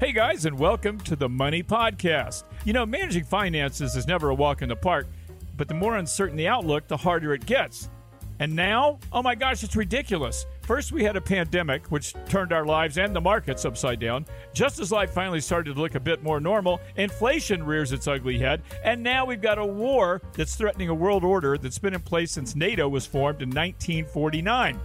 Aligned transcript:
Hey 0.00 0.12
guys, 0.12 0.44
and 0.44 0.56
welcome 0.56 1.00
to 1.00 1.16
the 1.16 1.28
Money 1.28 1.60
Podcast. 1.60 2.44
You 2.64 2.72
know, 2.72 2.86
managing 2.86 3.24
finances 3.24 3.96
is 3.96 4.06
never 4.06 4.28
a 4.28 4.34
walk 4.34 4.62
in 4.62 4.68
the 4.68 4.76
park, 4.76 5.08
but 5.56 5.66
the 5.66 5.74
more 5.74 5.96
uncertain 5.96 6.36
the 6.36 6.46
outlook, 6.46 6.86
the 6.86 6.96
harder 6.96 7.34
it 7.34 7.44
gets. 7.46 7.90
And 8.38 8.54
now, 8.54 9.00
oh 9.10 9.24
my 9.24 9.34
gosh, 9.34 9.64
it's 9.64 9.74
ridiculous. 9.74 10.46
First, 10.62 10.92
we 10.92 11.02
had 11.02 11.16
a 11.16 11.20
pandemic, 11.20 11.88
which 11.88 12.14
turned 12.28 12.52
our 12.52 12.64
lives 12.64 12.96
and 12.96 13.12
the 13.12 13.20
markets 13.20 13.64
upside 13.64 13.98
down. 13.98 14.24
Just 14.52 14.78
as 14.78 14.92
life 14.92 15.10
finally 15.10 15.40
started 15.40 15.74
to 15.74 15.80
look 15.80 15.96
a 15.96 16.00
bit 16.00 16.22
more 16.22 16.38
normal, 16.38 16.80
inflation 16.94 17.64
rears 17.64 17.90
its 17.90 18.06
ugly 18.06 18.38
head. 18.38 18.62
And 18.84 19.02
now 19.02 19.26
we've 19.26 19.42
got 19.42 19.58
a 19.58 19.66
war 19.66 20.22
that's 20.34 20.54
threatening 20.54 20.90
a 20.90 20.94
world 20.94 21.24
order 21.24 21.58
that's 21.58 21.80
been 21.80 21.94
in 21.94 22.02
place 22.02 22.30
since 22.30 22.54
NATO 22.54 22.88
was 22.88 23.04
formed 23.04 23.42
in 23.42 23.48
1949. 23.48 24.78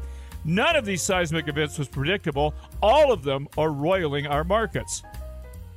None 0.46 0.76
of 0.76 0.86
these 0.86 1.02
seismic 1.02 1.48
events 1.48 1.78
was 1.78 1.88
predictable. 1.88 2.54
All 2.82 3.12
of 3.12 3.24
them 3.24 3.48
are 3.58 3.72
roiling 3.72 4.28
our 4.28 4.44
markets. 4.44 5.04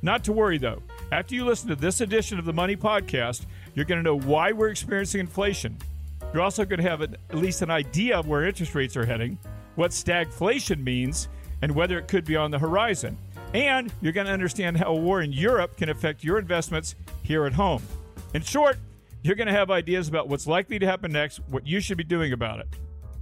Not 0.01 0.23
to 0.25 0.33
worry, 0.33 0.57
though. 0.57 0.81
After 1.11 1.35
you 1.35 1.45
listen 1.45 1.69
to 1.69 1.75
this 1.75 2.01
edition 2.01 2.37
of 2.37 2.45
the 2.45 2.53
Money 2.53 2.75
Podcast, 2.75 3.45
you're 3.73 3.85
going 3.85 3.99
to 3.99 4.03
know 4.03 4.19
why 4.19 4.51
we're 4.51 4.69
experiencing 4.69 5.21
inflation. 5.21 5.77
You're 6.33 6.43
also 6.43 6.65
going 6.65 6.81
to 6.81 6.89
have 6.89 7.01
at 7.01 7.17
least 7.31 7.61
an 7.61 7.71
idea 7.71 8.19
of 8.19 8.27
where 8.27 8.45
interest 8.45 8.75
rates 8.75 8.97
are 8.97 9.05
heading, 9.05 9.37
what 9.75 9.91
stagflation 9.91 10.83
means, 10.83 11.29
and 11.61 11.73
whether 11.73 11.97
it 11.97 12.07
could 12.07 12.25
be 12.25 12.35
on 12.35 12.51
the 12.51 12.59
horizon. 12.59 13.17
And 13.53 13.91
you're 14.01 14.13
going 14.13 14.27
to 14.27 14.33
understand 14.33 14.77
how 14.77 14.87
a 14.87 14.95
war 14.95 15.21
in 15.21 15.31
Europe 15.31 15.77
can 15.77 15.89
affect 15.89 16.23
your 16.23 16.37
investments 16.37 16.95
here 17.23 17.45
at 17.45 17.53
home. 17.53 17.81
In 18.33 18.41
short, 18.41 18.77
you're 19.23 19.35
going 19.35 19.47
to 19.47 19.53
have 19.53 19.71
ideas 19.71 20.09
about 20.09 20.27
what's 20.27 20.45
likely 20.45 20.77
to 20.79 20.85
happen 20.85 21.11
next, 21.13 21.39
what 21.49 21.65
you 21.65 21.79
should 21.79 21.97
be 21.97 22.03
doing 22.03 22.33
about 22.33 22.59
it. 22.59 22.67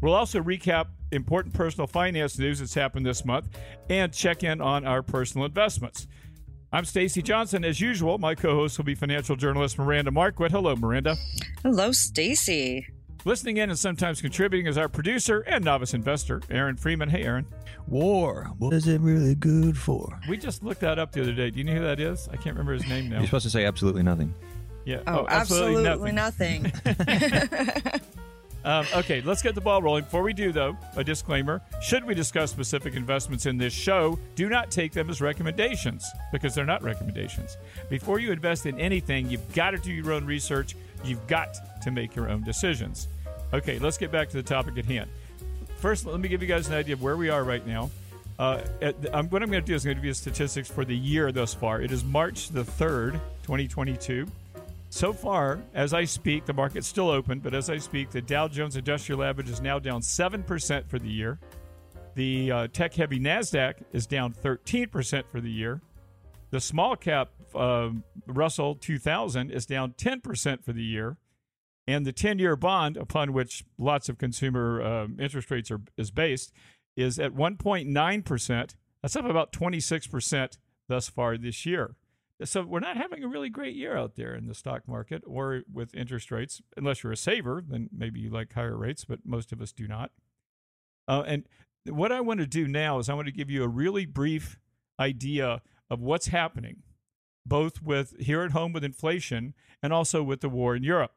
We'll 0.06 0.14
also 0.14 0.40
recap 0.40 0.90
important 1.12 1.56
personal 1.56 1.88
finance 1.88 2.38
news 2.38 2.60
that's 2.60 2.76
happened 2.76 3.08
this 3.08 3.26
month 3.26 3.48
and 3.90 4.14
check 4.14 4.44
in 4.44 4.62
on 4.62 4.86
our 4.86 5.02
personal 5.02 5.48
investments. 5.48 6.06
I'm 6.72 6.86
Stacy 6.86 7.24
Johnson. 7.24 7.66
As 7.66 7.82
usual, 7.82 8.20
my 8.20 8.36
co-host 8.36 8.78
will 8.78 8.86
be 8.86 8.94
financial 8.94 9.36
journalist 9.36 9.80
Miranda 9.80 10.12
Marquit. 10.12 10.52
Hello, 10.52 10.76
Miranda. 10.76 11.18
Hello, 11.64 11.92
Stacy. 11.92 12.86
Listening 13.24 13.58
in 13.58 13.72
and 13.72 13.80
sometimes 13.80 14.22
contributing 14.22 14.68
is 14.68 14.78
our 14.78 14.88
producer 14.88 15.40
and 15.48 15.66
novice 15.66 15.96
investor, 15.96 16.40
Aaron 16.52 16.78
Freeman. 16.78 17.10
Hey, 17.10 17.24
Aaron. 17.24 17.48
War. 17.88 18.52
What 18.60 18.76
is 18.76 18.88
it 18.88 19.02
really 19.02 19.34
good 19.34 19.76
for? 19.76 20.20
We 20.30 20.38
just 20.38 20.62
looked 20.62 20.82
that 20.82 21.00
up 21.00 21.14
the 21.14 21.22
other 21.24 21.34
day. 21.34 21.50
Do 21.50 21.58
you 21.58 21.64
know 21.64 21.74
who 21.74 21.84
that 21.84 22.00
is? 22.00 22.30
I 22.32 22.36
can't 22.36 22.56
remember 22.56 22.74
his 22.74 22.88
name 22.88 23.10
now. 23.10 23.18
You're 23.18 23.26
supposed 23.26 23.46
to 23.46 23.50
say 23.50 23.66
absolutely 23.66 24.04
nothing. 24.04 24.36
Yeah. 24.86 25.00
Oh, 25.08 25.22
oh 25.22 25.26
absolutely, 25.28 26.12
nothing. 26.12 26.72
Um, 28.66 28.88
okay, 28.96 29.22
let's 29.22 29.44
get 29.44 29.54
the 29.54 29.62
ball 29.62 29.80
rolling. 29.80 30.06
Before 30.06 30.24
we 30.24 30.34
do, 30.34 30.52
though, 30.52 30.76
a 30.96 31.04
disclaimer 31.04 31.62
should 31.84 32.04
we 32.04 32.16
discuss 32.16 32.50
specific 32.50 32.96
investments 32.96 33.46
in 33.46 33.58
this 33.58 33.74
show, 33.74 34.18
do 34.34 34.50
not 34.50 34.72
take 34.72 34.92
them 34.92 35.08
as 35.08 35.22
recommendations 35.22 36.04
because 36.32 36.56
they're 36.56 36.66
not 36.66 36.82
recommendations. 36.82 37.58
Before 37.92 38.18
you 38.18 38.32
invest 38.32 38.66
in 38.66 38.80
anything, 38.80 39.30
you've 39.30 39.54
got 39.54 39.72
to 39.72 39.78
do 39.78 39.94
your 39.94 40.14
own 40.14 40.26
research, 40.26 40.76
you've 41.04 41.26
got 41.28 41.82
to 41.84 41.92
make 41.92 42.16
your 42.16 42.28
own 42.28 42.44
decisions. 42.44 43.08
Okay, 43.54 43.78
let's 43.78 44.00
get 44.00 44.12
back 44.12 44.30
to 44.30 44.38
the 44.38 44.44
topic 44.44 44.80
at 44.80 44.86
hand. 44.86 45.12
First, 45.78 46.08
let 46.08 46.20
me 46.20 46.28
give 46.28 46.42
you 46.42 46.48
guys 46.48 46.68
an 46.68 46.74
idea 46.74 46.96
of 46.96 47.04
where 47.04 47.18
we 47.18 47.30
are 47.30 47.44
right 47.44 47.66
now. 47.68 47.92
Uh, 48.40 48.62
at, 48.82 48.96
um, 49.14 49.30
what 49.30 49.44
I'm 49.44 49.52
going 49.52 49.64
to 49.64 49.68
do 49.68 49.76
is 49.76 49.86
I'm 49.86 49.90
going 49.90 49.98
to 49.98 50.02
give 50.02 50.08
you 50.08 50.14
statistics 50.16 50.68
for 50.68 50.84
the 50.84 50.98
year 50.98 51.32
thus 51.32 51.54
far. 51.54 51.82
It 51.82 51.92
is 51.92 52.04
March 52.04 52.50
the 52.50 52.64
3rd, 52.64 53.14
2022. 53.44 54.28
So 54.96 55.12
far, 55.12 55.62
as 55.74 55.94
I 55.94 56.06
speak, 56.06 56.46
the 56.46 56.54
market's 56.54 56.88
still 56.88 57.10
open, 57.10 57.40
but 57.40 57.54
as 57.54 57.70
I 57.70 57.80
speak, 57.80 58.12
the 58.12 58.22
Dow 58.22 58.48
Jones 58.48 58.78
Industrial 58.78 59.22
Average 59.26 59.50
is 59.50 59.60
now 59.60 59.78
down 59.78 60.00
7% 60.00 60.88
for 60.88 60.98
the 61.00 61.10
year. 61.10 61.38
The 62.14 62.50
uh, 62.50 62.68
tech 62.72 62.94
heavy 62.94 63.20
NASDAQ 63.20 63.84
is 63.92 64.08
down 64.08 64.34
13% 64.34 65.24
for 65.30 65.42
the 65.42 65.52
year. 65.52 65.82
The 66.52 66.62
small 66.62 66.96
cap 66.96 67.32
uh, 67.54 67.90
Russell 68.26 68.76
2000 68.76 69.52
is 69.52 69.66
down 69.66 69.96
10% 69.98 70.64
for 70.64 70.72
the 70.72 70.82
year. 70.82 71.18
And 71.86 72.06
the 72.06 72.14
10 72.14 72.40
year 72.40 72.56
bond, 72.56 72.96
upon 72.96 73.34
which 73.34 73.66
lots 73.78 74.08
of 74.08 74.18
consumer 74.18 74.82
um, 74.82 75.18
interest 75.20 75.52
rates 75.52 75.70
are 75.72 75.82
is 75.98 76.10
based, 76.10 76.54
is 76.96 77.20
at 77.20 77.34
1.9%. 77.36 78.76
That's 79.02 79.16
up 79.18 79.26
about 79.26 79.52
26% 79.52 80.58
thus 80.88 81.10
far 81.10 81.38
this 81.38 81.66
year. 81.66 81.98
So 82.44 82.64
we're 82.64 82.82
not 82.82 82.98
having 82.98 83.24
a 83.24 83.30
really 83.30 83.50
great 83.50 83.76
year 83.76 83.96
out 83.96 84.16
there 84.16 84.36
in 84.36 84.48
the 84.48 84.54
stock 84.54 84.88
market 84.88 85.24
or 85.26 85.62
with 85.72 85.96
interest 85.96 86.32
rates, 86.32 86.62
unless 86.76 87.02
you're 87.02 87.14
a 87.14 87.18
saver, 87.18 87.64
then 87.66 87.90
maybe 87.96 88.20
you 88.20 88.30
like 88.30 88.54
higher 88.54 88.76
rates, 88.76 89.06
but 89.06 89.20
most 89.26 89.54
of 89.54 89.62
us 89.62 89.72
do 89.72 89.88
not. 89.88 90.12
Uh, 91.08 91.24
and 91.26 91.44
what 91.86 92.12
I 92.12 92.20
want 92.20 92.42
to 92.42 92.48
do 92.48 92.68
now 92.68 93.00
is 93.00 93.08
I 93.08 93.14
want 93.14 93.28
to 93.28 93.34
give 93.34 93.50
you 93.50 93.64
a 93.64 93.70
really 93.70 94.06
brief 94.06 94.60
idea 95.00 95.62
of 95.90 96.02
what's 96.02 96.28
happening, 96.28 96.78
both 97.46 97.82
with 97.82 98.16
here 98.20 98.42
at 98.42 98.52
home 98.52 98.74
with 98.74 98.84
inflation 98.84 99.54
and 99.82 99.94
also 99.94 100.22
with 100.22 100.42
the 100.42 100.50
war 100.50 100.76
in 100.76 100.84
Europe. 100.84 101.12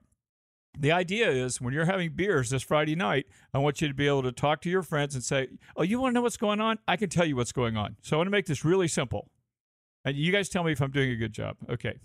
The 0.78 0.92
idea 0.92 1.30
is 1.30 1.60
when 1.60 1.74
you're 1.74 1.86
having 1.86 2.12
beers 2.12 2.50
this 2.50 2.62
Friday 2.62 2.94
night, 2.94 3.26
I 3.52 3.58
want 3.58 3.80
you 3.80 3.88
to 3.88 3.94
be 3.94 4.06
able 4.06 4.22
to 4.22 4.30
talk 4.30 4.60
to 4.62 4.70
your 4.70 4.82
friends 4.82 5.14
and 5.14 5.24
say, 5.24 5.48
Oh, 5.74 5.82
you 5.82 5.98
want 5.98 6.12
to 6.12 6.14
know 6.14 6.22
what's 6.22 6.36
going 6.36 6.60
on? 6.60 6.78
I 6.86 6.96
can 6.96 7.08
tell 7.08 7.24
you 7.24 7.34
what's 7.34 7.50
going 7.50 7.76
on. 7.76 7.96
So 8.02 8.16
I 8.16 8.18
want 8.18 8.28
to 8.28 8.32
make 8.32 8.46
this 8.46 8.64
really 8.64 8.86
simple. 8.86 9.28
And 10.08 10.16
you 10.16 10.32
guys 10.32 10.48
tell 10.48 10.64
me 10.64 10.72
if 10.72 10.80
I'm 10.80 10.90
doing 10.90 11.10
a 11.10 11.16
good 11.16 11.32
job. 11.32 11.56
Okay. 11.68 11.98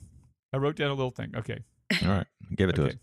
I 0.52 0.58
wrote 0.58 0.75
down 0.75 0.90
a 0.91 0.94
little 0.94 1.09
thing. 1.12 1.34
Okay. 1.36 1.59
All 2.03 2.09
right. 2.09 2.28
Give 2.56 2.69
it 2.69 2.75
to 2.75 2.81
Okay. 2.84 2.91
us. 2.91 2.97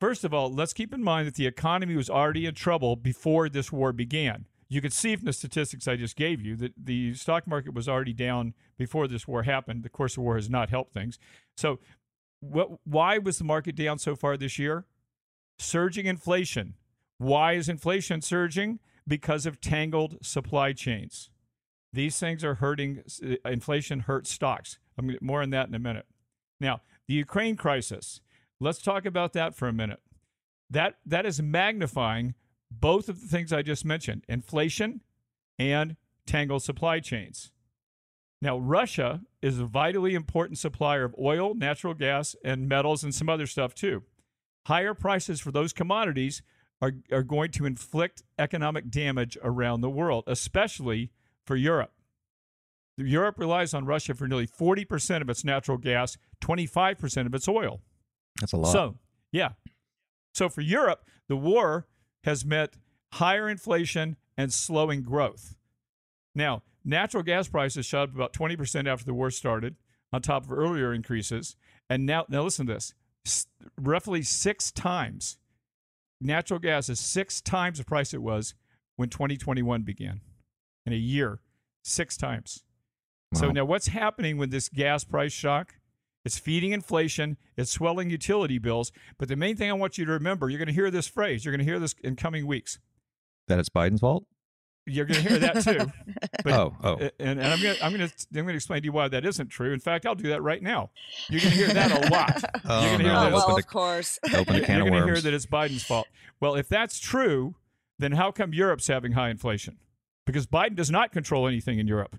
First 0.00 0.24
of 0.24 0.34
all, 0.34 0.52
let's 0.52 0.72
keep 0.72 0.92
in 0.92 1.02
mind 1.02 1.26
that 1.28 1.34
the 1.36 1.46
economy 1.46 1.94
was 1.94 2.10
already 2.10 2.44
in 2.46 2.54
trouble 2.54 2.96
before 2.96 3.48
this 3.48 3.70
war 3.72 3.92
began. 3.92 4.46
You 4.68 4.80
can 4.80 4.90
see 4.90 5.14
from 5.14 5.26
the 5.26 5.32
statistics 5.32 5.86
I 5.86 5.94
just 5.96 6.16
gave 6.16 6.40
you 6.42 6.56
that 6.56 6.72
the 6.76 7.14
stock 7.14 7.46
market 7.46 7.74
was 7.74 7.88
already 7.88 8.12
down 8.12 8.54
before 8.76 9.06
this 9.06 9.28
war 9.28 9.44
happened. 9.44 9.86
Of 9.86 9.92
course, 9.92 10.16
the 10.16 10.20
war 10.20 10.34
has 10.34 10.50
not 10.50 10.68
helped 10.68 10.92
things. 10.92 11.18
So, 11.56 11.78
what, 12.40 12.70
why 12.84 13.18
was 13.18 13.38
the 13.38 13.44
market 13.44 13.76
down 13.76 13.98
so 13.98 14.16
far 14.16 14.36
this 14.36 14.58
year? 14.58 14.84
Surging 15.58 16.06
inflation. 16.06 16.74
Why 17.18 17.52
is 17.52 17.68
inflation 17.68 18.20
surging? 18.20 18.80
Because 19.06 19.46
of 19.46 19.60
tangled 19.60 20.18
supply 20.26 20.72
chains. 20.72 21.30
These 21.94 22.18
things 22.18 22.42
are 22.42 22.56
hurting, 22.56 23.04
uh, 23.24 23.48
inflation 23.48 24.00
hurts 24.00 24.30
stocks. 24.30 24.78
I'm 24.98 25.06
gonna, 25.06 25.18
more 25.20 25.42
on 25.42 25.50
that 25.50 25.68
in 25.68 25.74
a 25.74 25.78
minute. 25.78 26.06
Now, 26.60 26.80
the 27.06 27.14
Ukraine 27.14 27.56
crisis. 27.56 28.20
Let's 28.58 28.82
talk 28.82 29.06
about 29.06 29.32
that 29.34 29.54
for 29.54 29.68
a 29.68 29.72
minute. 29.72 30.00
That 30.68 30.96
that 31.06 31.24
is 31.24 31.40
magnifying 31.40 32.34
both 32.70 33.08
of 33.08 33.20
the 33.20 33.28
things 33.28 33.52
I 33.52 33.62
just 33.62 33.84
mentioned: 33.84 34.24
inflation 34.28 35.02
and 35.56 35.96
tangled 36.26 36.64
supply 36.64 36.98
chains. 36.98 37.52
Now, 38.42 38.58
Russia 38.58 39.22
is 39.40 39.60
a 39.60 39.64
vitally 39.64 40.14
important 40.14 40.58
supplier 40.58 41.04
of 41.04 41.14
oil, 41.18 41.54
natural 41.54 41.94
gas, 41.94 42.34
and 42.44 42.68
metals, 42.68 43.04
and 43.04 43.14
some 43.14 43.28
other 43.28 43.46
stuff 43.46 43.72
too. 43.74 44.02
Higher 44.66 44.94
prices 44.94 45.40
for 45.40 45.52
those 45.52 45.72
commodities 45.72 46.42
are, 46.82 46.92
are 47.12 47.22
going 47.22 47.52
to 47.52 47.66
inflict 47.66 48.24
economic 48.38 48.90
damage 48.90 49.38
around 49.42 49.80
the 49.80 49.90
world, 49.90 50.24
especially 50.26 51.10
for 51.46 51.56
Europe. 51.56 51.92
Europe 52.96 53.38
relies 53.38 53.74
on 53.74 53.84
Russia 53.86 54.14
for 54.14 54.28
nearly 54.28 54.46
40% 54.46 55.20
of 55.20 55.28
its 55.28 55.44
natural 55.44 55.78
gas, 55.78 56.16
25% 56.40 57.26
of 57.26 57.34
its 57.34 57.48
oil. 57.48 57.80
That's 58.40 58.52
a 58.52 58.56
lot. 58.56 58.72
So, 58.72 58.96
yeah. 59.32 59.50
So 60.32 60.48
for 60.48 60.60
Europe, 60.60 61.04
the 61.28 61.36
war 61.36 61.86
has 62.22 62.44
meant 62.44 62.78
higher 63.14 63.48
inflation 63.48 64.16
and 64.36 64.52
slowing 64.52 65.02
growth. 65.02 65.56
Now, 66.34 66.62
natural 66.84 67.22
gas 67.22 67.48
prices 67.48 67.86
shot 67.86 68.08
up 68.08 68.14
about 68.14 68.32
20% 68.32 68.88
after 68.88 69.04
the 69.04 69.14
war 69.14 69.30
started, 69.30 69.76
on 70.12 70.22
top 70.22 70.44
of 70.44 70.52
earlier 70.52 70.94
increases. 70.94 71.56
And 71.90 72.06
now, 72.06 72.24
now 72.28 72.42
listen 72.42 72.66
to 72.66 72.74
this 72.74 72.94
S- 73.26 73.46
roughly 73.78 74.22
six 74.22 74.70
times. 74.70 75.38
Natural 76.20 76.60
gas 76.60 76.88
is 76.88 77.00
six 77.00 77.40
times 77.40 77.78
the 77.78 77.84
price 77.84 78.14
it 78.14 78.22
was 78.22 78.54
when 78.96 79.08
2021 79.08 79.82
began. 79.82 80.20
In 80.86 80.92
a 80.92 80.96
year, 80.96 81.40
six 81.82 82.16
times. 82.16 82.64
So 83.34 83.50
now 83.50 83.64
what's 83.64 83.88
happening 83.88 84.36
with 84.36 84.50
this 84.50 84.68
gas 84.68 85.02
price 85.02 85.32
shock? 85.32 85.74
It's 86.24 86.38
feeding 86.38 86.72
inflation, 86.72 87.36
it's 87.56 87.70
swelling 87.70 88.08
utility 88.08 88.58
bills. 88.58 88.92
But 89.18 89.28
the 89.28 89.36
main 89.36 89.56
thing 89.56 89.70
I 89.70 89.74
want 89.74 89.98
you 89.98 90.04
to 90.06 90.12
remember, 90.12 90.48
you're 90.48 90.58
going 90.58 90.68
to 90.68 90.74
hear 90.74 90.90
this 90.90 91.06
phrase, 91.06 91.44
you're 91.44 91.52
going 91.52 91.64
to 91.64 91.70
hear 91.70 91.78
this 91.78 91.94
in 92.02 92.16
coming 92.16 92.46
weeks. 92.46 92.78
that 93.48 93.58
it's 93.58 93.68
Biden's 93.68 94.00
fault? 94.00 94.24
You're 94.86 95.06
going 95.06 95.22
to 95.22 95.28
hear 95.28 95.38
that 95.38 95.62
too. 95.62 95.90
But- 96.44 96.52
oh, 96.52 96.76
oh. 96.82 96.96
And, 97.18 97.40
and 97.40 97.44
I'm 97.44 97.60
going 97.62 97.74
to 97.76 97.84
I'm 97.84 97.96
going 97.96 98.06
to 98.06 98.14
I'm 98.30 98.42
going 98.42 98.48
to 98.48 98.54
explain 98.54 98.82
to 98.82 98.84
you 98.84 98.92
why 98.92 99.08
that 99.08 99.24
isn't 99.24 99.48
true. 99.48 99.72
In 99.72 99.80
fact, 99.80 100.04
I'll 100.04 100.14
do 100.14 100.28
that 100.28 100.42
right 100.42 100.62
now. 100.62 100.90
You're 101.30 101.40
going 101.40 101.52
to 101.52 101.56
hear 101.56 101.68
that 101.68 101.90
a 101.90 102.10
lot. 102.10 102.44
Oh, 102.66 102.82
you're 102.90 102.90
gonna 102.90 102.94
oh, 102.94 102.98
hear 102.98 102.98
no. 102.98 103.20
that 103.20 103.32
oh, 103.32 103.46
well, 103.48 103.58
of 103.58 103.66
course. 103.66 104.18
a, 104.30 104.36
open 104.36 104.56
a 104.56 104.60
can 104.60 104.76
You're 104.76 104.86
of 104.86 104.92
going 104.92 105.06
to 105.06 105.12
hear 105.14 105.20
that 105.22 105.32
it's 105.32 105.46
Biden's 105.46 105.84
fault. 105.84 106.06
Well, 106.38 106.54
if 106.54 106.68
that's 106.68 106.98
true, 106.98 107.54
then 107.98 108.12
how 108.12 108.30
come 108.30 108.52
Europe's 108.52 108.86
having 108.88 109.12
high 109.12 109.30
inflation? 109.30 109.78
Because 110.26 110.46
Biden 110.46 110.74
does 110.74 110.90
not 110.90 111.12
control 111.12 111.46
anything 111.46 111.78
in 111.78 111.86
Europe. 111.86 112.16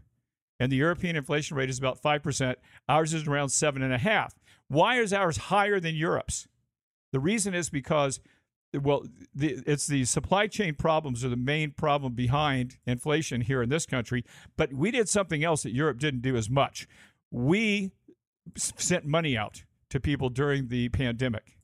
And 0.60 0.72
the 0.72 0.78
European 0.78 1.16
inflation 1.16 1.58
rate 1.58 1.70
is 1.70 1.80
about 1.80 2.02
5%. 2.02 2.56
Ours 2.88 3.14
is 3.14 3.28
around 3.28 3.48
7.5. 3.48 4.30
Why 4.68 5.00
is 5.00 5.14
ours 5.14 5.38
higher 5.38 5.80
than 5.80 5.96
Europe's? 5.96 6.48
The 7.12 7.20
reason 7.20 7.54
is 7.54 7.70
because 7.70 8.20
well, 8.82 9.06
the, 9.34 9.62
it's 9.66 9.88
the 9.88 10.06
supply 10.06 10.48
chain 10.48 10.76
problems 10.76 11.24
are 11.24 11.30
the 11.30 11.36
main 11.36 11.72
problem 11.72 12.14
behind 12.14 12.78
inflation 12.86 13.42
here 13.42 13.62
in 13.62 13.70
this 13.70 13.86
country. 13.86 14.26
But 14.58 14.74
we 14.74 14.92
did 14.92 15.10
something 15.10 15.44
else 15.44 15.64
that 15.64 15.74
Europe 15.74 16.00
didn't 16.00 16.22
do 16.22 16.36
as 16.36 16.50
much. 16.50 16.88
We 17.32 17.92
sent 18.56 19.06
money 19.06 19.38
out 19.38 19.64
to 19.90 20.00
people 20.00 20.30
during 20.30 20.68
the 20.68 20.90
pandemic. 20.90 21.55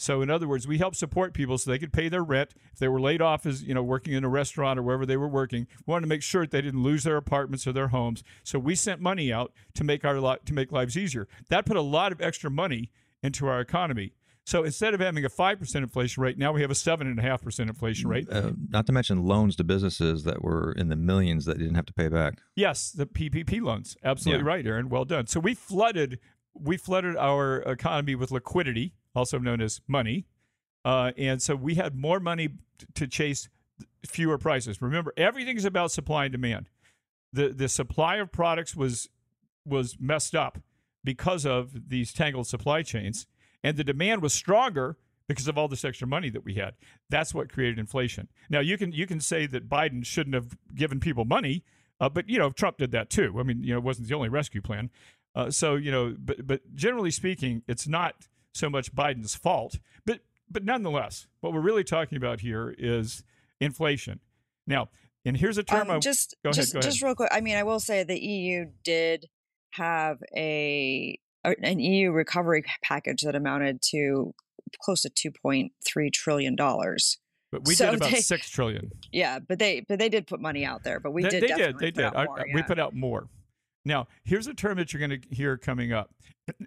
So 0.00 0.22
in 0.22 0.30
other 0.30 0.48
words, 0.48 0.66
we 0.66 0.78
helped 0.78 0.96
support 0.96 1.34
people 1.34 1.58
so 1.58 1.70
they 1.70 1.78
could 1.78 1.92
pay 1.92 2.08
their 2.08 2.24
rent. 2.24 2.54
If 2.72 2.78
they 2.78 2.88
were 2.88 3.02
laid 3.02 3.20
off 3.20 3.44
as, 3.44 3.62
you 3.62 3.74
know, 3.74 3.82
working 3.82 4.14
in 4.14 4.24
a 4.24 4.30
restaurant 4.30 4.78
or 4.78 4.82
wherever 4.82 5.04
they 5.04 5.18
were 5.18 5.28
working, 5.28 5.66
we 5.86 5.92
wanted 5.92 6.06
to 6.06 6.08
make 6.08 6.22
sure 6.22 6.44
that 6.44 6.50
they 6.50 6.62
didn't 6.62 6.82
lose 6.82 7.04
their 7.04 7.18
apartments 7.18 7.66
or 7.66 7.72
their 7.72 7.88
homes. 7.88 8.24
So 8.42 8.58
we 8.58 8.74
sent 8.74 9.02
money 9.02 9.30
out 9.30 9.52
to 9.74 9.84
make 9.84 10.02
our 10.02 10.18
li- 10.18 10.38
to 10.46 10.54
make 10.54 10.72
lives 10.72 10.96
easier. 10.96 11.28
That 11.50 11.66
put 11.66 11.76
a 11.76 11.82
lot 11.82 12.12
of 12.12 12.22
extra 12.22 12.50
money 12.50 12.90
into 13.22 13.46
our 13.46 13.60
economy. 13.60 14.14
So 14.46 14.64
instead 14.64 14.94
of 14.94 15.00
having 15.00 15.22
a 15.22 15.28
5% 15.28 15.76
inflation 15.76 16.22
rate, 16.22 16.38
now 16.38 16.50
we 16.50 16.62
have 16.62 16.70
a 16.70 16.74
7.5% 16.74 17.60
inflation 17.60 18.08
rate. 18.08 18.26
Uh, 18.32 18.52
not 18.70 18.86
to 18.86 18.92
mention 18.92 19.22
loans 19.26 19.54
to 19.56 19.64
businesses 19.64 20.24
that 20.24 20.42
were 20.42 20.72
in 20.72 20.88
the 20.88 20.96
millions 20.96 21.44
that 21.44 21.58
didn't 21.58 21.74
have 21.74 21.84
to 21.86 21.92
pay 21.92 22.08
back. 22.08 22.38
Yes, 22.56 22.90
the 22.90 23.04
PPP 23.04 23.60
loans. 23.60 23.98
Absolutely 24.02 24.44
yeah. 24.44 24.48
right, 24.48 24.66
Aaron. 24.66 24.88
Well 24.88 25.04
done. 25.04 25.26
So 25.26 25.40
we 25.40 25.52
flooded 25.52 26.18
we 26.54 26.78
flooded 26.78 27.16
our 27.16 27.58
economy 27.58 28.14
with 28.14 28.30
liquidity 28.30 28.94
also 29.14 29.38
known 29.38 29.60
as 29.60 29.80
money. 29.86 30.26
Uh, 30.84 31.12
and 31.16 31.42
so 31.42 31.54
we 31.54 31.74
had 31.74 31.94
more 31.94 32.20
money 32.20 32.50
to 32.94 33.06
chase 33.06 33.48
fewer 34.06 34.38
prices. 34.38 34.80
Remember, 34.80 35.12
everything 35.16 35.56
is 35.56 35.64
about 35.64 35.90
supply 35.92 36.24
and 36.24 36.32
demand. 36.32 36.68
The 37.32 37.50
the 37.50 37.68
supply 37.68 38.16
of 38.16 38.32
products 38.32 38.74
was 38.74 39.08
was 39.64 39.96
messed 40.00 40.34
up 40.34 40.58
because 41.04 41.46
of 41.46 41.88
these 41.88 42.12
tangled 42.12 42.46
supply 42.46 42.82
chains, 42.82 43.26
and 43.62 43.76
the 43.76 43.84
demand 43.84 44.22
was 44.22 44.32
stronger 44.32 44.96
because 45.28 45.46
of 45.46 45.56
all 45.56 45.68
this 45.68 45.84
extra 45.84 46.08
money 46.08 46.28
that 46.30 46.44
we 46.44 46.54
had. 46.54 46.74
That's 47.08 47.32
what 47.32 47.52
created 47.52 47.78
inflation. 47.78 48.28
Now 48.48 48.60
you 48.60 48.76
can 48.76 48.90
you 48.90 49.06
can 49.06 49.20
say 49.20 49.46
that 49.46 49.68
Biden 49.68 50.04
shouldn't 50.04 50.34
have 50.34 50.56
given 50.74 50.98
people 50.98 51.24
money, 51.24 51.62
uh, 52.00 52.08
but 52.08 52.28
you 52.28 52.38
know 52.38 52.50
Trump 52.50 52.78
did 52.78 52.90
that 52.92 53.10
too. 53.10 53.36
I 53.38 53.42
mean, 53.42 53.62
you 53.62 53.72
know, 53.72 53.78
it 53.78 53.84
wasn't 53.84 54.08
the 54.08 54.14
only 54.14 54.28
rescue 54.28 54.60
plan. 54.60 54.90
Uh, 55.34 55.50
so 55.50 55.76
you 55.76 55.92
know, 55.92 56.16
but 56.18 56.46
but 56.46 56.74
generally 56.74 57.12
speaking, 57.12 57.62
it's 57.68 57.86
not 57.86 58.26
so 58.54 58.70
much 58.70 58.94
Biden's 58.94 59.34
fault. 59.34 59.78
But 60.04 60.20
but 60.50 60.64
nonetheless, 60.64 61.26
what 61.40 61.52
we're 61.52 61.60
really 61.60 61.84
talking 61.84 62.16
about 62.16 62.40
here 62.40 62.74
is 62.76 63.22
inflation. 63.60 64.20
Now, 64.66 64.88
and 65.24 65.36
here's 65.36 65.58
a 65.58 65.62
term. 65.62 65.90
Um, 65.90 65.96
I, 65.96 65.98
just 65.98 66.34
ahead, 66.44 66.82
just 66.82 67.02
real 67.02 67.14
quick. 67.14 67.30
I 67.32 67.40
mean, 67.40 67.56
I 67.56 67.62
will 67.62 67.80
say 67.80 68.02
the 68.04 68.18
EU 68.18 68.66
did 68.84 69.26
have 69.72 70.18
a 70.36 71.18
an 71.44 71.78
EU 71.78 72.10
recovery 72.10 72.64
package 72.82 73.22
that 73.22 73.34
amounted 73.34 73.80
to 73.90 74.34
close 74.82 75.02
to 75.02 75.10
two 75.10 75.30
point 75.30 75.72
three 75.84 76.10
trillion 76.10 76.56
dollars. 76.56 77.18
But 77.52 77.66
we 77.66 77.74
so 77.74 77.86
did 77.86 77.94
about 77.96 78.10
they, 78.12 78.20
six 78.20 78.48
trillion. 78.48 78.92
Yeah, 79.12 79.40
but 79.40 79.58
they 79.58 79.84
but 79.88 79.98
they 79.98 80.08
did 80.08 80.26
put 80.26 80.40
money 80.40 80.64
out 80.64 80.84
there. 80.84 81.00
But 81.00 81.12
we 81.12 81.22
they, 81.22 81.28
did. 81.30 81.42
They 81.42 81.54
did. 81.54 81.78
They 81.78 81.90
did. 81.90 82.12
More, 82.14 82.44
yeah. 82.46 82.54
We 82.54 82.62
put 82.62 82.78
out 82.78 82.94
more. 82.94 83.28
Now, 83.84 84.08
here's 84.24 84.46
a 84.46 84.54
term 84.54 84.76
that 84.78 84.92
you're 84.92 85.06
going 85.06 85.20
to 85.20 85.34
hear 85.34 85.56
coming 85.56 85.92
up, 85.92 86.14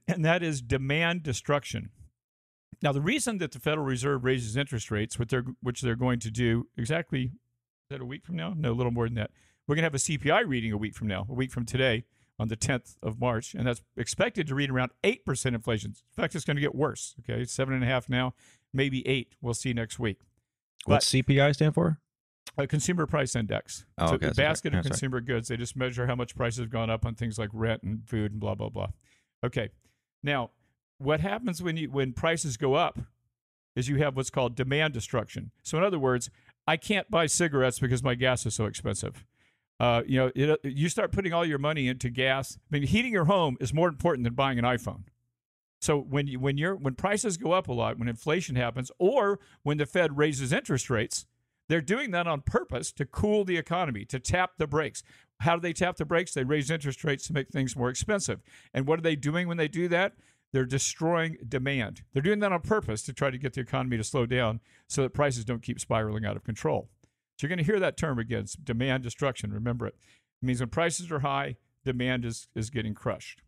and 0.07 0.25
that 0.25 0.41
is 0.41 0.61
demand 0.61 1.23
destruction. 1.23 1.89
Now, 2.81 2.91
the 2.91 3.01
reason 3.01 3.37
that 3.37 3.51
the 3.51 3.59
Federal 3.59 3.85
Reserve 3.85 4.23
raises 4.23 4.57
interest 4.57 4.91
rates, 4.91 5.17
which 5.17 5.29
they're, 5.29 5.45
which 5.61 5.81
they're 5.81 5.95
going 5.95 6.19
to 6.19 6.31
do 6.31 6.67
exactly, 6.77 7.23
is 7.23 7.31
that 7.89 8.01
a 8.01 8.05
week 8.05 8.25
from 8.25 8.35
now? 8.35 8.53
No, 8.55 8.71
a 8.71 8.73
little 8.73 8.91
more 8.91 9.07
than 9.07 9.15
that. 9.15 9.31
We're 9.67 9.75
going 9.75 9.83
to 9.83 9.85
have 9.85 9.95
a 9.95 9.97
CPI 9.97 10.47
reading 10.47 10.71
a 10.73 10.77
week 10.77 10.95
from 10.95 11.07
now, 11.07 11.25
a 11.29 11.33
week 11.33 11.51
from 11.51 11.65
today 11.65 12.03
on 12.39 12.47
the 12.47 12.57
10th 12.57 12.97
of 13.01 13.19
March, 13.19 13.53
and 13.53 13.67
that's 13.67 13.83
expected 13.95 14.47
to 14.47 14.55
read 14.55 14.69
around 14.69 14.91
8% 15.03 15.45
inflation. 15.45 15.91
In 15.91 16.21
fact, 16.21 16.35
it's 16.35 16.43
going 16.43 16.57
to 16.57 16.61
get 16.61 16.75
worse. 16.75 17.15
Okay, 17.19 17.41
it's 17.41 17.55
7.5 17.55 18.09
now, 18.09 18.33
maybe 18.73 19.07
8. 19.07 19.35
We'll 19.39 19.53
see 19.53 19.71
next 19.71 19.99
week. 19.99 20.19
What's 20.85 21.09
CPI 21.09 21.53
stand 21.53 21.75
for? 21.75 21.99
A 22.57 22.67
consumer 22.67 23.07
price 23.07 23.35
index. 23.35 23.85
Oh, 23.97 24.07
so 24.07 24.13
okay, 24.15 24.29
the 24.29 24.35
basket 24.35 24.75
of 24.75 24.83
consumer 24.83 25.21
goods. 25.21 25.47
They 25.47 25.57
just 25.57 25.75
measure 25.75 26.05
how 26.05 26.15
much 26.15 26.35
prices 26.35 26.59
have 26.59 26.69
gone 26.69 26.89
up 26.89 27.05
on 27.05 27.15
things 27.15 27.39
like 27.39 27.49
rent 27.51 27.81
and 27.83 28.07
food 28.07 28.31
and 28.31 28.39
blah 28.39 28.53
blah 28.53 28.69
blah. 28.69 28.89
Okay. 29.43 29.69
Now, 30.21 30.51
what 30.99 31.19
happens 31.19 31.63
when 31.63 31.77
you 31.77 31.89
when 31.89 32.13
prices 32.13 32.57
go 32.57 32.75
up 32.75 32.99
is 33.75 33.89
you 33.89 33.97
have 33.97 34.15
what's 34.15 34.29
called 34.29 34.55
demand 34.55 34.93
destruction. 34.93 35.51
So 35.63 35.77
in 35.77 35.83
other 35.83 35.97
words, 35.97 36.29
I 36.67 36.77
can't 36.77 37.09
buy 37.09 37.25
cigarettes 37.25 37.79
because 37.79 38.03
my 38.03 38.15
gas 38.15 38.45
is 38.45 38.53
so 38.53 38.65
expensive. 38.65 39.25
Uh, 39.79 40.03
you 40.05 40.17
know, 40.17 40.31
it, 40.35 40.59
you 40.63 40.87
start 40.89 41.11
putting 41.11 41.33
all 41.33 41.45
your 41.45 41.57
money 41.57 41.87
into 41.87 42.09
gas. 42.09 42.57
I 42.71 42.77
mean, 42.77 42.83
heating 42.87 43.11
your 43.11 43.25
home 43.25 43.57
is 43.59 43.73
more 43.73 43.89
important 43.89 44.23
than 44.23 44.33
buying 44.33 44.59
an 44.59 44.65
iPhone. 44.65 45.03
So 45.81 45.97
when 45.99 46.27
you, 46.27 46.39
when 46.39 46.57
you're 46.57 46.75
when 46.75 46.95
prices 46.95 47.35
go 47.35 47.51
up 47.51 47.67
a 47.67 47.73
lot, 47.73 47.99
when 47.99 48.07
inflation 48.07 48.55
happens, 48.55 48.91
or 48.99 49.39
when 49.63 49.77
the 49.77 49.85
Fed 49.85 50.17
raises 50.17 50.53
interest 50.53 50.89
rates, 50.89 51.25
they're 51.73 51.81
doing 51.81 52.11
that 52.11 52.27
on 52.27 52.41
purpose 52.41 52.91
to 52.91 53.03
cool 53.03 53.43
the 53.43 53.57
economy, 53.57 54.05
to 54.05 54.19
tap 54.19 54.51
the 54.59 54.67
brakes. 54.67 55.01
How 55.39 55.55
do 55.55 55.61
they 55.61 55.73
tap 55.73 55.95
the 55.95 56.05
brakes? 56.05 56.31
They 56.31 56.43
raise 56.43 56.69
interest 56.69 57.03
rates 57.03 57.25
to 57.25 57.33
make 57.33 57.49
things 57.49 57.75
more 57.75 57.89
expensive. 57.89 58.43
And 58.75 58.85
what 58.85 58.99
are 58.99 59.01
they 59.01 59.15
doing 59.15 59.47
when 59.47 59.57
they 59.57 59.67
do 59.67 59.87
that? 59.87 60.13
They're 60.51 60.65
destroying 60.65 61.35
demand. 61.49 62.03
They're 62.13 62.21
doing 62.21 62.41
that 62.41 62.51
on 62.51 62.61
purpose 62.61 63.01
to 63.01 63.11
try 63.11 63.31
to 63.31 63.39
get 63.39 63.53
the 63.53 63.61
economy 63.61 63.97
to 63.97 64.03
slow 64.03 64.27
down 64.27 64.59
so 64.87 65.01
that 65.01 65.15
prices 65.15 65.45
don't 65.45 65.63
keep 65.63 65.79
spiraling 65.79 66.25
out 66.25 66.35
of 66.35 66.43
control. 66.43 66.89
So 67.39 67.47
you're 67.47 67.49
going 67.49 67.65
to 67.65 67.71
hear 67.71 67.79
that 67.79 67.97
term 67.97 68.19
again 68.19 68.45
demand 68.63 69.01
destruction. 69.01 69.51
Remember 69.51 69.87
it. 69.87 69.95
It 70.43 70.45
means 70.45 70.59
when 70.59 70.69
prices 70.69 71.11
are 71.11 71.21
high, 71.21 71.55
demand 71.83 72.23
is, 72.23 72.49
is 72.53 72.69
getting 72.69 72.93
crushed. 72.93 73.41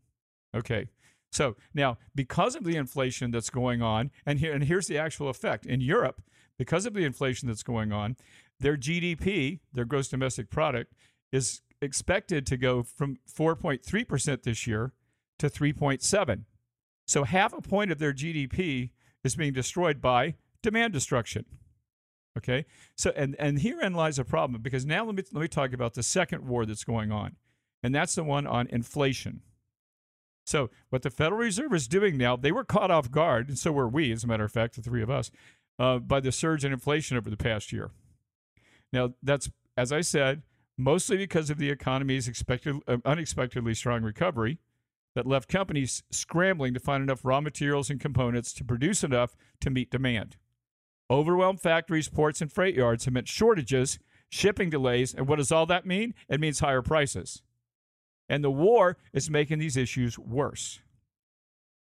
Okay. 0.56 0.90
So 1.36 1.58
now, 1.74 1.98
because 2.16 2.56
of 2.56 2.64
the 2.64 2.78
inflation 2.78 3.32
that's 3.32 3.50
going 3.50 3.82
on, 3.82 4.10
and 4.26 4.40
here 4.40 4.54
and 4.54 4.64
here's 4.64 4.88
the 4.88 4.98
actual 4.98 5.28
effect 5.28 5.66
in 5.66 5.82
Europe, 5.82 6.22
because 6.58 6.86
of 6.86 6.94
the 6.94 7.04
inflation 7.04 7.50
that's 7.50 7.62
going 7.62 7.92
on, 7.92 8.16
their 8.62 8.78
GDP, 8.78 9.60
their 9.74 9.84
gross 9.84 10.08
domestic 10.08 10.50
product, 10.50 10.94
is 11.34 11.62
expected 11.82 12.46
to 12.48 12.56
go 12.56 12.84
from 12.84 13.18
4.3% 13.30 14.44
this 14.44 14.66
year 14.66 14.94
to 15.38 15.50
3.7. 15.50 16.46
So 17.06 17.26
half 17.26 17.52
a 17.52 17.62
point 17.62 17.92
of 17.92 18.00
their 18.00 18.14
GDP 18.14 18.92
is 19.26 19.36
being 19.36 19.52
destroyed 19.52 20.02
by 20.02 20.36
demand 20.64 20.94
destruction. 20.94 21.44
Okay? 22.38 22.66
So 22.96 23.12
and 23.14 23.36
and 23.38 23.60
herein 23.60 23.94
lies 23.94 24.18
a 24.18 24.24
problem 24.24 24.62
because 24.62 24.86
now 24.86 25.04
let 25.04 25.16
me 25.16 25.24
let 25.34 25.42
me 25.42 25.48
talk 25.50 25.74
about 25.74 25.96
the 25.96 26.04
second 26.04 26.48
war 26.48 26.66
that's 26.66 26.86
going 26.86 27.12
on. 27.12 27.36
And 27.84 27.94
that's 27.94 28.16
the 28.16 28.24
one 28.24 28.48
on 28.48 28.68
inflation. 28.68 29.42
So 30.46 30.70
what 30.90 31.02
the 31.02 31.10
Federal 31.10 31.42
Reserve 31.42 31.74
is 31.74 31.88
doing 31.88 32.18
now, 32.18 32.36
they 32.36 32.52
were 32.52 32.64
caught 32.64 32.92
off 32.92 33.12
guard, 33.12 33.50
and 33.50 33.58
so 33.58 33.72
were 33.72 33.90
we, 33.90 34.12
as 34.12 34.24
a 34.24 34.28
matter 34.28 34.46
of 34.46 34.52
fact, 34.52 34.76
the 34.76 34.82
three 34.82 35.02
of 35.02 35.10
us, 35.10 35.32
uh, 35.80 35.98
by 35.98 36.20
the 36.20 36.32
surge 36.32 36.64
in 36.64 36.72
inflation 36.72 37.18
over 37.18 37.30
the 37.30 37.38
past 37.38 37.74
year. 37.74 37.92
Now, 38.94 39.14
that's, 39.24 39.50
as 39.76 39.92
I 39.92 40.02
said, 40.02 40.44
mostly 40.78 41.18
because 41.18 41.50
of 41.50 41.58
the 41.58 41.72
economy's 41.72 42.28
expected, 42.28 42.76
uh, 42.88 42.98
unexpectedly 43.04 43.74
strong 43.74 44.04
recovery 44.04 44.60
that 45.16 45.26
left 45.26 45.50
companies 45.50 46.04
scrambling 46.12 46.74
to 46.74 46.80
find 46.80 47.02
enough 47.02 47.26
raw 47.26 47.42
materials 47.42 47.90
and 47.90 48.00
components 48.00 48.54
to 48.54 48.64
produce 48.64 49.04
enough 49.04 49.36
to 49.62 49.70
meet 49.70 49.90
demand. 49.90 50.38
Overwhelmed 51.10 51.62
factories, 51.62 52.10
ports, 52.10 52.42
and 52.42 52.52
freight 52.52 52.76
yards 52.76 53.06
have 53.06 53.14
meant 53.14 53.28
shortages, 53.28 53.98
shipping 54.30 54.70
delays, 54.70 55.14
and 55.14 55.28
what 55.28 55.38
does 55.38 55.52
all 55.52 55.66
that 55.66 55.86
mean? 55.86 56.14
It 56.30 56.40
means 56.40 56.60
higher 56.60 56.82
prices. 56.82 57.42
And 58.28 58.44
the 58.44 58.52
war 58.52 58.98
is 59.14 59.30
making 59.30 59.60
these 59.60 59.78
issues 59.78 60.18
worse. 60.18 60.80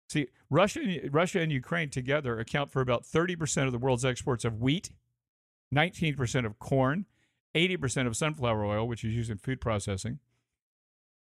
See, 0.09 0.27
Russia, 0.49 0.81
Russia 1.11 1.39
and 1.39 1.51
Ukraine 1.51 1.89
together 1.89 2.39
account 2.39 2.71
for 2.71 2.81
about 2.81 3.03
30% 3.03 3.65
of 3.65 3.71
the 3.71 3.77
world's 3.77 4.05
exports 4.05 4.45
of 4.45 4.61
wheat, 4.61 4.91
19% 5.73 6.45
of 6.45 6.59
corn, 6.59 7.05
80% 7.55 8.07
of 8.07 8.15
sunflower 8.15 8.65
oil, 8.65 8.87
which 8.87 9.03
is 9.03 9.13
used 9.13 9.29
in 9.29 9.37
food 9.37 9.59
processing. 9.59 10.19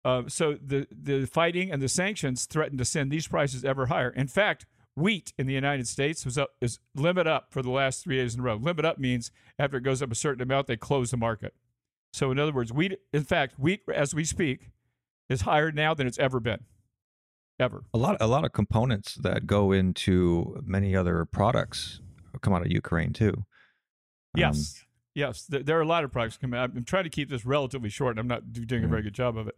Uh, 0.05 0.23
so 0.27 0.57
the, 0.63 0.87
the 0.91 1.25
fighting 1.25 1.71
and 1.71 1.81
the 1.81 1.89
sanctions 1.89 2.45
threaten 2.45 2.77
to 2.77 2.85
send 2.85 3.11
these 3.11 3.27
prices 3.27 3.65
ever 3.65 3.87
higher. 3.87 4.09
In 4.09 4.27
fact, 4.27 4.65
wheat 4.95 5.33
in 5.37 5.47
the 5.47 5.53
United 5.53 5.87
States 5.87 6.23
was 6.23 6.37
up, 6.37 6.51
is 6.61 6.79
limit 6.95 7.27
up 7.27 7.47
for 7.51 7.61
the 7.61 7.71
last 7.71 8.03
three 8.03 8.17
days 8.17 8.35
in 8.35 8.41
a 8.41 8.43
row. 8.43 8.55
Limit 8.55 8.85
up 8.85 8.99
means 8.99 9.31
after 9.57 9.77
it 9.77 9.81
goes 9.81 10.01
up 10.01 10.11
a 10.11 10.15
certain 10.15 10.41
amount, 10.41 10.67
they 10.67 10.77
close 10.77 11.11
the 11.11 11.17
market. 11.17 11.53
So 12.13 12.31
in 12.31 12.39
other 12.39 12.53
words, 12.53 12.71
wheat, 12.71 12.99
in 13.11 13.23
fact, 13.23 13.59
wheat 13.59 13.81
as 13.93 14.13
we 14.13 14.23
speak 14.23 14.69
is 15.29 15.41
higher 15.41 15.71
now 15.71 15.93
than 15.93 16.07
it's 16.07 16.19
ever 16.19 16.39
been 16.39 16.59
ever. 17.59 17.83
A 17.93 17.97
lot, 17.97 18.17
a 18.19 18.27
lot 18.27 18.45
of 18.45 18.53
components 18.53 19.15
that 19.15 19.47
go 19.47 19.71
into 19.71 20.61
many 20.65 20.95
other 20.95 21.25
products 21.25 22.01
come 22.41 22.53
out 22.53 22.61
of 22.61 22.71
Ukraine 22.71 23.13
too. 23.13 23.33
Um, 23.33 23.43
yes, 24.35 24.85
yes, 25.15 25.45
there 25.49 25.77
are 25.77 25.81
a 25.81 25.87
lot 25.87 26.03
of 26.03 26.11
products 26.11 26.37
coming. 26.37 26.59
I'm 26.59 26.83
trying 26.83 27.05
to 27.05 27.09
keep 27.09 27.29
this 27.29 27.45
relatively 27.45 27.89
short. 27.89 28.11
And 28.11 28.19
I'm 28.19 28.27
not 28.27 28.53
doing 28.53 28.83
a 28.83 28.87
very 28.87 29.01
good 29.01 29.13
job 29.13 29.37
of 29.37 29.47
it, 29.47 29.55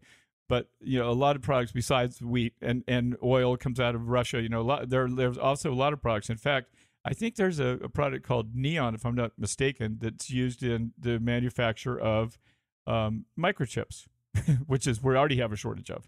but 0.47 0.69
you 0.79 0.97
know, 0.99 1.09
a 1.09 1.11
lot 1.11 1.35
of 1.35 1.41
products 1.41 1.71
besides 1.71 2.21
wheat 2.21 2.53
and 2.61 2.83
and 2.87 3.17
oil 3.21 3.57
comes 3.57 3.79
out 3.79 3.95
of 3.95 4.07
Russia. 4.07 4.41
You 4.41 4.49
know, 4.49 4.61
a 4.61 4.63
lot, 4.63 4.89
there 4.89 5.09
there's 5.09 5.37
also 5.37 5.71
a 5.71 5.75
lot 5.75 5.93
of 5.93 6.01
products. 6.01 6.29
In 6.29 6.37
fact. 6.37 6.67
I 7.05 7.13
think 7.13 7.37
there's 7.37 7.61
a, 7.61 7.79
a 7.81 7.87
product 7.87 8.27
called 8.27 8.53
Neon, 8.53 8.93
if 8.93 9.05
I'm 9.05 9.15
not 9.15 9.31
mistaken, 9.37 9.99
that's 10.01 10.29
used 10.29 10.61
in 10.61 10.91
the 10.99 11.17
manufacture 11.17 11.97
of 11.97 12.37
um, 12.85 13.23
microchips, 13.39 14.05
which 14.67 14.87
is 14.87 15.01
we 15.03 15.15
already 15.15 15.37
have 15.37 15.51
a 15.51 15.55
shortage 15.55 15.89
of 15.89 16.07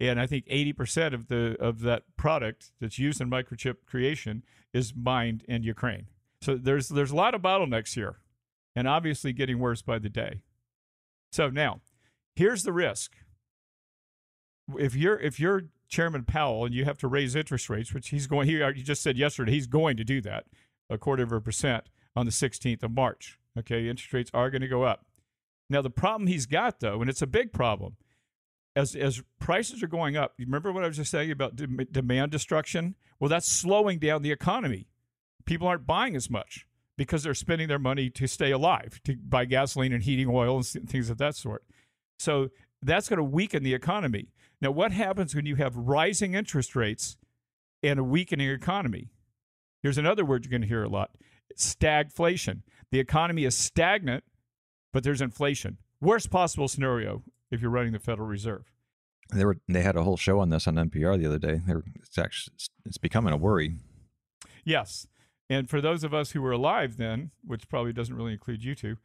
and 0.00 0.18
I 0.18 0.26
think 0.26 0.46
80% 0.46 1.12
of 1.12 1.28
the 1.28 1.56
of 1.60 1.80
that 1.80 2.04
product 2.16 2.72
that's 2.80 2.98
used 2.98 3.20
in 3.20 3.30
microchip 3.30 3.76
creation 3.86 4.42
is 4.72 4.94
mined 4.96 5.44
in 5.46 5.62
Ukraine. 5.62 6.06
So 6.40 6.56
there's 6.56 6.88
there's 6.88 7.10
a 7.10 7.16
lot 7.16 7.34
of 7.34 7.42
bottlenecks 7.42 7.94
here, 7.94 8.16
and 8.74 8.88
obviously 8.88 9.32
getting 9.32 9.58
worse 9.58 9.82
by 9.82 9.98
the 9.98 10.08
day. 10.08 10.40
So 11.32 11.50
now, 11.50 11.80
here's 12.34 12.62
the 12.62 12.72
risk. 12.72 13.12
If 14.78 14.96
you're 14.96 15.18
if 15.20 15.38
you're 15.38 15.64
Chairman 15.88 16.24
Powell 16.24 16.64
and 16.64 16.74
you 16.74 16.86
have 16.86 16.98
to 16.98 17.08
raise 17.08 17.36
interest 17.36 17.68
rates, 17.68 17.92
which 17.92 18.08
he's 18.08 18.26
going, 18.26 18.48
he, 18.48 18.64
he 18.74 18.82
just 18.82 19.02
said 19.02 19.18
yesterday 19.18 19.52
he's 19.52 19.66
going 19.66 19.96
to 19.98 20.04
do 20.04 20.20
that, 20.22 20.46
a 20.88 20.96
quarter 20.96 21.24
of 21.24 21.32
a 21.32 21.40
percent 21.40 21.90
on 22.16 22.24
the 22.24 22.32
16th 22.32 22.82
of 22.82 22.92
March. 22.92 23.38
Okay, 23.58 23.88
interest 23.88 24.12
rates 24.12 24.30
are 24.32 24.50
going 24.50 24.62
to 24.62 24.68
go 24.68 24.84
up. 24.84 25.04
Now 25.70 25.80
the 25.80 25.88
problem 25.88 26.26
he's 26.26 26.46
got 26.46 26.80
though, 26.80 27.00
and 27.00 27.08
it's 27.08 27.22
a 27.22 27.26
big 27.26 27.52
problem, 27.52 27.96
as 28.76 28.94
as 28.94 29.22
prices 29.38 29.82
are 29.82 29.88
going 29.88 30.16
up. 30.16 30.34
You 30.36 30.44
remember 30.44 30.72
what 30.72 30.84
I 30.84 30.88
was 30.88 30.96
just 30.96 31.10
saying 31.10 31.30
about 31.30 31.56
de- 31.56 31.66
demand 31.66 32.32
destruction? 32.32 32.96
Well, 33.18 33.30
that's 33.30 33.48
slowing 33.48 33.98
down 33.98 34.22
the 34.22 34.32
economy. 34.32 34.88
People 35.46 35.68
aren't 35.68 35.86
buying 35.86 36.16
as 36.16 36.28
much 36.28 36.66
because 36.98 37.22
they're 37.22 37.34
spending 37.34 37.68
their 37.68 37.78
money 37.78 38.10
to 38.10 38.26
stay 38.26 38.50
alive, 38.50 39.00
to 39.04 39.16
buy 39.16 39.44
gasoline 39.44 39.92
and 39.92 40.02
heating 40.02 40.28
oil 40.28 40.56
and 40.56 40.90
things 40.90 41.08
of 41.08 41.18
that 41.18 41.36
sort. 41.36 41.64
So 42.18 42.48
that's 42.82 43.08
going 43.08 43.18
to 43.18 43.24
weaken 43.24 43.62
the 43.62 43.74
economy. 43.74 44.32
Now, 44.60 44.70
what 44.70 44.92
happens 44.92 45.34
when 45.34 45.46
you 45.46 45.56
have 45.56 45.74
rising 45.76 46.34
interest 46.34 46.76
rates 46.76 47.16
and 47.82 47.98
a 47.98 48.04
weakening 48.04 48.50
economy? 48.50 49.10
Here's 49.82 49.96
another 49.98 50.24
word 50.24 50.44
you're 50.44 50.50
going 50.50 50.60
to 50.62 50.68
hear 50.68 50.82
a 50.82 50.88
lot 50.88 51.10
stagflation. 51.56 52.62
The 52.90 53.00
economy 53.00 53.44
is 53.44 53.56
stagnant, 53.56 54.24
but 54.92 55.04
there's 55.04 55.20
inflation. 55.20 55.78
Worst 56.00 56.30
possible 56.30 56.68
scenario 56.68 57.22
if 57.50 57.60
you're 57.60 57.70
running 57.70 57.92
the 57.92 57.98
Federal 57.98 58.28
Reserve. 58.28 58.64
They 59.32 59.44
were 59.44 59.58
they 59.68 59.82
had 59.82 59.96
a 59.96 60.02
whole 60.02 60.16
show 60.16 60.40
on 60.40 60.50
this 60.50 60.66
on 60.66 60.74
NPR 60.74 61.18
the 61.18 61.26
other 61.26 61.38
day. 61.38 61.60
Were, 61.66 61.84
it's 61.96 62.18
actually 62.18 62.54
it's 62.84 62.98
becoming 62.98 63.32
a 63.32 63.36
worry. 63.36 63.76
Yes, 64.64 65.06
and 65.48 65.68
for 65.68 65.80
those 65.80 66.04
of 66.04 66.12
us 66.14 66.32
who 66.32 66.42
were 66.42 66.52
alive 66.52 66.96
then, 66.96 67.30
which 67.44 67.68
probably 67.68 67.92
doesn't 67.92 68.14
really 68.14 68.32
include 68.32 68.64
you 68.64 68.74
two, 68.74 68.96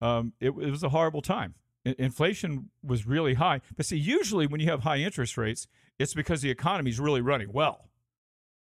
um, 0.00 0.32
it, 0.40 0.48
it 0.48 0.70
was 0.70 0.82
a 0.82 0.88
horrible 0.88 1.22
time. 1.22 1.54
I- 1.86 1.94
inflation 1.98 2.70
was 2.82 3.06
really 3.06 3.34
high. 3.34 3.60
But 3.76 3.86
see, 3.86 3.96
usually 3.98 4.46
when 4.46 4.60
you 4.60 4.70
have 4.70 4.80
high 4.80 4.98
interest 4.98 5.36
rates, 5.36 5.66
it's 5.98 6.14
because 6.14 6.42
the 6.42 6.50
economy 6.50 6.90
is 6.90 7.00
really 7.00 7.20
running 7.20 7.52
well. 7.52 7.90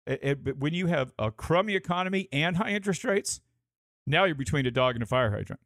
It, 0.06 0.20
it, 0.22 0.44
but 0.44 0.58
when 0.58 0.72
you 0.72 0.86
have 0.86 1.12
a 1.18 1.30
crummy 1.30 1.74
economy 1.74 2.28
and 2.32 2.56
high 2.56 2.70
interest 2.70 3.04
rates, 3.04 3.40
now 4.06 4.24
you're 4.24 4.34
between 4.34 4.66
a 4.66 4.70
dog 4.70 4.94
and 4.96 5.02
a 5.02 5.06
fire 5.06 5.30
hydrant. 5.30 5.60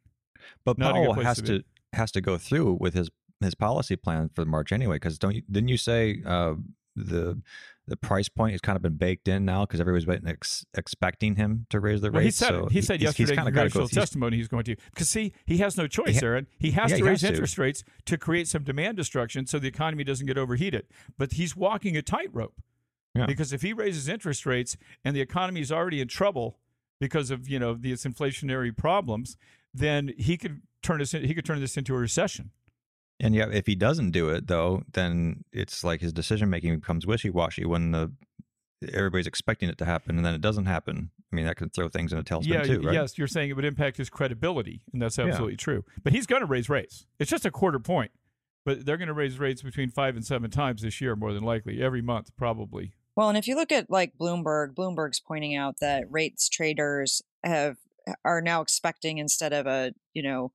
But 0.65 0.77
Not 0.77 0.93
Powell 0.93 1.13
has 1.15 1.37
to 1.41 1.59
to, 1.59 1.63
has 1.93 2.11
to 2.11 2.21
go 2.21 2.37
through 2.37 2.77
with 2.79 2.93
his 2.93 3.09
his 3.41 3.55
policy 3.55 3.95
plan 3.95 4.29
for 4.33 4.41
the 4.43 4.49
March 4.49 4.71
anyway. 4.71 4.95
Because 4.97 5.17
don't 5.17 5.35
you, 5.35 5.41
didn't 5.49 5.69
you 5.69 5.77
say 5.77 6.21
uh, 6.25 6.53
the 6.95 7.41
the 7.87 7.97
price 7.97 8.29
point 8.29 8.51
has 8.51 8.61
kind 8.61 8.75
of 8.75 8.81
been 8.81 8.95
baked 8.95 9.27
in 9.27 9.43
now 9.43 9.65
because 9.65 9.81
everybody's 9.81 10.05
been 10.05 10.25
ex- 10.27 10.65
expecting 10.77 11.35
him 11.35 11.65
to 11.69 11.79
raise 11.79 11.99
the 12.01 12.11
Well, 12.11 12.21
he 12.21 12.31
said 12.31 12.49
so. 12.49 12.67
He 12.71 12.81
said 12.81 13.01
he's- 13.01 13.17
he's 13.17 13.29
yesterday 13.29 13.41
in 13.41 13.45
kinda 13.45 13.51
gotta 13.51 13.69
go- 13.69 13.79
he's- 13.81 13.91
testimony 13.91 14.37
he's 14.37 14.47
going 14.47 14.63
to. 14.65 14.75
Because 14.93 15.09
see, 15.09 15.33
he 15.45 15.57
has 15.57 15.75
no 15.75 15.87
choice, 15.87 16.19
ha- 16.19 16.25
Aaron. 16.27 16.47
He 16.59 16.71
has 16.71 16.91
Yeah, 16.91 16.97
to 16.97 17.03
he 17.03 17.09
raise 17.09 17.21
has 17.21 17.29
to. 17.31 17.33
interest 17.35 17.57
rates 17.57 17.83
to 18.05 18.17
create 18.17 18.47
some 18.47 18.63
demand 18.63 18.95
destruction 18.97 19.45
so 19.47 19.59
the 19.59 19.67
economy 19.67 20.03
doesn't 20.05 20.27
get 20.27 20.37
overheated. 20.37 20.85
But 21.17 21.33
he's 21.33 21.55
walking 21.55 21.97
a 21.97 22.01
tightrope. 22.01 22.53
Yeah. 23.15 23.25
Because 23.25 23.51
if 23.51 23.61
he 23.61 23.73
raises 23.73 24.07
interest 24.07 24.45
rates 24.45 24.77
and 25.03 25.13
the 25.15 25.21
economy 25.21 25.59
is 25.61 25.71
already 25.71 25.99
in 25.99 26.07
trouble 26.07 26.59
because 27.01 27.29
of, 27.31 27.49
you 27.49 27.59
know, 27.59 27.73
these 27.73 28.03
inflationary 28.03 28.75
problems, 28.77 29.35
then 29.73 30.11
he 30.17 30.37
could 30.37 30.61
turn 30.81 30.99
this 30.99 31.13
in, 31.13 31.23
he 31.23 31.33
could 31.33 31.45
turn 31.45 31.59
this 31.59 31.77
into 31.77 31.95
a 31.95 31.97
recession. 31.99 32.51
And 33.19 33.35
yeah, 33.35 33.47
if 33.51 33.67
he 33.67 33.75
doesn't 33.75 34.11
do 34.11 34.29
it 34.29 34.47
though, 34.47 34.83
then 34.93 35.43
it's 35.51 35.83
like 35.83 36.01
his 36.01 36.11
decision 36.13 36.49
making 36.49 36.79
becomes 36.79 37.05
wishy 37.05 37.29
washy 37.29 37.65
when 37.65 37.91
the 37.91 38.11
everybody's 38.93 39.27
expecting 39.27 39.69
it 39.69 39.77
to 39.77 39.85
happen 39.85 40.17
and 40.17 40.25
then 40.25 40.33
it 40.33 40.41
doesn't 40.41 40.65
happen. 40.65 41.11
I 41.31 41.35
mean, 41.35 41.45
that 41.45 41.55
could 41.55 41.71
throw 41.71 41.87
things 41.87 42.11
in 42.11 42.19
a 42.19 42.23
tailspin 42.23 42.47
yeah, 42.47 42.63
too, 42.63 42.81
right? 42.81 42.93
yes, 42.93 43.17
you're 43.17 43.27
saying 43.27 43.49
it 43.49 43.53
would 43.53 43.63
impact 43.63 43.97
his 43.97 44.09
credibility, 44.09 44.81
and 44.91 45.01
that's 45.01 45.17
Yeah. 45.17 45.25
absolutely 45.25 45.55
true. 45.55 45.85
But 46.03 46.13
he's 46.13 46.25
going 46.25 46.41
to 46.41 46.45
raise 46.47 46.67
rates. 46.67 47.05
It's 47.19 47.29
just 47.29 47.45
a 47.45 47.51
quarter 47.51 47.79
point, 47.79 48.11
but 48.65 48.85
they're 48.85 48.97
going 48.97 49.07
to 49.07 49.13
raise 49.13 49.39
rates 49.39 49.61
between 49.61 49.91
five 49.91 50.15
and 50.15 50.25
seven 50.25 50.49
times 50.51 50.81
this 50.81 50.99
year, 50.99 51.15
more 51.15 51.31
than 51.31 51.43
likely, 51.43 51.81
every 51.81 52.01
month 52.01 52.35
probably. 52.35 52.93
Well, 53.15 53.29
and 53.29 53.37
if 53.37 53.47
you 53.47 53.55
look 53.55 53.71
at 53.71 53.89
like 53.89 54.17
Bloomberg, 54.19 54.73
Bloomberg's 54.73 55.19
pointing 55.19 55.55
out 55.55 55.75
that 55.79 56.05
rates 56.09 56.49
traders 56.49 57.21
have 57.43 57.77
are 58.25 58.41
now 58.41 58.61
expecting 58.61 59.17
instead 59.17 59.53
of 59.53 59.67
a 59.67 59.93
you 60.13 60.23
know 60.23 60.51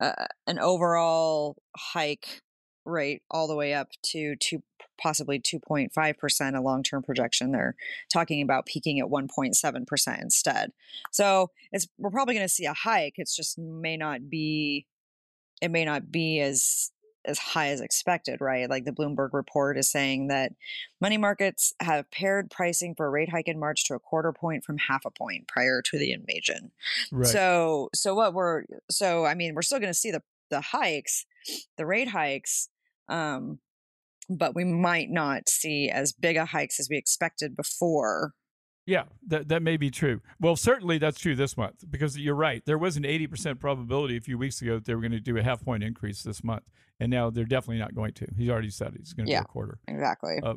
uh, 0.00 0.26
an 0.46 0.58
overall 0.58 1.56
hike 1.76 2.42
rate 2.84 3.22
all 3.30 3.46
the 3.46 3.54
way 3.54 3.74
up 3.74 3.88
to 4.02 4.36
two 4.36 4.62
possibly 5.00 5.40
2.5 5.40 6.18
percent 6.18 6.56
a 6.56 6.60
long 6.60 6.82
term 6.82 7.02
projection. 7.02 7.52
They're 7.52 7.74
talking 8.12 8.42
about 8.42 8.66
peaking 8.66 9.00
at 9.00 9.06
1.7 9.06 9.86
percent 9.86 10.20
instead. 10.20 10.72
So 11.10 11.50
it's 11.72 11.88
we're 11.98 12.10
probably 12.10 12.34
going 12.34 12.46
to 12.46 12.52
see 12.52 12.66
a 12.66 12.74
hike. 12.74 13.14
It's 13.16 13.36
just 13.36 13.58
may 13.58 13.96
not 13.96 14.28
be 14.28 14.86
it 15.60 15.70
may 15.70 15.84
not 15.84 16.10
be 16.10 16.40
as 16.40 16.90
as 17.24 17.38
high 17.38 17.68
as 17.68 17.80
expected, 17.80 18.40
right? 18.40 18.68
Like 18.68 18.84
the 18.84 18.92
Bloomberg 18.92 19.30
report 19.32 19.78
is 19.78 19.90
saying 19.90 20.28
that 20.28 20.52
money 21.00 21.18
markets 21.18 21.72
have 21.80 22.10
pared 22.10 22.50
pricing 22.50 22.94
for 22.94 23.06
a 23.06 23.10
rate 23.10 23.30
hike 23.30 23.48
in 23.48 23.58
March 23.58 23.84
to 23.84 23.94
a 23.94 23.98
quarter 23.98 24.32
point 24.32 24.64
from 24.64 24.78
half 24.78 25.04
a 25.04 25.10
point 25.10 25.48
prior 25.48 25.82
to 25.82 25.98
the 25.98 26.12
invasion. 26.12 26.72
Right. 27.10 27.26
So, 27.26 27.90
so 27.94 28.14
what 28.14 28.34
we're 28.34 28.64
so 28.90 29.24
I 29.24 29.34
mean, 29.34 29.54
we're 29.54 29.62
still 29.62 29.78
going 29.78 29.92
to 29.92 29.98
see 29.98 30.10
the 30.10 30.22
the 30.50 30.60
hikes, 30.60 31.24
the 31.76 31.86
rate 31.86 32.08
hikes, 32.08 32.68
um, 33.08 33.58
but 34.28 34.54
we 34.54 34.64
might 34.64 35.10
not 35.10 35.48
see 35.48 35.88
as 35.88 36.12
big 36.12 36.36
a 36.36 36.44
hikes 36.44 36.78
as 36.78 36.88
we 36.88 36.96
expected 36.96 37.56
before. 37.56 38.34
Yeah, 38.86 39.04
that 39.28 39.48
that 39.48 39.62
may 39.62 39.76
be 39.76 39.90
true. 39.90 40.20
Well, 40.40 40.56
certainly 40.56 40.98
that's 40.98 41.18
true 41.20 41.36
this 41.36 41.56
month 41.56 41.84
because 41.90 42.18
you're 42.18 42.34
right. 42.34 42.62
There 42.64 42.78
was 42.78 42.96
an 42.96 43.04
80% 43.04 43.58
probability 43.60 44.16
a 44.16 44.20
few 44.20 44.36
weeks 44.38 44.60
ago 44.60 44.74
that 44.74 44.84
they 44.86 44.94
were 44.94 45.00
going 45.00 45.12
to 45.12 45.20
do 45.20 45.36
a 45.36 45.42
half 45.42 45.64
point 45.64 45.82
increase 45.84 46.22
this 46.22 46.42
month, 46.42 46.64
and 46.98 47.10
now 47.10 47.30
they're 47.30 47.44
definitely 47.44 47.78
not 47.78 47.94
going 47.94 48.12
to. 48.14 48.26
He's 48.36 48.48
already 48.50 48.70
said 48.70 48.94
he's 48.96 49.12
going 49.12 49.26
to 49.26 49.32
Yeah. 49.32 49.40
do 49.40 49.44
a 49.44 49.48
quarter. 49.48 49.78
Exactly. 49.88 50.38
Uh, 50.42 50.54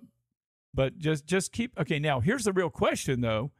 But 0.74 0.98
just 0.98 1.26
just 1.28 1.52
keep 1.52 1.78
okay. 1.80 2.00
Now 2.00 2.20
here's 2.20 2.44
the 2.46 2.54
real 2.54 2.70
question 2.70 3.22
though. 3.22 3.52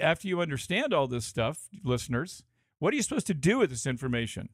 After 0.00 0.28
you 0.28 0.40
understand 0.40 0.94
all 0.94 1.08
this 1.08 1.26
stuff, 1.26 1.68
listeners, 1.82 2.44
what 2.78 2.92
are 2.92 2.96
you 2.96 3.02
supposed 3.02 3.26
to 3.26 3.34
do 3.34 3.58
with 3.58 3.70
this 3.70 3.84
information? 3.86 4.48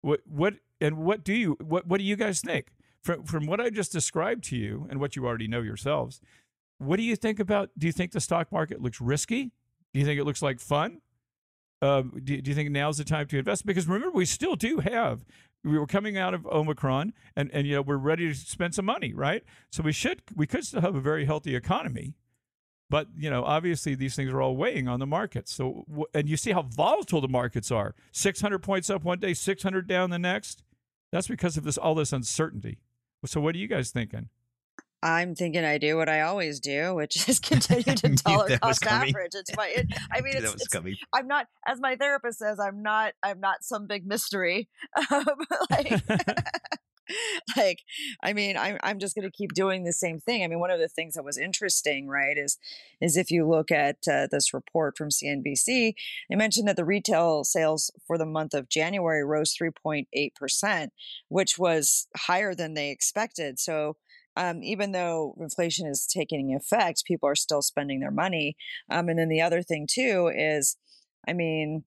What 0.00 0.20
what 0.26 0.54
and 0.80 0.96
what 0.98 1.24
do 1.24 1.34
you 1.34 1.56
what 1.60 1.86
what 1.86 1.98
do 1.98 2.04
you 2.04 2.16
guys 2.16 2.40
think? 2.40 2.72
From 3.02 3.22
from 3.24 3.46
what 3.46 3.60
I 3.60 3.68
just 3.70 3.92
described 3.92 4.44
to 4.44 4.56
you 4.56 4.86
and 4.88 4.98
what 4.98 5.14
you 5.14 5.26
already 5.26 5.46
know 5.46 5.60
yourselves, 5.60 6.20
what 6.78 6.96
do 6.96 7.02
you 7.02 7.16
think 7.16 7.40
about? 7.40 7.70
Do 7.78 7.86
you 7.86 7.92
think 7.92 8.12
the 8.12 8.20
stock 8.20 8.52
market 8.52 8.82
looks 8.82 9.00
risky? 9.00 9.52
Do 9.92 10.00
you 10.00 10.06
think 10.06 10.20
it 10.20 10.24
looks 10.24 10.42
like 10.42 10.60
fun? 10.60 11.00
Uh, 11.80 12.02
do, 12.02 12.40
do 12.40 12.50
you 12.50 12.54
think 12.54 12.70
now's 12.70 12.98
the 12.98 13.04
time 13.04 13.26
to 13.28 13.38
invest? 13.38 13.66
Because 13.66 13.86
remember, 13.86 14.10
we 14.10 14.24
still 14.24 14.56
do 14.56 14.78
have. 14.78 15.24
We 15.64 15.78
were 15.78 15.86
coming 15.86 16.16
out 16.16 16.32
of 16.32 16.46
Omicron, 16.46 17.12
and 17.34 17.50
and 17.52 17.66
you 17.66 17.74
know 17.74 17.82
we're 17.82 17.96
ready 17.96 18.28
to 18.28 18.34
spend 18.34 18.74
some 18.74 18.84
money, 18.84 19.12
right? 19.12 19.42
So 19.70 19.82
we 19.82 19.92
should 19.92 20.22
we 20.34 20.46
could 20.46 20.64
still 20.64 20.80
have 20.80 20.94
a 20.94 21.00
very 21.00 21.24
healthy 21.24 21.56
economy, 21.56 22.14
but 22.88 23.08
you 23.16 23.28
know 23.30 23.42
obviously 23.42 23.94
these 23.94 24.14
things 24.14 24.32
are 24.32 24.40
all 24.40 24.56
weighing 24.56 24.86
on 24.86 25.00
the 25.00 25.06
markets. 25.06 25.52
So 25.52 25.84
and 26.14 26.28
you 26.28 26.36
see 26.36 26.52
how 26.52 26.62
volatile 26.62 27.20
the 27.20 27.28
markets 27.28 27.70
are. 27.70 27.94
Six 28.12 28.40
hundred 28.40 28.60
points 28.60 28.90
up 28.90 29.02
one 29.02 29.18
day, 29.18 29.34
six 29.34 29.62
hundred 29.62 29.88
down 29.88 30.10
the 30.10 30.18
next. 30.18 30.62
That's 31.10 31.28
because 31.28 31.56
of 31.56 31.64
this 31.64 31.78
all 31.78 31.94
this 31.94 32.12
uncertainty. 32.12 32.78
So 33.24 33.40
what 33.40 33.54
are 33.54 33.58
you 33.58 33.68
guys 33.68 33.90
thinking? 33.90 34.28
I'm 35.06 35.36
thinking 35.36 35.64
I 35.64 35.78
do 35.78 35.96
what 35.96 36.08
I 36.08 36.22
always 36.22 36.58
do, 36.58 36.92
which 36.94 37.16
is 37.28 37.38
continue 37.38 37.82
to 37.94 38.08
dollar 38.08 38.58
cost 38.58 38.84
average. 38.86 39.32
It's 39.34 39.56
my, 39.56 39.68
it, 39.68 39.86
I 40.12 40.20
mean, 40.20 40.34
that 40.34 40.42
it's, 40.42 40.66
it's. 40.74 40.74
I'm 41.12 41.28
not, 41.28 41.46
as 41.66 41.80
my 41.80 41.94
therapist 41.94 42.40
says, 42.40 42.58
I'm 42.58 42.82
not, 42.82 43.12
I'm 43.22 43.38
not 43.38 43.62
some 43.62 43.86
big 43.86 44.06
mystery. 44.06 44.68
Um, 45.10 45.24
like, 45.70 46.02
like, 47.56 47.82
I 48.20 48.32
mean, 48.32 48.56
I'm, 48.56 48.78
I'm 48.82 48.98
just 48.98 49.14
going 49.14 49.30
to 49.30 49.30
keep 49.30 49.52
doing 49.52 49.84
the 49.84 49.92
same 49.92 50.18
thing. 50.18 50.42
I 50.42 50.48
mean, 50.48 50.58
one 50.58 50.72
of 50.72 50.80
the 50.80 50.88
things 50.88 51.14
that 51.14 51.24
was 51.24 51.38
interesting, 51.38 52.08
right, 52.08 52.36
is, 52.36 52.58
is 53.00 53.16
if 53.16 53.30
you 53.30 53.48
look 53.48 53.70
at 53.70 53.98
uh, 54.10 54.26
this 54.28 54.52
report 54.52 54.96
from 54.96 55.10
CNBC, 55.10 55.94
they 56.28 56.36
mentioned 56.36 56.66
that 56.66 56.74
the 56.74 56.84
retail 56.84 57.44
sales 57.44 57.92
for 58.08 58.18
the 58.18 58.26
month 58.26 58.54
of 58.54 58.68
January 58.68 59.24
rose 59.24 59.54
3.8 59.54 60.06
percent, 60.34 60.92
which 61.28 61.58
was 61.58 62.08
higher 62.16 62.54
than 62.54 62.74
they 62.74 62.90
expected. 62.90 63.60
So. 63.60 63.96
Um, 64.36 64.62
even 64.62 64.92
though 64.92 65.34
inflation 65.40 65.86
is 65.86 66.06
taking 66.06 66.54
effect, 66.54 67.04
people 67.06 67.28
are 67.28 67.34
still 67.34 67.62
spending 67.62 68.00
their 68.00 68.10
money. 68.10 68.56
Um, 68.90 69.08
and 69.08 69.18
then 69.18 69.28
the 69.28 69.40
other 69.40 69.62
thing 69.62 69.86
too 69.90 70.30
is, 70.34 70.76
I 71.26 71.32
mean, 71.32 71.84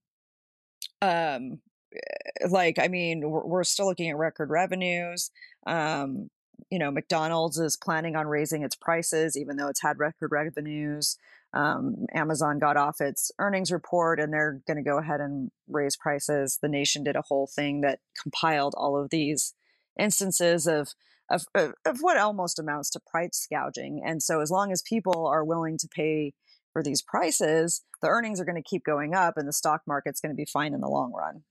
um, 1.02 1.60
eh, 1.94 2.48
like 2.50 2.80
I 2.80 2.88
mean, 2.88 3.30
we're, 3.30 3.46
we're 3.46 3.64
still 3.64 3.88
looking 3.88 4.10
at 4.10 4.18
record 4.18 4.50
revenues. 4.50 5.32
Um, 5.68 6.30
you 6.70 6.80
know, 6.80 6.92
McDonald's 6.92 7.58
is 7.58 7.78
planning 7.78 8.16
on 8.16 8.28
raising 8.28 8.64
its 8.64 8.76
prices, 8.76 9.38
even 9.38 9.58
though 9.58 9.70
it's 9.70 9.82
had 9.82 10.00
record 10.00 10.32
revenues. 10.32 11.18
Um, 11.54 12.06
Amazon 12.14 12.60
got 12.60 12.78
off 12.78 13.02
its 13.02 13.32
earnings 13.40 13.72
report, 13.72 14.20
and 14.20 14.32
they're 14.32 14.62
going 14.68 14.78
to 14.78 14.84
go 14.84 15.00
ahead 15.00 15.20
and 15.20 15.52
raise 15.68 15.96
prices. 15.96 16.60
The 16.62 16.70
Nation 16.70 17.04
did 17.04 17.16
a 17.16 17.24
whole 17.24 17.48
thing 17.48 17.82
that 17.82 18.00
compiled 18.22 18.76
all 18.78 18.98
of 18.98 19.10
these 19.10 19.54
instances 19.98 20.68
of 20.68 20.94
of, 21.30 21.44
of, 21.56 21.74
of 21.86 22.00
what 22.00 22.18
almost 22.18 22.60
amounts 22.60 22.90
to 22.92 23.00
price 23.00 23.48
gouging. 23.52 24.02
And 24.06 24.22
so, 24.22 24.42
as 24.42 24.52
long 24.52 24.72
as 24.72 24.82
people 24.82 25.28
are 25.28 25.44
willing 25.44 25.78
to 25.80 25.88
pay 25.88 26.34
for 26.74 26.84
these 26.84 27.02
prices, 27.02 27.84
the 28.02 28.08
earnings 28.08 28.40
are 28.40 28.46
going 28.46 28.62
to 28.62 28.68
keep 28.68 28.84
going 28.84 29.14
up 29.14 29.36
and 29.38 29.48
the 29.48 29.54
stock 29.54 29.82
market's 29.88 30.22
going 30.22 30.32
to 30.32 30.38
be 30.38 30.46
fine 30.46 30.74
in 30.74 30.82
the 30.82 30.88
long 30.88 31.14
run. 31.14 31.44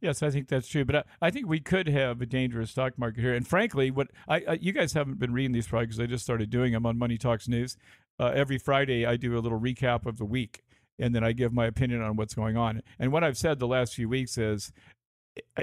Yes, 0.00 0.22
I 0.22 0.30
think 0.30 0.48
that's 0.48 0.68
true. 0.68 0.84
But 0.84 0.96
I, 0.96 1.02
I, 1.22 1.30
think 1.30 1.48
we 1.48 1.60
could 1.60 1.88
have 1.88 2.20
a 2.20 2.26
dangerous 2.26 2.72
stock 2.72 2.98
market 2.98 3.20
here. 3.20 3.34
And 3.34 3.46
frankly, 3.46 3.90
what 3.90 4.08
I, 4.28 4.42
I 4.48 4.52
you 4.60 4.72
guys 4.72 4.92
haven't 4.92 5.18
been 5.18 5.32
reading 5.32 5.52
these 5.52 5.68
probably 5.68 5.86
because 5.86 6.00
I 6.00 6.06
just 6.06 6.24
started 6.24 6.50
doing 6.50 6.72
them 6.72 6.86
on 6.86 6.98
Money 6.98 7.18
Talks 7.18 7.48
News. 7.48 7.76
Uh, 8.18 8.32
every 8.34 8.58
Friday, 8.58 9.06
I 9.06 9.16
do 9.16 9.38
a 9.38 9.40
little 9.40 9.60
recap 9.60 10.06
of 10.06 10.18
the 10.18 10.24
week, 10.24 10.62
and 10.98 11.14
then 11.14 11.24
I 11.24 11.32
give 11.32 11.52
my 11.52 11.66
opinion 11.66 12.02
on 12.02 12.16
what's 12.16 12.34
going 12.34 12.56
on. 12.56 12.82
And 12.98 13.12
what 13.12 13.24
I've 13.24 13.38
said 13.38 13.58
the 13.58 13.66
last 13.66 13.94
few 13.94 14.08
weeks 14.08 14.36
is, 14.36 14.72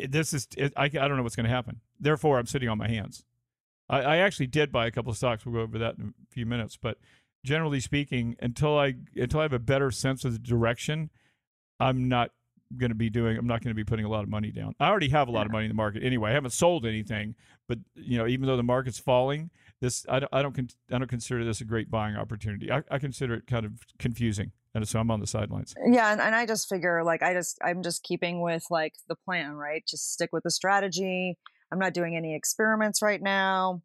this 0.08 0.34
is 0.34 0.48
I, 0.76 0.86
I 0.86 0.88
don't 0.90 1.18
know 1.18 1.24
what's 1.24 1.36
going 1.36 1.46
to 1.46 1.50
happen. 1.50 1.82
Therefore, 2.00 2.40
I'm 2.40 2.46
sitting 2.46 2.70
on 2.70 2.78
my 2.78 2.88
hands. 2.88 3.24
I, 3.90 4.02
I 4.02 4.18
actually 4.18 4.48
did 4.48 4.72
buy 4.72 4.88
a 4.88 4.92
couple 4.92 5.12
of 5.12 5.18
stocks. 5.18 5.46
We'll 5.46 5.56
go 5.56 5.62
over 5.62 5.78
that 5.80 5.98
in 5.98 6.14
a 6.22 6.34
few 6.34 6.46
minutes. 6.46 6.78
But 6.78 6.98
generally 7.44 7.80
speaking, 7.80 8.36
until 8.40 8.78
I 8.78 8.96
until 9.16 9.40
I 9.40 9.44
have 9.44 9.54
a 9.54 9.60
better 9.60 9.92
sense 9.92 10.26
of 10.26 10.34
the 10.34 10.40
direction, 10.40 11.10
I'm 11.80 12.08
not 12.08 12.32
going 12.78 12.92
to 12.92 12.96
be 12.96 13.10
doing. 13.10 13.38
I'm 13.38 13.48
not 13.48 13.64
going 13.64 13.72
to 13.72 13.76
be 13.76 13.84
putting 13.84 14.06
a 14.06 14.10
lot 14.10 14.24
of 14.24 14.30
money 14.30 14.52
down. 14.52 14.76
I 14.80 14.90
already 14.90 15.10
have 15.10 15.28
a 15.28 15.32
lot 15.32 15.46
of 15.46 15.52
money 15.52 15.66
in 15.66 15.70
the 15.70 15.76
market 15.76 16.04
anyway. 16.04 16.32
I 16.32 16.34
haven't 16.34 16.52
sold 16.52 16.86
anything, 16.86 17.36
but 17.68 17.80
you 17.96 18.18
know, 18.18 18.28
even 18.28 18.48
though 18.48 18.58
the 18.58 18.64
market's 18.64 19.00
falling, 19.00 19.50
this 19.82 20.06
I 20.08 20.20
don't 20.20 20.34
I 20.34 20.42
don't, 20.42 20.54
con- 20.54 20.70
I 20.92 21.00
don't 21.00 21.08
consider 21.08 21.44
this 21.44 21.62
a 21.62 21.66
great 21.66 21.90
buying 21.90 22.16
opportunity. 22.16 22.72
I, 22.72 22.84
I 22.92 23.00
consider 23.00 23.36
it 23.36 23.48
kind 23.48 23.66
of 23.66 23.74
confusing, 23.98 24.52
and 24.76 24.88
so 24.88 25.00
I'm 25.00 25.12
on 25.12 25.20
the 25.20 25.28
sidelines. 25.28 25.74
Yeah, 25.86 26.12
and, 26.12 26.22
and 26.22 26.36
I 26.36 26.46
just 26.46 26.70
figure 26.70 27.04
like 27.04 27.24
I 27.24 27.34
just 27.34 27.58
I'm 27.64 27.82
just 27.84 28.04
keeping 28.04 28.42
with 28.42 28.66
like 28.70 28.94
the 29.08 29.16
plan, 29.16 29.54
right? 29.54 29.84
Just 29.88 30.14
stick 30.14 30.30
with 30.32 30.44
the 30.44 30.52
strategy. 30.52 31.38
I'm 31.72 31.80
not 31.80 31.94
doing 31.94 32.16
any 32.16 32.36
experiments 32.36 33.02
right 33.02 33.22
now. 33.22 33.82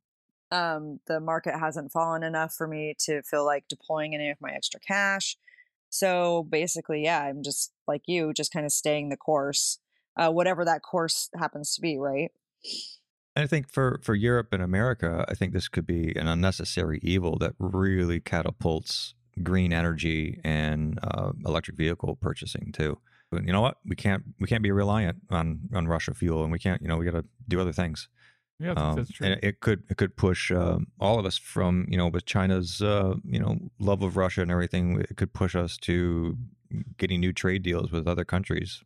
Um, 0.51 1.01
the 1.07 1.21
market 1.21 1.59
hasn't 1.59 1.93
fallen 1.93 2.23
enough 2.23 2.55
for 2.55 2.69
me 2.69 2.95
to 3.01 3.23
feel 3.23 3.45
like 3.45 3.65
deploying 3.69 4.15
any 4.15 4.31
of 4.31 4.39
my 4.41 4.51
extra 4.51 4.81
cash. 4.81 5.37
So 5.91 6.47
basically, 6.51 7.05
yeah, 7.05 7.23
I'm 7.23 7.43
just 7.43 7.73
like 7.87 8.03
you, 8.07 8.33
just 8.33 8.53
kind 8.53 8.67
of 8.67 8.73
staying 8.73 9.09
the 9.09 9.17
course, 9.17 9.79
uh, 10.17 10.31
whatever 10.31 10.65
that 10.65 10.83
course 10.83 11.31
happens 11.39 11.75
to 11.75 11.81
be, 11.81 11.99
right? 11.99 12.31
I 13.37 13.47
think 13.47 13.71
for, 13.71 14.01
for 14.03 14.15
Europe 14.15 14.49
and 14.53 14.63
America, 14.63 15.25
I 15.29 15.35
think 15.35 15.53
this 15.53 15.69
could 15.69 15.87
be 15.87 16.13
an 16.17 16.29
unnecessary 16.29 17.01
evil 17.03 17.39
that 17.39 17.55
really 17.59 18.21
catapults 18.21 19.15
green 19.43 19.73
energy 19.73 20.41
and 20.45 20.99
uh, 21.03 21.33
electric 21.45 21.77
vehicle 21.77 22.17
purchasing 22.17 22.73
too. 22.73 22.99
But 23.31 23.45
you 23.47 23.53
know 23.53 23.61
what? 23.61 23.79
We 23.85 23.97
can't 23.97 24.23
we 24.39 24.47
can't 24.47 24.63
be 24.63 24.71
reliant 24.71 25.19
on 25.31 25.61
on 25.75 25.89
Russia 25.89 26.15
fuel, 26.15 26.43
and 26.43 26.53
we 26.53 26.59
can't 26.59 26.81
you 26.83 26.89
know 26.89 26.97
we 26.97 27.05
got 27.05 27.13
to 27.13 27.25
do 27.49 27.61
other 27.61 27.73
things. 27.73 28.09
Yeah, 28.61 28.73
um, 28.77 28.97
that's 28.97 29.11
true. 29.11 29.27
And 29.27 29.41
it 29.43 29.61
could 29.61 29.83
it 29.91 29.97
could 29.97 30.17
push 30.17 30.53
uh, 30.53 30.79
all 31.01 31.19
of 31.19 31.27
us 31.27 31.37
from 31.37 31.87
you 31.89 31.97
know 31.97 32.09
with 32.09 32.25
China's 32.25 32.81
uh, 32.81 33.15
you 33.25 33.41
know 33.41 33.59
love 33.79 34.03
of 34.03 34.17
Russia 34.17 34.43
and 34.43 34.51
everything. 34.51 35.01
It 35.01 35.17
could 35.17 35.33
push 35.33 35.57
us 35.57 35.77
to 35.79 36.37
getting 36.97 37.21
new 37.21 37.33
trade 37.33 37.63
deals 37.63 37.91
with 37.91 38.07
other 38.07 38.25
countries. 38.25 38.83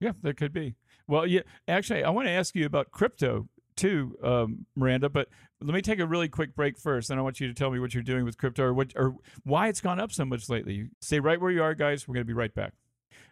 Yeah, 0.00 0.12
there 0.22 0.34
could 0.34 0.52
be. 0.52 0.74
Well, 1.06 1.26
yeah. 1.26 1.42
Actually, 1.68 2.04
I 2.04 2.10
want 2.10 2.26
to 2.28 2.32
ask 2.32 2.54
you 2.54 2.66
about 2.66 2.90
crypto 2.90 3.48
too, 3.76 4.16
um, 4.22 4.66
Miranda. 4.76 5.08
But 5.08 5.28
let 5.64 5.74
me 5.74 5.80
take 5.80 5.98
a 5.98 6.06
really 6.06 6.28
quick 6.28 6.54
break 6.54 6.78
first, 6.78 7.10
and 7.10 7.18
I 7.18 7.22
want 7.22 7.40
you 7.40 7.48
to 7.48 7.54
tell 7.54 7.70
me 7.70 7.80
what 7.80 7.94
you're 7.94 8.02
doing 8.02 8.24
with 8.24 8.36
crypto 8.36 8.64
or 8.64 8.74
what 8.74 8.92
or 8.94 9.16
why 9.44 9.68
it's 9.68 9.80
gone 9.80 9.98
up 9.98 10.12
so 10.12 10.24
much 10.24 10.48
lately. 10.48 10.90
Stay 11.00 11.20
right 11.20 11.40
where 11.40 11.50
you 11.50 11.62
are, 11.62 11.74
guys. 11.74 12.06
We're 12.06 12.14
going 12.14 12.26
to 12.26 12.28
be 12.28 12.34
right 12.34 12.54
back. 12.54 12.74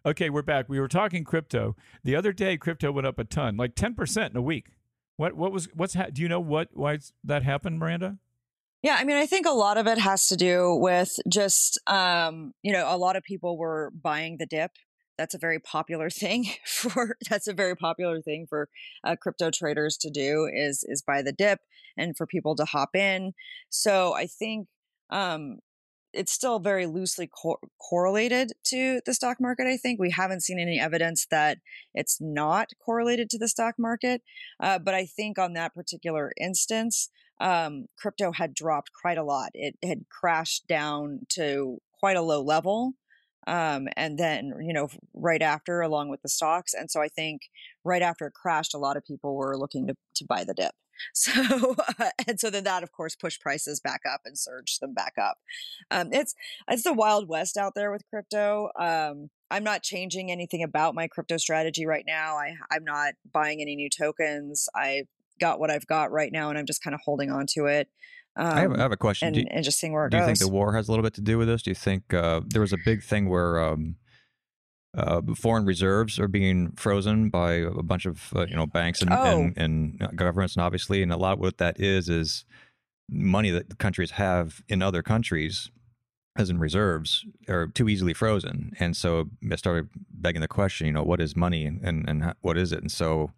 Okay, 0.04 0.30
we're 0.30 0.42
back. 0.42 0.68
We 0.68 0.80
were 0.80 0.88
talking 0.88 1.24
crypto 1.24 1.76
the 2.02 2.16
other 2.16 2.32
day. 2.32 2.56
Crypto 2.56 2.90
went 2.90 3.06
up 3.06 3.18
a 3.18 3.24
ton, 3.24 3.56
like 3.56 3.74
ten 3.74 3.94
percent 3.94 4.32
in 4.32 4.36
a 4.38 4.42
week. 4.42 4.70
What 5.16 5.34
what 5.34 5.52
was 5.52 5.68
what's 5.74 5.94
ha- 5.94 6.08
do 6.12 6.22
you 6.22 6.28
know 6.28 6.40
what 6.40 6.68
why 6.72 6.98
that 7.22 7.42
happened, 7.42 7.78
Miranda? 7.78 8.18
Yeah, 8.82 8.96
I 8.98 9.04
mean, 9.04 9.16
I 9.16 9.26
think 9.26 9.46
a 9.46 9.52
lot 9.52 9.76
of 9.76 9.86
it 9.86 9.98
has 9.98 10.26
to 10.28 10.36
do 10.36 10.74
with 10.74 11.14
just 11.28 11.78
um, 11.86 12.52
you 12.62 12.72
know, 12.72 12.92
a 12.92 12.96
lot 12.96 13.16
of 13.16 13.22
people 13.22 13.58
were 13.58 13.92
buying 13.94 14.38
the 14.38 14.46
dip. 14.46 14.72
That's 15.18 15.34
a 15.34 15.38
very 15.38 15.58
popular 15.58 16.10
thing 16.22 16.46
for 16.64 17.16
that's 17.28 17.48
a 17.48 17.52
very 17.52 17.76
popular 17.76 18.20
thing 18.20 18.46
for 18.48 18.68
uh, 19.04 19.16
crypto 19.16 19.50
traders 19.50 19.96
to 19.98 20.10
do 20.10 20.48
is 20.52 20.84
is 20.86 21.02
buy 21.02 21.22
the 21.22 21.32
dip 21.32 21.60
and 21.96 22.16
for 22.16 22.26
people 22.26 22.56
to 22.56 22.64
hop 22.64 22.96
in. 22.96 23.32
So 23.68 24.14
I 24.14 24.26
think 24.26 24.68
um, 25.10 25.58
it's 26.12 26.32
still 26.32 26.58
very 26.58 26.86
loosely 26.86 27.28
co- 27.42 27.60
correlated 27.78 28.52
to 28.64 29.00
the 29.06 29.14
stock 29.14 29.38
market. 29.40 29.66
I 29.66 29.76
think 29.76 29.98
we 29.98 30.10
haven't 30.10 30.42
seen 30.42 30.58
any 30.58 30.78
evidence 30.78 31.26
that 31.30 31.58
it's 31.94 32.18
not 32.20 32.70
correlated 32.84 33.30
to 33.30 33.38
the 33.38 33.48
stock 33.48 33.74
market. 33.78 34.22
Uh, 34.60 34.78
but 34.78 34.94
I 34.94 35.06
think 35.06 35.38
on 35.38 35.54
that 35.54 35.74
particular 35.74 36.32
instance, 36.38 37.10
um, 37.40 37.86
crypto 37.98 38.32
had 38.32 38.54
dropped 38.54 38.90
quite 38.92 39.18
a 39.18 39.24
lot. 39.24 39.50
It 39.54 39.76
had 39.82 40.04
crashed 40.08 40.66
down 40.66 41.20
to 41.30 41.78
quite 41.98 42.16
a 42.16 42.22
low 42.22 42.42
level. 42.42 42.94
Um, 43.46 43.88
and 43.96 44.18
then, 44.18 44.52
you 44.60 44.72
know, 44.72 44.88
right 45.14 45.42
after, 45.42 45.80
along 45.80 46.08
with 46.08 46.22
the 46.22 46.28
stocks. 46.28 46.74
And 46.74 46.90
so 46.90 47.00
I 47.00 47.08
think 47.08 47.42
right 47.84 48.02
after 48.02 48.26
it 48.26 48.34
crashed, 48.34 48.74
a 48.74 48.78
lot 48.78 48.96
of 48.96 49.04
people 49.04 49.34
were 49.34 49.58
looking 49.58 49.86
to, 49.88 49.96
to 50.16 50.24
buy 50.24 50.44
the 50.44 50.54
dip. 50.54 50.72
So, 51.14 51.74
uh, 51.98 52.10
and 52.28 52.38
so 52.38 52.48
then 52.48 52.64
that, 52.64 52.82
of 52.82 52.92
course, 52.92 53.16
pushed 53.16 53.40
prices 53.40 53.80
back 53.80 54.02
up 54.08 54.20
and 54.24 54.38
surged 54.38 54.80
them 54.80 54.94
back 54.94 55.14
up. 55.20 55.38
Um, 55.90 56.12
it's 56.12 56.34
it's 56.68 56.84
the 56.84 56.92
wild 56.92 57.28
west 57.28 57.56
out 57.56 57.72
there 57.74 57.90
with 57.90 58.08
crypto. 58.08 58.68
Um, 58.78 59.30
I'm 59.50 59.64
not 59.64 59.82
changing 59.82 60.30
anything 60.30 60.62
about 60.62 60.94
my 60.94 61.08
crypto 61.08 61.38
strategy 61.38 61.86
right 61.86 62.04
now. 62.06 62.36
I 62.36 62.54
I'm 62.70 62.84
not 62.84 63.14
buying 63.32 63.60
any 63.60 63.74
new 63.74 63.90
tokens. 63.90 64.68
I 64.76 65.04
got 65.40 65.58
what 65.58 65.70
I've 65.70 65.86
got 65.86 66.12
right 66.12 66.30
now, 66.32 66.50
and 66.50 66.58
I'm 66.58 66.66
just 66.66 66.82
kind 66.82 66.94
of 66.94 67.00
holding 67.04 67.30
on 67.30 67.46
to 67.54 67.66
it. 67.66 67.88
Um, 68.34 68.46
I, 68.46 68.60
have, 68.60 68.72
I, 68.72 68.78
have, 68.78 68.92
a 68.92 68.96
question. 68.96 69.28
And, 69.28 69.36
you, 69.36 69.44
and, 69.50 69.64
just 69.64 69.78
seeing 69.78 69.92
where 69.92 70.06
it 70.06 70.10
do 70.10 70.16
goes. 70.16 70.26
Do 70.26 70.30
you 70.30 70.36
think 70.36 70.50
the 70.50 70.54
war 70.54 70.74
has 70.74 70.88
a 70.88 70.90
little 70.90 71.02
bit 71.02 71.14
to 71.14 71.20
do 71.20 71.36
with 71.36 71.48
this? 71.48 71.62
Do 71.62 71.70
you 71.70 71.74
think 71.74 72.14
uh, 72.14 72.40
there 72.46 72.62
was 72.62 72.72
a 72.72 72.78
big 72.82 73.02
thing 73.02 73.28
where 73.28 73.62
um, 73.62 73.96
uh, 74.96 75.22
foreign 75.34 75.64
reserves 75.64 76.18
are 76.18 76.28
being 76.28 76.72
frozen 76.72 77.30
by 77.30 77.52
a 77.52 77.82
bunch 77.82 78.04
of 78.04 78.32
uh, 78.36 78.46
you 78.46 78.56
know 78.56 78.66
banks 78.66 79.00
and, 79.00 79.12
oh. 79.12 79.24
and, 79.24 79.58
and, 79.58 80.02
uh, 80.02 80.08
governments, 80.14 80.54
and 80.54 80.62
obviously, 80.62 81.02
and 81.02 81.12
a 81.12 81.16
lot 81.16 81.34
of 81.34 81.38
what 81.38 81.58
that 81.58 81.80
is 81.80 82.08
is 82.08 82.44
money 83.08 83.50
that 83.50 83.78
countries 83.78 84.12
have 84.12 84.62
in 84.68 84.82
other 84.82 85.02
countries 85.02 85.70
as 86.36 86.48
in 86.48 86.58
reserves 86.58 87.26
are 87.48 87.66
too 87.66 87.88
easily 87.88 88.14
frozen, 88.14 88.72
and 88.78 88.96
so 88.96 89.30
I 89.50 89.56
started 89.56 89.88
begging 90.10 90.40
the 90.42 90.48
question, 90.48 90.86
you 90.86 90.92
know, 90.92 91.02
what 91.02 91.20
is 91.20 91.36
money 91.36 91.64
and 91.64 91.82
and, 91.82 92.08
and 92.08 92.34
what 92.40 92.58
is 92.58 92.72
it? 92.72 92.80
And 92.80 92.92
so, 92.92 93.32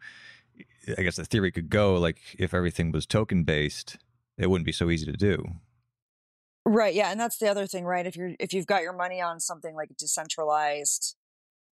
I 0.98 1.02
guess 1.02 1.16
the 1.16 1.24
theory 1.24 1.52
could 1.52 1.70
go 1.70 1.94
like 1.94 2.18
if 2.36 2.52
everything 2.52 2.90
was 2.90 3.06
token 3.06 3.44
based, 3.44 3.96
it 4.38 4.48
wouldn't 4.48 4.66
be 4.66 4.72
so 4.72 4.90
easy 4.90 5.06
to 5.06 5.12
do. 5.12 5.44
Right. 6.66 6.94
Yeah, 6.94 7.10
and 7.10 7.20
that's 7.20 7.38
the 7.38 7.48
other 7.48 7.66
thing, 7.66 7.84
right? 7.84 8.06
If 8.06 8.16
you're 8.16 8.32
if 8.40 8.52
you've 8.52 8.66
got 8.66 8.82
your 8.82 8.94
money 8.94 9.20
on 9.20 9.38
something 9.38 9.74
like 9.74 9.96
decentralized 9.98 11.14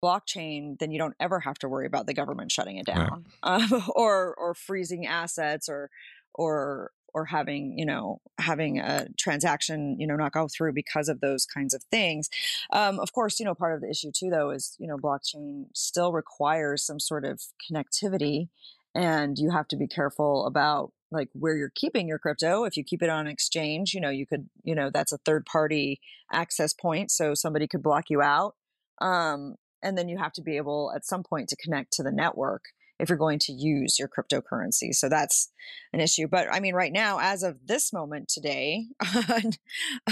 blockchain, 0.04 0.80
then 0.80 0.92
you 0.92 0.98
don't 0.98 1.16
ever 1.20 1.42
have 1.42 1.60
to 1.60 1.70
worry 1.70 1.86
about 1.86 2.08
the 2.08 2.14
government 2.14 2.52
shutting 2.52 2.78
it 2.78 2.86
down 2.86 3.26
right. 3.44 3.72
uh, 3.72 3.82
or 3.96 4.34
or 4.36 4.54
freezing 4.54 5.06
assets 5.06 5.70
or 5.70 5.90
or 6.34 6.92
or 7.14 7.26
having 7.26 7.78
you 7.78 7.86
know 7.86 8.22
having 8.40 8.80
a 8.80 9.08
transaction 9.18 10.00
you 10.00 10.08
know 10.08 10.16
not 10.16 10.32
go 10.32 10.48
through 10.48 10.74
because 10.74 11.10
of 11.10 11.22
those 11.22 11.46
kinds 11.46 11.74
of 11.74 11.84
things 11.92 12.30
um, 12.72 13.00
of 13.00 13.14
course 13.14 13.40
you 13.40 13.46
know 13.46 13.56
part 13.56 13.74
of 13.74 13.82
the 13.82 13.90
issue 13.90 14.12
too 14.12 14.30
though 14.30 14.52
is 14.52 14.76
you 14.80 14.88
know 14.88 14.98
blockchain 14.98 15.66
still 15.74 16.14
requires 16.14 16.86
some 16.86 17.00
sort 17.00 17.26
of 17.26 17.42
connectivity 17.70 18.50
and 18.96 19.38
you 19.38 19.52
have 19.52 19.68
to 19.68 19.76
be 19.76 19.88
careful 19.88 20.46
about 20.46 20.92
like 21.12 21.30
where 21.34 21.56
you're 21.56 21.72
keeping 21.74 22.08
your 22.08 22.20
crypto 22.20 22.64
if 22.64 22.78
you 22.78 22.84
keep 22.84 23.02
it 23.02 23.10
on 23.10 23.26
an 23.26 23.32
exchange 23.32 23.94
you 23.94 24.02
know 24.02 24.10
you 24.10 24.26
could 24.26 24.50
you 24.64 24.76
know 24.76 24.90
that's 24.94 25.12
a 25.12 25.18
third 25.20 25.46
party 25.46 26.00
access 26.32 26.74
point 26.74 27.10
so 27.10 27.34
somebody 27.34 27.68
could 27.68 27.84
block 27.84 28.06
you 28.10 28.22
out 28.22 28.56
um, 29.02 29.56
and 29.82 29.98
then 29.98 30.10
you 30.10 30.18
have 30.18 30.34
to 30.34 30.42
be 30.42 30.58
able 30.58 30.92
at 30.96 31.06
some 31.06 31.24
point 31.24 31.50
to 31.50 31.56
connect 31.56 31.94
to 31.94 32.04
the 32.04 32.12
network 32.12 32.64
if 33.00 33.08
you're 33.08 33.18
going 33.18 33.40
to 33.40 33.54
use 33.54 33.98
your 33.98 34.10
cryptocurrency. 34.10 34.94
So 34.94 35.08
that's 35.08 35.52
an 35.94 36.02
issue. 36.02 36.28
But 36.28 36.48
I 36.52 36.60
mean, 36.60 36.76
right 36.76 36.92
now, 36.92 37.20
as 37.20 37.44
of 37.44 37.66
this 37.66 37.94
moment 37.94 38.28
today, 38.28 38.88
on, 39.30 39.52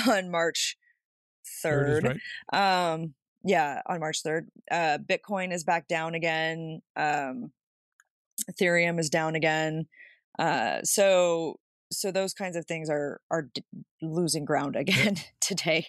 on 0.08 0.32
March 0.32 0.78
3rd, 1.64 2.20
right. 2.54 2.94
um, 2.94 3.14
yeah, 3.44 3.82
on 3.86 4.00
March 4.00 4.24
3rd, 4.26 4.48
uh, 4.72 4.98
Bitcoin 5.00 5.54
is 5.54 5.64
back 5.64 5.88
down 5.88 6.16
again. 6.16 6.82
Um, 6.96 7.52
Ethereum 8.50 9.00
is 9.00 9.10
down 9.10 9.36
again. 9.36 9.88
Uh, 10.38 10.80
so, 10.84 11.60
so 11.92 12.12
those 12.12 12.34
kinds 12.34 12.56
of 12.56 12.66
things 12.66 12.90
are, 12.90 13.22
are 13.32 13.50
d- 13.54 13.64
losing 14.02 14.46
ground 14.46 14.76
again 14.78 15.18
today. 15.42 15.88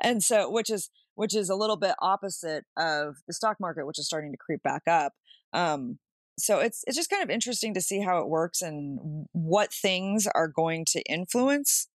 And 0.00 0.22
so, 0.22 0.50
which 0.50 0.70
is, 0.70 0.90
which 1.14 1.34
is 1.34 1.50
a 1.50 1.56
little 1.56 1.76
bit 1.76 1.94
opposite 2.00 2.64
of 2.76 3.16
the 3.26 3.34
stock 3.34 3.58
market, 3.60 3.86
which 3.86 3.98
is 3.98 4.06
starting 4.06 4.32
to 4.32 4.38
creep 4.38 4.62
back 4.62 4.82
up. 4.86 5.12
Um, 5.52 5.98
so 6.38 6.60
it's 6.60 6.82
it's 6.86 6.96
just 6.96 7.10
kind 7.10 7.22
of 7.22 7.30
interesting 7.30 7.74
to 7.74 7.80
see 7.80 8.00
how 8.00 8.18
it 8.18 8.28
works 8.28 8.62
and 8.62 9.26
what 9.32 9.72
things 9.72 10.26
are 10.34 10.48
going 10.48 10.84
to 10.86 11.02
influence 11.02 11.88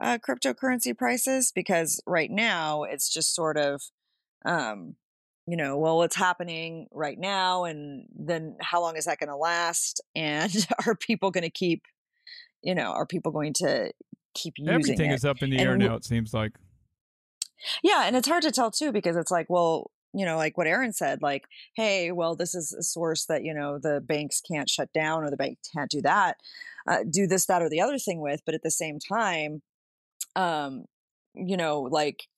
uh, 0.00 0.18
cryptocurrency 0.18 0.96
prices. 0.96 1.52
Because 1.54 2.02
right 2.06 2.30
now 2.30 2.82
it's 2.82 3.12
just 3.12 3.34
sort 3.34 3.56
of, 3.56 3.82
um, 4.44 4.96
you 5.46 5.56
know, 5.56 5.76
well, 5.76 5.96
what's 5.98 6.16
happening 6.16 6.86
right 6.90 7.18
now, 7.18 7.64
and 7.64 8.06
then 8.16 8.56
how 8.60 8.80
long 8.80 8.96
is 8.96 9.04
that 9.04 9.18
going 9.18 9.28
to 9.30 9.36
last? 9.36 10.00
And 10.16 10.66
are 10.86 10.94
people 10.94 11.30
going 11.30 11.42
to 11.42 11.50
keep, 11.50 11.82
you 12.62 12.74
know, 12.74 12.92
are 12.92 13.06
people 13.06 13.32
going 13.32 13.52
to 13.54 13.92
keep 14.34 14.54
using 14.58 14.74
Everything 14.74 15.10
it? 15.10 15.14
is 15.14 15.24
up 15.24 15.42
in 15.42 15.50
the 15.50 15.58
and 15.58 15.66
air 15.68 15.76
now. 15.76 15.96
It 15.96 16.04
seems 16.04 16.32
like 16.32 16.52
Yeah, 17.82 18.04
and 18.04 18.16
it's 18.16 18.28
hard 18.28 18.42
to 18.44 18.52
tell 18.52 18.70
too 18.70 18.92
because 18.92 19.16
it's 19.16 19.30
like, 19.30 19.50
well, 19.50 19.90
you 20.14 20.24
know, 20.24 20.36
like 20.36 20.56
what 20.56 20.66
Aaron 20.68 20.92
said, 20.92 21.20
like, 21.22 21.44
hey, 21.74 22.12
well, 22.12 22.36
this 22.36 22.54
is 22.54 22.72
a 22.72 22.82
source 22.82 23.26
that, 23.26 23.42
you 23.44 23.52
know, 23.52 23.78
the 23.78 24.00
banks 24.00 24.40
can't 24.40 24.70
shut 24.70 24.92
down 24.92 25.24
or 25.24 25.30
the 25.30 25.36
bank 25.36 25.58
can't 25.74 25.90
do 25.90 26.00
that, 26.02 26.36
uh, 26.86 26.98
do 27.08 27.26
this, 27.26 27.46
that, 27.46 27.62
or 27.62 27.68
the 27.68 27.80
other 27.80 27.98
thing 27.98 28.20
with. 28.20 28.40
But 28.46 28.54
at 28.54 28.62
the 28.62 28.70
same 28.70 28.98
time, 29.00 29.62
um, 30.36 30.84
you 31.34 31.56
know, 31.56 31.80
like 31.80 32.28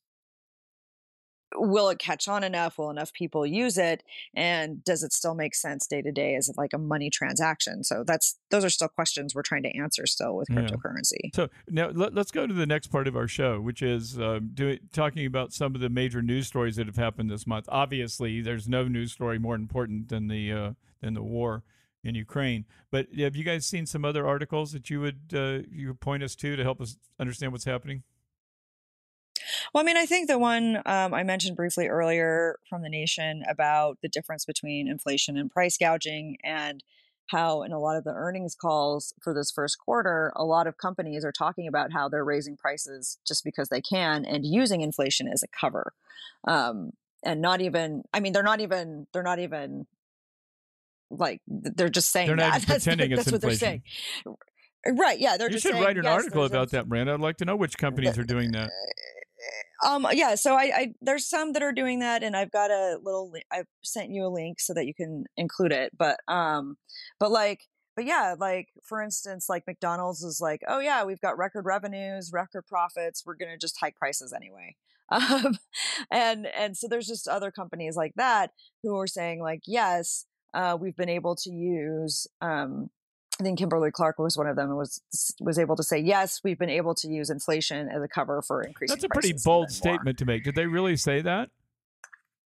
will 1.54 1.88
it 1.88 1.98
catch 1.98 2.28
on 2.28 2.42
enough 2.42 2.78
will 2.78 2.90
enough 2.90 3.12
people 3.12 3.46
use 3.46 3.78
it 3.78 4.02
and 4.34 4.82
does 4.84 5.02
it 5.02 5.12
still 5.12 5.34
make 5.34 5.54
sense 5.54 5.86
day 5.86 6.02
to 6.02 6.10
day 6.10 6.34
as 6.34 6.50
like 6.56 6.72
a 6.72 6.78
money 6.78 7.10
transaction 7.10 7.84
so 7.84 8.02
that's 8.06 8.38
those 8.50 8.64
are 8.64 8.70
still 8.70 8.88
questions 8.88 9.34
we're 9.34 9.42
trying 9.42 9.62
to 9.62 9.76
answer 9.76 10.06
still 10.06 10.36
with 10.36 10.48
cryptocurrency 10.48 11.16
yeah. 11.24 11.30
so 11.34 11.48
now 11.68 11.88
let, 11.90 12.16
us 12.16 12.30
go 12.30 12.46
to 12.46 12.54
the 12.54 12.66
next 12.66 12.88
part 12.88 13.06
of 13.06 13.16
our 13.16 13.28
show 13.28 13.60
which 13.60 13.82
is 13.82 14.18
uh, 14.18 14.40
doing, 14.54 14.78
talking 14.92 15.26
about 15.26 15.52
some 15.52 15.74
of 15.74 15.80
the 15.80 15.88
major 15.88 16.22
news 16.22 16.46
stories 16.46 16.76
that 16.76 16.86
have 16.86 16.96
happened 16.96 17.30
this 17.30 17.46
month 17.46 17.66
obviously 17.68 18.40
there's 18.40 18.68
no 18.68 18.88
news 18.88 19.12
story 19.12 19.38
more 19.38 19.54
important 19.54 20.08
than 20.08 20.28
the 20.28 20.52
uh, 20.52 20.72
than 21.00 21.14
the 21.14 21.22
war 21.22 21.62
in 22.06 22.14
Ukraine. 22.14 22.64
But 22.90 23.08
have 23.18 23.36
you 23.36 23.44
guys 23.44 23.66
seen 23.66 23.84
some 23.84 24.04
other 24.04 24.26
articles 24.26 24.72
that 24.72 24.88
you 24.88 25.00
would 25.00 25.32
uh, 25.34 25.58
you 25.70 25.88
would 25.88 26.00
point 26.00 26.22
us 26.22 26.34
to 26.36 26.56
to 26.56 26.62
help 26.62 26.80
us 26.80 26.96
understand 27.18 27.52
what's 27.52 27.64
happening? 27.64 28.04
Well, 29.72 29.82
I 29.82 29.84
mean, 29.84 29.96
I 29.96 30.06
think 30.06 30.28
the 30.28 30.38
one 30.38 30.76
um, 30.86 31.14
I 31.14 31.22
mentioned 31.22 31.56
briefly 31.56 31.88
earlier 31.88 32.58
from 32.68 32.82
the 32.82 32.88
nation 32.88 33.42
about 33.48 33.98
the 34.02 34.08
difference 34.08 34.44
between 34.44 34.88
inflation 34.88 35.36
and 35.36 35.50
price 35.50 35.76
gouging 35.76 36.36
and 36.44 36.82
how 37.28 37.62
in 37.62 37.72
a 37.72 37.78
lot 37.78 37.96
of 37.96 38.04
the 38.04 38.12
earnings 38.12 38.54
calls 38.54 39.12
for 39.22 39.34
this 39.34 39.50
first 39.50 39.78
quarter, 39.78 40.32
a 40.36 40.44
lot 40.44 40.66
of 40.66 40.78
companies 40.78 41.24
are 41.24 41.32
talking 41.32 41.66
about 41.66 41.92
how 41.92 42.08
they're 42.08 42.24
raising 42.24 42.56
prices 42.56 43.18
just 43.26 43.44
because 43.44 43.68
they 43.68 43.80
can 43.80 44.24
and 44.24 44.46
using 44.46 44.80
inflation 44.80 45.28
as 45.28 45.42
a 45.42 45.48
cover. 45.48 45.92
Um, 46.46 46.92
and 47.24 47.40
not 47.40 47.60
even, 47.60 48.04
I 48.14 48.20
mean, 48.20 48.32
they're 48.32 48.42
not 48.42 48.60
even, 48.60 49.06
they're 49.12 49.24
not 49.24 49.40
even 49.40 49.86
like, 51.10 51.40
they're 51.48 51.88
just 51.88 52.10
saying 52.10 52.28
they're 52.28 52.36
that. 52.36 52.62
That's, 52.66 52.84
that's 52.84 52.86
inflation. 52.86 53.32
what 53.32 53.40
they're 53.40 53.50
saying. 53.52 53.82
Right. 54.86 55.18
Yeah. 55.18 55.36
They're 55.36 55.48
you 55.48 55.54
just 55.54 55.64
should 55.64 55.72
saying, 55.72 55.84
write 55.84 55.98
an 55.98 56.04
yes, 56.04 56.12
article 56.12 56.44
about 56.44 56.70
that, 56.70 56.88
Brand. 56.88 57.10
I'd 57.10 57.20
like 57.20 57.38
to 57.38 57.44
know 57.44 57.56
which 57.56 57.76
companies 57.76 58.16
are 58.18 58.24
doing 58.24 58.52
that. 58.52 58.70
Um, 59.84 60.06
yeah, 60.12 60.34
so 60.34 60.54
I, 60.54 60.72
I, 60.74 60.94
there's 61.00 61.28
some 61.28 61.52
that 61.52 61.62
are 61.62 61.72
doing 61.72 61.98
that, 62.00 62.22
and 62.22 62.36
I've 62.36 62.50
got 62.50 62.70
a 62.70 62.98
little. 63.02 63.32
I've 63.52 63.66
sent 63.82 64.10
you 64.10 64.26
a 64.26 64.28
link 64.28 64.60
so 64.60 64.72
that 64.74 64.86
you 64.86 64.94
can 64.94 65.24
include 65.36 65.72
it. 65.72 65.92
But 65.96 66.18
um, 66.28 66.76
but 67.20 67.30
like, 67.30 67.60
but 67.94 68.04
yeah, 68.06 68.34
like 68.38 68.68
for 68.84 69.02
instance, 69.02 69.48
like 69.48 69.64
McDonald's 69.66 70.22
is 70.22 70.40
like, 70.40 70.62
oh 70.68 70.80
yeah, 70.80 71.04
we've 71.04 71.20
got 71.20 71.38
record 71.38 71.66
revenues, 71.66 72.30
record 72.32 72.66
profits. 72.66 73.22
We're 73.26 73.36
gonna 73.36 73.58
just 73.58 73.78
hike 73.80 73.96
prices 73.96 74.32
anyway. 74.34 74.76
Um, 75.08 75.56
and 76.10 76.48
and 76.48 76.76
so 76.76 76.88
there's 76.88 77.06
just 77.06 77.28
other 77.28 77.52
companies 77.52 77.94
like 77.94 78.14
that 78.16 78.50
who 78.82 78.96
are 78.98 79.06
saying 79.06 79.40
like, 79.40 79.60
yes, 79.64 80.26
uh, 80.52 80.76
we've 80.80 80.96
been 80.96 81.08
able 81.08 81.36
to 81.36 81.50
use 81.50 82.26
um 82.40 82.90
I 83.38 83.42
think 83.42 83.58
Kimberly 83.58 83.90
Clark 83.90 84.18
was 84.18 84.36
one 84.36 84.46
of 84.46 84.56
them 84.56 84.70
and 84.70 84.78
was 84.78 85.02
was 85.40 85.58
able 85.58 85.76
to 85.76 85.82
say 85.82 85.98
yes, 85.98 86.40
we've 86.42 86.58
been 86.58 86.70
able 86.70 86.94
to 86.96 87.08
use 87.08 87.28
inflation 87.28 87.88
as 87.88 88.02
a 88.02 88.08
cover 88.08 88.40
for 88.42 88.62
increasing. 88.62 88.94
That's 88.94 89.04
a 89.04 89.08
pretty 89.08 89.34
bold 89.44 89.70
statement 89.70 90.18
to 90.18 90.24
make. 90.24 90.44
Did 90.44 90.54
they 90.54 90.66
really 90.66 90.96
say 90.96 91.20
that? 91.20 91.50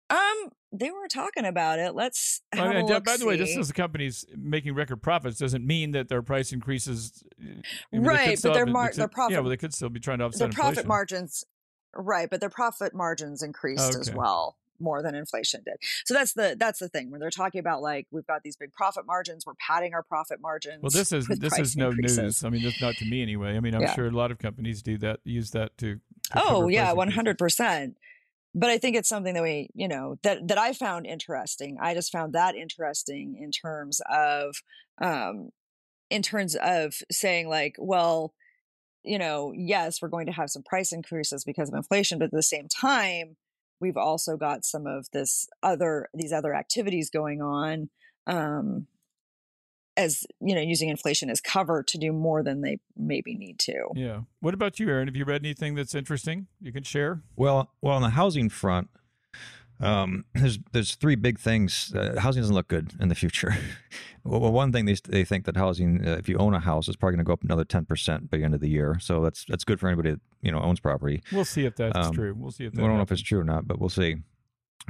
Um, 0.09 0.53
they 0.71 0.91
were 0.91 1.09
talking 1.09 1.45
about 1.45 1.81
it. 1.81 1.95
Let's. 1.95 2.43
I 2.53 2.73
mean, 2.73 2.87
look, 2.87 3.05
by 3.05 3.17
the 3.17 3.27
way, 3.27 3.37
just 3.37 3.57
as 3.57 3.69
the 3.69 3.75
company's 3.75 4.25
making 4.37 4.75
record 4.75 5.03
profits 5.03 5.39
doesn't 5.39 5.67
mean 5.67 5.91
that 5.93 6.09
their 6.09 6.23
price 6.23 6.53
increases. 6.53 7.25
Mean, 7.39 7.63
right, 7.93 8.39
but 8.41 8.55
their 8.55 8.67
mar- 8.67 8.93
their 8.95 9.09
profit. 9.09 9.33
Yeah, 9.33 9.41
well, 9.41 9.51
they 9.51 9.57
could 9.57 9.75
still 9.75 9.89
be 9.89 9.99
trying 9.99 10.19
to 10.19 10.27
offset 10.27 10.39
their 10.39 10.49
profit 10.51 10.71
inflation. 10.71 10.89
margins. 10.89 11.45
Right, 11.99 12.29
but 12.31 12.41
their 12.41 12.51
profit 12.51 12.95
margins 12.95 13.43
increased 13.43 13.95
okay. 13.95 14.01
as 14.01 14.13
well 14.13 14.57
more 14.81 15.03
than 15.03 15.15
inflation 15.15 15.63
did. 15.65 15.77
So 16.05 16.15
that's 16.15 16.33
the 16.33 16.57
that's 16.59 16.79
the 16.79 16.89
thing 16.89 17.11
when 17.11 17.21
they're 17.21 17.31
talking 17.31 17.59
about 17.59 17.83
like 17.83 18.07
we've 18.11 18.27
got 18.27 18.43
these 18.43 18.57
big 18.57 18.73
profit 18.73 19.07
margins, 19.07 19.47
we're 19.47 19.55
padding 19.55 19.95
our 19.95 20.03
profit 20.03 20.41
margins. 20.41 20.83
Well, 20.83 20.91
this 20.91 21.13
is 21.13 21.27
this 21.29 21.59
is 21.59 21.77
no 21.77 21.91
increases. 21.91 22.19
news. 22.19 22.45
I 22.45 22.51
mean, 22.51 22.63
that's 22.63 22.81
not 22.81 22.97
to 22.99 23.05
me 23.05 23.23
anyway. 23.23 23.57
I 23.57 23.61
mean, 23.61 23.75
I'm 23.75 23.83
Yeah. 23.83 23.95
sure 23.95 24.07
a 24.07 24.11
lot 24.11 24.31
of 24.31 24.39
companies 24.39 24.83
do 24.83 24.99
that, 24.99 25.21
use 25.25 25.51
that 25.53 25.77
to. 25.79 25.97
to 25.97 26.01
Oh 26.35 26.69
yeah, 26.69 26.93
one 26.93 27.11
hundred 27.11 27.39
percent. 27.39 27.97
But 28.55 28.71
I 28.71 28.79
think 28.79 28.97
it's 28.97 29.09
something 29.09 29.35
that 29.35 29.43
we, 29.43 29.69
you 29.75 29.87
know, 29.87 30.17
that 30.23 30.49
that 30.49 30.57
I 30.59 30.73
found 30.73 31.07
interesting. 31.07 31.77
I 31.79 31.93
just 31.93 32.11
found 32.11 32.33
that 32.33 32.55
interesting 32.55 33.37
in 33.39 33.51
terms 33.51 34.01
of, 34.11 34.57
um, 35.01 35.51
in 36.09 36.23
terms 36.23 36.57
of 36.57 36.95
saying 37.11 37.49
like, 37.51 37.77
well, 37.79 38.33
you 39.03 39.19
know, 39.19 39.53
yes, 39.55 40.01
we're 40.01 40.09
going 40.09 40.27
to 40.27 40.33
have 40.33 40.49
some 40.49 40.63
price 40.63 40.91
increases 40.91 41.45
because 41.45 41.69
of 41.69 41.75
inflation, 41.75 42.19
but 42.19 42.27
at 42.27 42.31
the 42.33 42.43
same 42.43 42.67
time, 42.67 43.37
we've 43.81 43.97
also 43.97 44.37
got 44.37 44.65
some 44.65 44.87
of 44.87 45.11
this 45.13 45.49
other 45.63 46.09
these 46.15 46.33
other 46.33 46.55
activities 46.55 47.11
going 47.11 47.43
on, 47.43 47.89
um, 48.27 48.87
as 49.97 50.25
you 50.41 50.55
know, 50.55 50.61
using 50.61 50.89
inflation 50.89 51.31
as 51.31 51.41
cover 51.41 51.83
to 51.83 51.99
do 51.99 52.13
more 52.13 52.43
than 52.43 52.61
they 52.61 52.79
maybe 52.97 53.35
need 53.35 53.59
to. 53.61 53.89
Yeah. 53.95 54.21
What 54.41 54.55
about 54.55 54.79
you, 54.79 54.89
Aaron? 54.89 55.09
Have 55.09 55.17
you 55.17 55.25
read 55.25 55.45
anything 55.45 55.75
that's 55.75 55.95
interesting 55.95 56.47
you 56.61 56.73
can 56.73 56.83
share? 56.83 57.23
Well, 57.37 57.73
well, 57.81 57.95
on 57.95 58.03
the 58.03 58.11
housing 58.11 58.49
front, 58.49 58.89
um, 59.81 60.25
there's 60.35 60.59
there's 60.73 60.95
three 60.95 61.17
big 61.17 61.39
things. 61.39 61.93
Uh, 61.95 62.19
housing 62.19 62.43
doesn't 62.43 62.55
look 62.55 62.69
good 62.69 62.95
in 63.01 63.09
the 63.09 63.15
future. 63.15 63.57
well, 64.25 64.41
well, 64.41 64.53
one 64.53 64.73
thing 64.73 64.87
they 64.87 64.97
they 65.09 65.25
think 65.25 65.45
that 65.47 65.57
housing, 65.57 66.07
uh, 66.07 66.17
if 66.19 66.29
you 66.29 66.37
own 66.39 66.55
a 66.55 66.61
house, 66.61 66.89
is 66.89 66.97
probably 66.97 67.17
going 67.17 67.25
to 67.25 67.29
go 67.29 67.33
up 67.33 67.45
another 67.45 67.65
ten 67.65 67.85
percent 67.85 68.31
by 68.31 68.39
the 68.39 68.45
end 68.45 68.55
of 68.55 68.61
the 68.61 68.71
year. 68.71 68.99
So 69.01 69.23
that's 69.23 69.45
that's 69.45 69.65
good 69.65 69.81
for 69.81 69.89
anybody 69.89 70.13
that 70.13 70.21
you 70.43 70.53
know 70.53 70.61
owns 70.61 70.81
property. 70.81 71.23
We'll 71.33 71.45
see 71.45 71.65
if 71.65 71.77
that's 71.77 71.97
Um, 72.09 72.13
true. 72.15 72.35
We'll 72.37 72.51
see 72.51 72.65
if 72.67 72.73
that 72.73 72.81
We 72.83 72.87
don't 72.87 72.97
know 72.97 73.03
if 73.03 73.13
it's 73.13 73.23
true 73.23 73.41
or 73.41 73.45
not, 73.45 73.67
but 73.67 73.79
we'll 73.79 73.89
see. 73.89 74.17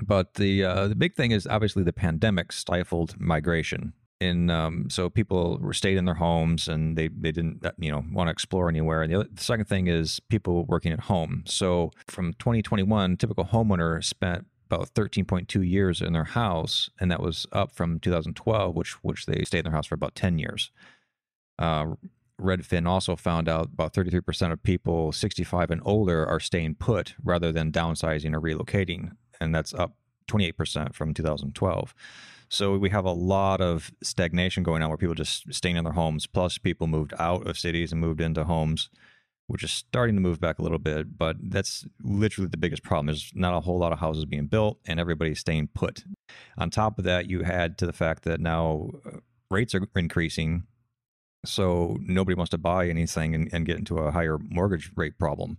But 0.02 0.35
the 0.35 0.64
uh, 0.64 0.88
the 0.88 0.94
big 0.96 1.14
thing 1.14 1.30
is 1.30 1.46
obviously 1.46 1.82
the 1.82 1.92
pandemic 1.92 2.52
stifled 2.52 3.18
migration. 3.20 3.92
And 4.18 4.50
um, 4.50 4.88
so 4.88 5.11
people 5.11 5.59
were 5.61 5.74
stayed 5.74 5.98
in 5.98 6.06
their 6.06 6.14
homes 6.14 6.68
and 6.68 6.96
they 6.96 7.09
they 7.09 7.32
didn't 7.32 7.64
uh, 7.64 7.72
you 7.78 7.90
know 7.90 8.04
want 8.12 8.28
to 8.28 8.32
explore 8.32 8.68
anywhere. 8.68 9.02
And 9.02 9.12
the, 9.12 9.20
other, 9.20 9.28
the 9.32 9.42
second 9.42 9.66
thing 9.66 9.87
is 9.88 10.20
people 10.28 10.64
working 10.64 10.92
at 10.92 11.00
home. 11.00 11.42
So 11.46 11.90
from 12.06 12.32
2021, 12.35 13.16
typical 13.18 13.44
homeowner 13.44 14.02
spent 14.02 14.46
about 14.70 14.92
13.2 14.94 15.68
years 15.68 16.00
in 16.00 16.12
their 16.12 16.24
house, 16.24 16.90
and 16.98 17.11
that 17.11 17.20
was 17.20 17.46
up 17.52 17.72
from 17.72 18.00
2012, 18.00 18.74
which 18.74 18.92
which 19.04 19.26
they 19.26 19.44
stayed 19.44 19.59
in 19.61 19.64
their 19.64 19.72
house 19.72 19.87
for 19.87 19.94
about 19.94 20.14
10 20.14 20.38
years. 20.38 20.70
Uh, 21.59 21.94
Redfin 22.40 22.87
also 22.87 23.16
found 23.16 23.49
out 23.49 23.70
about 23.72 23.94
33% 23.94 24.53
of 24.53 24.62
people 24.62 25.12
65 25.12 25.70
and 25.70 25.81
older 25.85 26.27
are 26.27 26.40
staying 26.40 26.75
put 26.75 27.14
rather 27.22 27.51
than 27.51 27.72
downsizing 27.72 28.35
or 28.35 28.40
relocating, 28.40 29.12
and 29.40 29.55
that's 29.55 29.72
up 29.75 29.96
28% 30.29 30.94
from 30.94 31.14
2012. 31.14 31.94
So 32.49 32.77
we 32.77 32.90
have 32.90 33.05
a 33.05 33.12
lot 33.12 33.61
of 33.61 33.90
stagnation 34.03 34.62
going 34.62 34.83
on 34.83 34.88
where 34.88 34.99
people 34.99 35.14
just 35.14 35.53
staying 35.53 35.77
in 35.77 35.85
their 35.85 35.94
homes, 35.94 36.27
plus 36.27 36.59
people 36.59 36.87
moved 36.87 37.12
out 37.18 37.46
of 37.46 37.59
cities 37.59 37.90
and 37.90 38.01
moved 38.01 38.20
into 38.20 38.44
homes, 38.44 38.88
which 39.49 39.64
is 39.64 39.72
starting 39.72 40.14
to 40.14 40.20
move 40.20 40.40
back 40.40 40.59
a 40.59 40.62
little 40.62 40.79
bit, 40.79 41.18
but 41.18 41.37
that's 41.40 41.87
literally 42.03 42.49
the 42.49 42.57
biggest 42.57 42.83
problem. 42.83 43.07
There's 43.07 43.33
not 43.35 43.55
a 43.55 43.61
whole 43.61 43.79
lot 43.79 43.92
of 43.92 43.99
houses 43.99 44.27
being 44.27 44.46
built 44.46 44.79
and 44.87 45.01
everybody's 45.01 45.40
staying 45.40 45.68
put. 45.75 46.05
On 46.59 46.70
top 46.70 46.99
of 46.99 47.05
that, 47.05 47.29
you 47.29 47.42
add 47.42 47.79
to 47.79 47.87
the 47.87 47.92
fact 47.92 48.25
that 48.25 48.40
now 48.40 48.90
uh, 49.05 49.18
rates 49.51 49.75
are 49.75 49.87
increasing 49.96 50.64
so 51.46 51.96
nobody 52.00 52.35
wants 52.35 52.50
to 52.50 52.59
buy 52.59 52.88
anything 52.88 53.35
and, 53.35 53.48
and 53.52 53.66
get 53.66 53.78
into 53.78 53.98
a 53.98 54.11
higher 54.11 54.38
mortgage 54.38 54.90
rate 54.96 55.18
problem. 55.18 55.59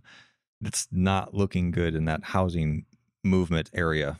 It's 0.62 0.88
not 0.90 1.34
looking 1.34 1.70
good 1.70 1.94
in 1.94 2.04
that 2.06 2.24
housing 2.24 2.86
movement 3.24 3.70
area. 3.72 4.18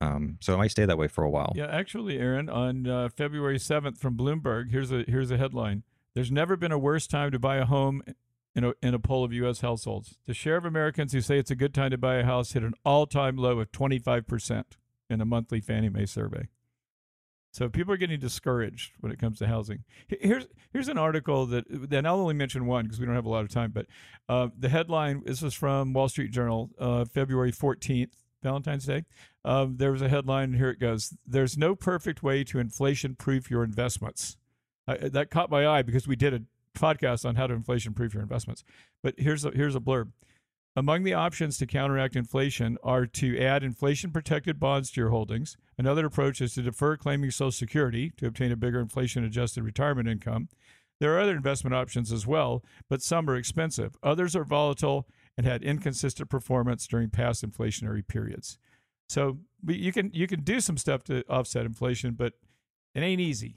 Um, 0.00 0.38
so 0.40 0.54
it 0.54 0.58
might 0.58 0.70
stay 0.70 0.84
that 0.84 0.98
way 0.98 1.08
for 1.08 1.24
a 1.24 1.30
while. 1.30 1.52
Yeah, 1.56 1.66
actually, 1.66 2.18
Aaron, 2.18 2.48
on 2.48 2.86
uh, 2.86 3.08
February 3.08 3.58
7th 3.58 3.98
from 3.98 4.16
Bloomberg, 4.16 4.70
here's 4.70 4.92
a 4.92 5.04
here's 5.08 5.30
a 5.30 5.36
headline. 5.36 5.82
There's 6.14 6.30
never 6.30 6.56
been 6.56 6.72
a 6.72 6.78
worse 6.78 7.06
time 7.06 7.30
to 7.32 7.38
buy 7.38 7.56
a 7.56 7.64
home 7.64 8.02
in 8.54 8.64
a, 8.64 8.72
in 8.82 8.94
a 8.94 8.98
poll 8.98 9.24
of 9.24 9.32
U.S. 9.32 9.60
households. 9.60 10.16
The 10.26 10.34
share 10.34 10.56
of 10.56 10.64
Americans 10.64 11.12
who 11.12 11.20
say 11.20 11.38
it's 11.38 11.50
a 11.50 11.56
good 11.56 11.74
time 11.74 11.90
to 11.90 11.98
buy 11.98 12.16
a 12.16 12.24
house 12.24 12.52
hit 12.52 12.62
an 12.62 12.74
all-time 12.84 13.36
low 13.36 13.60
of 13.60 13.70
25% 13.70 14.64
in 15.10 15.20
a 15.20 15.24
monthly 15.24 15.60
Fannie 15.60 15.88
Mae 15.88 16.06
survey. 16.06 16.48
So 17.58 17.68
people 17.68 17.92
are 17.92 17.96
getting 17.96 18.20
discouraged 18.20 18.92
when 19.00 19.10
it 19.10 19.18
comes 19.18 19.40
to 19.40 19.48
housing. 19.48 19.82
Here's 20.06 20.46
here's 20.72 20.86
an 20.86 20.96
article 20.96 21.44
that 21.46 21.64
then 21.68 22.06
I'll 22.06 22.20
only 22.20 22.34
mention 22.34 22.66
one 22.66 22.84
because 22.84 23.00
we 23.00 23.06
don't 23.06 23.16
have 23.16 23.26
a 23.26 23.30
lot 23.30 23.42
of 23.42 23.50
time. 23.50 23.72
But 23.72 23.86
uh, 24.28 24.48
the 24.56 24.68
headline 24.68 25.24
this 25.26 25.42
is 25.42 25.54
from 25.54 25.92
Wall 25.92 26.08
Street 26.08 26.30
Journal, 26.30 26.70
uh, 26.78 27.04
February 27.04 27.50
14th, 27.50 28.12
Valentine's 28.44 28.84
Day. 28.84 29.06
Um, 29.44 29.76
there 29.76 29.90
was 29.90 30.02
a 30.02 30.08
headline, 30.08 30.52
here 30.52 30.70
it 30.70 30.78
goes. 30.78 31.16
There's 31.26 31.58
no 31.58 31.74
perfect 31.74 32.22
way 32.22 32.44
to 32.44 32.60
inflation 32.60 33.16
proof 33.16 33.50
your 33.50 33.64
investments. 33.64 34.36
I, 34.86 35.08
that 35.08 35.30
caught 35.30 35.50
my 35.50 35.66
eye 35.66 35.82
because 35.82 36.06
we 36.06 36.14
did 36.14 36.34
a 36.34 36.42
podcast 36.78 37.24
on 37.24 37.34
how 37.34 37.48
to 37.48 37.54
inflation 37.54 37.92
proof 37.92 38.14
your 38.14 38.22
investments. 38.22 38.62
But 39.02 39.14
here's 39.18 39.44
a, 39.44 39.50
here's 39.50 39.74
a 39.74 39.80
blurb. 39.80 40.12
Among 40.78 41.02
the 41.02 41.12
options 41.12 41.58
to 41.58 41.66
counteract 41.66 42.14
inflation 42.14 42.78
are 42.84 43.04
to 43.04 43.36
add 43.36 43.64
inflation 43.64 44.12
protected 44.12 44.60
bonds 44.60 44.92
to 44.92 45.00
your 45.00 45.10
holdings. 45.10 45.56
Another 45.76 46.06
approach 46.06 46.40
is 46.40 46.54
to 46.54 46.62
defer 46.62 46.96
claiming 46.96 47.32
Social 47.32 47.50
Security 47.50 48.12
to 48.16 48.28
obtain 48.28 48.52
a 48.52 48.56
bigger 48.56 48.78
inflation 48.78 49.24
adjusted 49.24 49.64
retirement 49.64 50.08
income. 50.08 50.48
There 51.00 51.16
are 51.16 51.20
other 51.20 51.34
investment 51.34 51.74
options 51.74 52.12
as 52.12 52.28
well, 52.28 52.62
but 52.88 53.02
some 53.02 53.28
are 53.28 53.34
expensive. 53.34 53.96
Others 54.04 54.36
are 54.36 54.44
volatile 54.44 55.08
and 55.36 55.44
had 55.44 55.64
inconsistent 55.64 56.30
performance 56.30 56.86
during 56.86 57.10
past 57.10 57.44
inflationary 57.44 58.06
periods. 58.06 58.56
So 59.08 59.38
you 59.66 59.90
can 59.90 60.12
you 60.14 60.28
can 60.28 60.42
do 60.42 60.60
some 60.60 60.76
stuff 60.76 61.02
to 61.04 61.24
offset 61.28 61.66
inflation, 61.66 62.14
but 62.14 62.34
it 62.94 63.00
ain't 63.00 63.20
easy. 63.20 63.56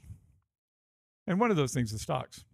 And 1.28 1.38
one 1.38 1.52
of 1.52 1.56
those 1.56 1.72
things 1.72 1.92
is 1.92 2.02
stocks. 2.02 2.44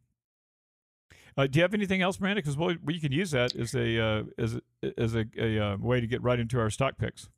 Uh, 1.39 1.47
do 1.47 1.61
you 1.61 1.63
have 1.63 1.73
anything 1.73 2.03
else, 2.03 2.19
Miranda? 2.19 2.43
Because 2.43 2.57
we, 2.57 2.77
we 2.83 2.99
can 2.99 3.13
use 3.13 3.31
that 3.31 3.55
as 3.55 3.73
a 3.73 4.05
uh, 4.05 4.23
as 4.37 4.59
as 4.99 5.15
a, 5.15 5.25
a 5.39 5.59
uh, 5.59 5.77
way 5.77 6.01
to 6.01 6.07
get 6.09 6.21
right 6.21 6.41
into 6.41 6.59
our 6.59 6.69
stock 6.69 6.99
picks. 6.99 7.29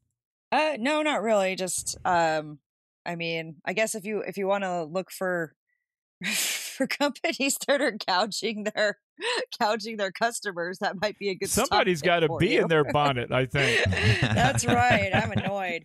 Uh, 0.50 0.78
no, 0.80 1.02
not 1.02 1.22
really. 1.22 1.54
Just, 1.54 1.98
um, 2.06 2.58
I 3.04 3.14
mean, 3.14 3.56
I 3.66 3.74
guess 3.74 3.94
if 3.94 4.06
you 4.06 4.20
if 4.20 4.38
you 4.38 4.46
want 4.46 4.64
to 4.64 4.84
look 4.84 5.10
for 5.10 5.54
for 6.24 6.86
companies 6.86 7.58
that 7.66 7.82
are 7.82 7.92
gouging 8.06 8.64
their 8.74 8.98
gouging 9.59 9.96
their 9.96 10.11
customers, 10.11 10.78
that 10.78 11.00
might 11.00 11.18
be 11.18 11.30
a 11.30 11.35
good. 11.35 11.48
Somebody's 11.48 12.02
got 12.02 12.20
to 12.20 12.28
be 12.38 12.50
you. 12.50 12.62
in 12.62 12.68
their 12.68 12.85
bonnet, 12.85 13.33
I 13.33 13.46
think. 13.46 13.85
That's 14.20 14.64
right. 14.64 15.11
I'm 15.14 15.33
annoyed, 15.37 15.85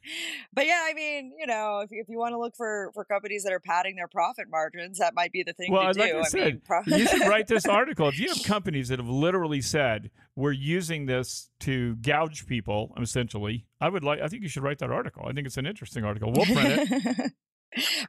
but 0.53 0.65
yeah, 0.65 0.83
I 0.85 0.93
mean, 0.93 1.33
you 1.37 1.47
know, 1.47 1.79
if 1.79 1.91
you, 1.91 2.01
if 2.01 2.09
you 2.09 2.17
want 2.17 2.33
to 2.33 2.39
look 2.39 2.55
for 2.55 2.91
for 2.93 3.05
companies 3.05 3.43
that 3.43 3.53
are 3.53 3.59
padding 3.59 3.95
their 3.95 4.07
profit 4.07 4.47
margins, 4.49 4.99
that 4.99 5.13
might 5.15 5.31
be 5.31 5.43
the 5.43 5.53
thing 5.53 5.71
well, 5.71 5.93
to 5.93 5.99
like 5.99 6.11
do. 6.11 6.19
I 6.19 6.23
said, 6.23 6.45
mean, 6.45 6.61
pro- 6.65 6.81
you 6.85 7.07
should 7.07 7.27
write 7.27 7.47
this 7.47 7.65
article. 7.65 8.07
If 8.07 8.19
you 8.19 8.29
have 8.29 8.43
companies 8.43 8.89
that 8.89 8.99
have 8.99 9.09
literally 9.09 9.61
said 9.61 10.11
we're 10.35 10.51
using 10.51 11.05
this 11.05 11.49
to 11.61 11.95
gouge 11.95 12.45
people, 12.45 12.93
essentially, 12.99 13.65
I 13.79 13.89
would 13.89 14.03
like. 14.03 14.21
I 14.21 14.27
think 14.27 14.43
you 14.43 14.49
should 14.49 14.63
write 14.63 14.79
that 14.79 14.91
article. 14.91 15.25
I 15.27 15.33
think 15.33 15.47
it's 15.47 15.57
an 15.57 15.65
interesting 15.65 16.03
article. 16.03 16.31
We'll 16.33 16.45
print 16.45 16.89
it. 16.91 17.31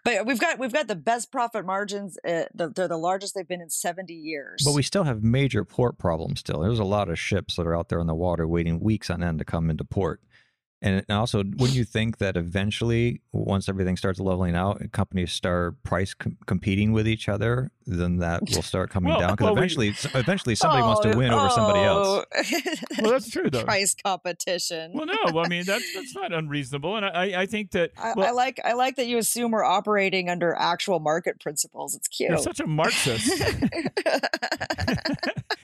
But 0.05 0.27
we've 0.27 0.41
got 0.41 0.59
we've 0.59 0.73
got 0.73 0.89
the 0.89 0.97
best 0.97 1.31
profit 1.33 1.65
margins. 1.65 2.19
Uh, 2.27 2.45
they're 2.55 2.89
the 2.89 2.97
largest 2.97 3.35
they've 3.35 3.49
been 3.49 3.61
in 3.61 3.71
seventy 3.71 4.15
years. 4.15 4.63
But 4.65 4.75
we 4.75 4.83
still 4.83 5.05
have 5.05 5.23
major 5.23 5.65
port 5.65 5.99
problems. 5.99 6.41
Still, 6.41 6.61
there's 6.61 6.79
a 6.79 6.85
lot 6.85 7.09
of 7.09 7.19
ships 7.19 7.57
that 7.57 7.67
are 7.67 7.77
out 7.77 7.89
there 7.89 8.01
on 8.01 8.07
the 8.07 8.15
water 8.15 8.47
waiting 8.47 8.81
weeks 8.81 9.11
on 9.11 9.23
end 9.23 9.39
to 9.39 9.45
come 9.45 9.71
into 9.71 9.85
port. 9.85 10.21
And 10.83 11.05
also, 11.11 11.39
wouldn't 11.39 11.75
you 11.75 11.85
think 11.85 12.19
that 12.19 12.37
eventually, 12.37 13.23
once 13.33 13.69
everything 13.69 13.97
starts 13.97 14.21
leveling 14.21 14.55
out, 14.55 14.81
and 14.81 14.93
companies 14.93 15.33
start 15.33 15.83
price 15.83 16.15
com- 16.15 16.39
competing 16.47 16.93
with 16.93 17.09
each 17.09 17.29
other, 17.29 17.71
then 17.87 18.18
that 18.18 18.42
will 18.42 18.62
start 18.62 18.90
coming 18.90 19.11
well, 19.11 19.20
down? 19.20 19.31
Because 19.33 19.44
well, 19.44 19.57
eventually, 19.57 19.90
we, 19.90 19.96
eventually, 20.20 20.55
somebody 20.55 20.83
oh, 20.83 20.87
wants 20.87 21.03
to 21.03 21.16
win 21.16 21.31
oh, 21.31 21.38
over 21.38 21.51
somebody 21.51 21.81
else. 21.81 22.27
well, 23.01 23.12
that's 23.12 23.31
true, 23.31 23.49
though. 23.49 23.64
Price 23.64 23.94
competition. 23.94 24.92
Well, 24.92 25.07
no, 25.07 25.40
I 25.40 25.49
mean 25.49 25.64
that's 25.64 25.94
that's 25.94 26.14
not 26.14 26.33
unreasonable, 26.33 26.96
and 26.96 27.07
I 27.07 27.42
I 27.42 27.46
think 27.46 27.70
that 27.72 27.92
well, 28.16 28.27
I, 28.27 28.29
I, 28.29 28.31
like 28.33 28.61
I 28.64 28.72
like 28.72 28.96
that 28.96 29.07
you 29.07 29.18
assume 29.18 29.53
we're 29.53 29.64
operating 29.64 30.29
under 30.29 30.55
actual 30.55 30.99
market 30.99 31.40
principles. 31.40 31.94
It's 31.94 32.09
cute. 32.09 32.31
You're 32.31 32.38
such 32.38 32.61
a 32.61 32.66
Marxist. 32.66 33.27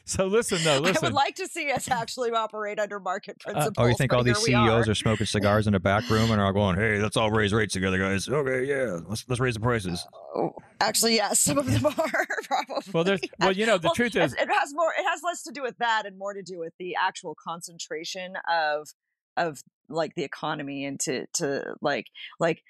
so 0.05 0.27
listen, 0.27 0.59
though, 0.63 0.79
listen. 0.79 1.05
I 1.05 1.07
would 1.09 1.15
like 1.15 1.35
to 1.37 1.49
see 1.49 1.71
us 1.73 1.91
actually 1.91 2.31
operate 2.31 2.79
under 2.79 3.01
market 3.01 3.41
principles. 3.41 3.75
Uh, 3.77 3.83
oh, 3.83 3.87
you 3.87 3.95
think 3.97 4.13
all 4.13 4.23
these 4.23 4.39
CEOs 4.39 4.89
are. 4.89 4.93
are 4.93 4.95
smoking 4.95 5.27
cigars 5.27 5.67
in 5.67 5.75
a 5.75 5.81
back 5.81 6.09
room 6.09 6.31
and 6.31 6.41
are 6.41 6.53
going, 6.53 6.77
"Hey, 6.77 7.01
let's 7.01 7.17
all 7.17 7.31
raise 7.31 7.53
rates 7.53 7.73
together, 7.73 7.99
guys." 7.99 8.29
Okay, 8.29 8.65
yeah, 8.65 9.01
let's 9.09 9.25
let's 9.29 9.41
raise 9.41 9.55
the 9.55 9.61
prices. 9.61 10.07
Uh, 10.37 10.49
actually, 10.81 11.17
yes, 11.17 11.41
some 11.41 11.59
of 11.59 11.67
them 11.67 11.87
are 11.87 12.12
probably. 12.45 12.93
Well, 12.93 13.05
there's, 13.05 13.21
well, 13.41 13.53
you 13.53 13.67
know, 13.67 13.79
the 13.79 13.89
well, 13.89 13.95
truth 13.95 14.17
is, 14.17 14.33
it 14.35 14.49
has 14.49 14.75
more. 14.75 14.93
It 14.99 15.05
has 15.09 15.23
less 15.23 15.43
to 15.45 15.53
do 15.53 15.63
with 15.63 15.79
that 15.79 16.07
and 16.07 16.19
more 16.19 16.35
to 16.35 16.43
do 16.43 16.59
with 16.59 16.73
the 16.79 16.97
actual 17.01 17.37
concentration 17.43 18.35
of 18.51 18.89
of 19.37 19.63
like 19.89 20.15
the 20.15 20.25
economy 20.25 20.85
into 20.85 21.27
to 21.35 21.75
like 21.81 22.07
like 22.39 22.63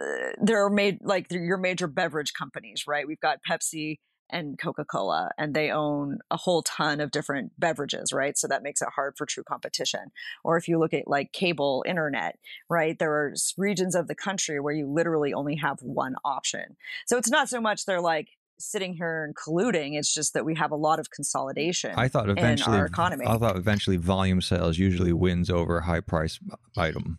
uh, 0.00 0.32
there 0.40 0.64
are 0.64 0.70
made 0.70 0.98
like 1.02 1.30
your 1.30 1.58
major 1.58 1.86
beverage 1.86 2.32
companies, 2.32 2.84
right? 2.86 3.06
We've 3.06 3.20
got 3.20 3.40
Pepsi 3.48 3.98
and 4.30 4.58
Coca 4.58 4.84
Cola, 4.84 5.30
and 5.38 5.54
they 5.54 5.70
own 5.70 6.18
a 6.30 6.36
whole 6.36 6.62
ton 6.62 7.00
of 7.00 7.10
different 7.10 7.52
beverages, 7.58 8.12
right? 8.12 8.36
So 8.38 8.48
that 8.48 8.62
makes 8.62 8.80
it 8.80 8.88
hard 8.94 9.14
for 9.16 9.26
true 9.26 9.44
competition. 9.44 10.12
Or 10.42 10.56
if 10.56 10.66
you 10.66 10.78
look 10.78 10.94
at 10.94 11.06
like 11.06 11.32
cable 11.32 11.84
internet, 11.86 12.38
right? 12.70 12.98
There 12.98 13.12
are 13.12 13.34
regions 13.58 13.94
of 13.94 14.08
the 14.08 14.14
country 14.14 14.60
where 14.60 14.74
you 14.74 14.86
literally 14.86 15.34
only 15.34 15.56
have 15.56 15.78
one 15.82 16.16
option. 16.24 16.76
So 17.06 17.18
it's 17.18 17.30
not 17.30 17.48
so 17.48 17.60
much 17.60 17.84
they're 17.84 18.00
like 18.00 18.28
sitting 18.58 18.94
here 18.94 19.24
and 19.24 19.34
colluding. 19.34 19.98
It's 19.98 20.12
just 20.12 20.34
that 20.34 20.44
we 20.44 20.54
have 20.54 20.70
a 20.70 20.76
lot 20.76 20.98
of 20.98 21.10
consolidation. 21.10 21.92
I 21.96 22.08
thought 22.08 22.28
eventually, 22.28 22.74
in 22.74 22.80
our 22.80 22.86
economy. 22.86 23.26
I 23.26 23.36
thought 23.38 23.56
eventually 23.56 23.96
volume 23.96 24.40
sales 24.40 24.78
usually 24.78 25.12
wins 25.12 25.50
over 25.50 25.82
high 25.82 26.00
price 26.00 26.38
item. 26.76 27.18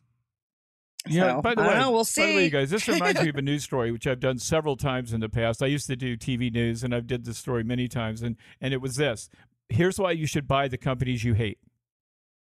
Yeah. 1.07 1.35
So, 1.35 1.41
by 1.41 1.55
the 1.55 1.61
I 1.61 1.67
way, 1.67 1.79
know, 1.79 1.91
we'll 1.91 2.05
see. 2.05 2.21
By 2.21 2.27
the 2.27 2.35
way, 2.35 2.43
you 2.45 2.49
guys, 2.49 2.69
this 2.69 2.87
reminds 2.87 3.21
me 3.21 3.29
of 3.29 3.35
a 3.35 3.41
news 3.43 3.63
story 3.63 3.91
which 3.91 4.07
I've 4.07 4.19
done 4.19 4.39
several 4.39 4.75
times 4.75 5.13
in 5.13 5.19
the 5.19 5.29
past. 5.29 5.61
I 5.61 5.67
used 5.67 5.87
to 5.87 5.95
do 5.95 6.17
TV 6.17 6.51
news, 6.51 6.83
and 6.83 6.95
I've 6.95 7.07
did 7.07 7.25
this 7.25 7.37
story 7.37 7.63
many 7.63 7.87
times, 7.87 8.21
and 8.21 8.35
and 8.59 8.73
it 8.73 8.81
was 8.81 8.95
this. 8.95 9.29
Here's 9.69 9.99
why 9.99 10.11
you 10.11 10.27
should 10.27 10.47
buy 10.47 10.67
the 10.67 10.77
companies 10.77 11.23
you 11.23 11.33
hate. 11.33 11.59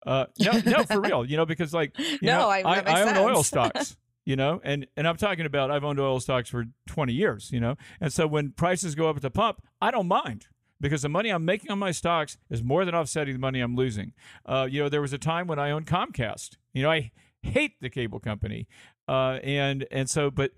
Uh, 0.05 0.27
no, 0.41 0.61
no, 0.65 0.85
for 0.85 1.01
real. 1.01 1.25
You 1.25 1.37
know, 1.37 1.47
because 1.47 1.73
like, 1.73 1.97
you 1.99 2.19
no, 2.23 2.39
know, 2.39 2.49
I, 2.49 2.63
I, 2.65 2.81
that 2.81 2.89
I 2.89 3.03
own 3.03 3.17
oil 3.17 3.43
stocks. 3.45 3.97
You 4.25 4.37
know, 4.37 4.61
and 4.63 4.87
and 4.97 5.09
I'm 5.09 5.17
talking 5.17 5.47
about 5.47 5.71
I've 5.71 5.85
owned 5.85 5.99
oil 5.99 6.21
stocks 6.21 6.49
for 6.49 6.67
20 6.87 7.13
years. 7.13 7.51
You 7.51 7.61
know, 7.61 7.77
and 8.01 8.13
so 8.13 8.27
when 8.27 8.53
prices 8.53 8.95
go 8.95 9.09
up 9.09 9.17
at 9.17 9.23
the 9.23 9.31
pump, 9.31 9.63
I 9.81 9.91
don't 9.91 10.09
mind 10.09 10.47
because 10.81 11.03
the 11.03 11.09
money 11.09 11.31
I'm 11.31 11.45
making 11.45 11.71
on 11.71 11.79
my 11.79 11.93
stocks 11.93 12.37
is 12.51 12.63
more 12.63 12.85
than 12.85 12.95
offsetting 12.95 13.35
the 13.35 13.41
money 13.41 13.61
I'm 13.61 13.77
losing. 13.77 14.13
Uh, 14.45 14.69
you 14.71 14.83
know, 14.83 14.89
there 14.89 15.01
was 15.01 15.13
a 15.13 15.19
time 15.19 15.47
when 15.47 15.59
I 15.59 15.71
owned 15.71 15.87
Comcast. 15.87 16.57
You 16.73 16.83
know, 16.83 16.91
I 16.91 17.13
hate 17.43 17.81
the 17.81 17.91
cable 17.91 18.21
company, 18.21 18.69
uh, 19.09 19.39
and 19.43 19.87
and 19.91 20.09
so, 20.11 20.31
but 20.31 20.53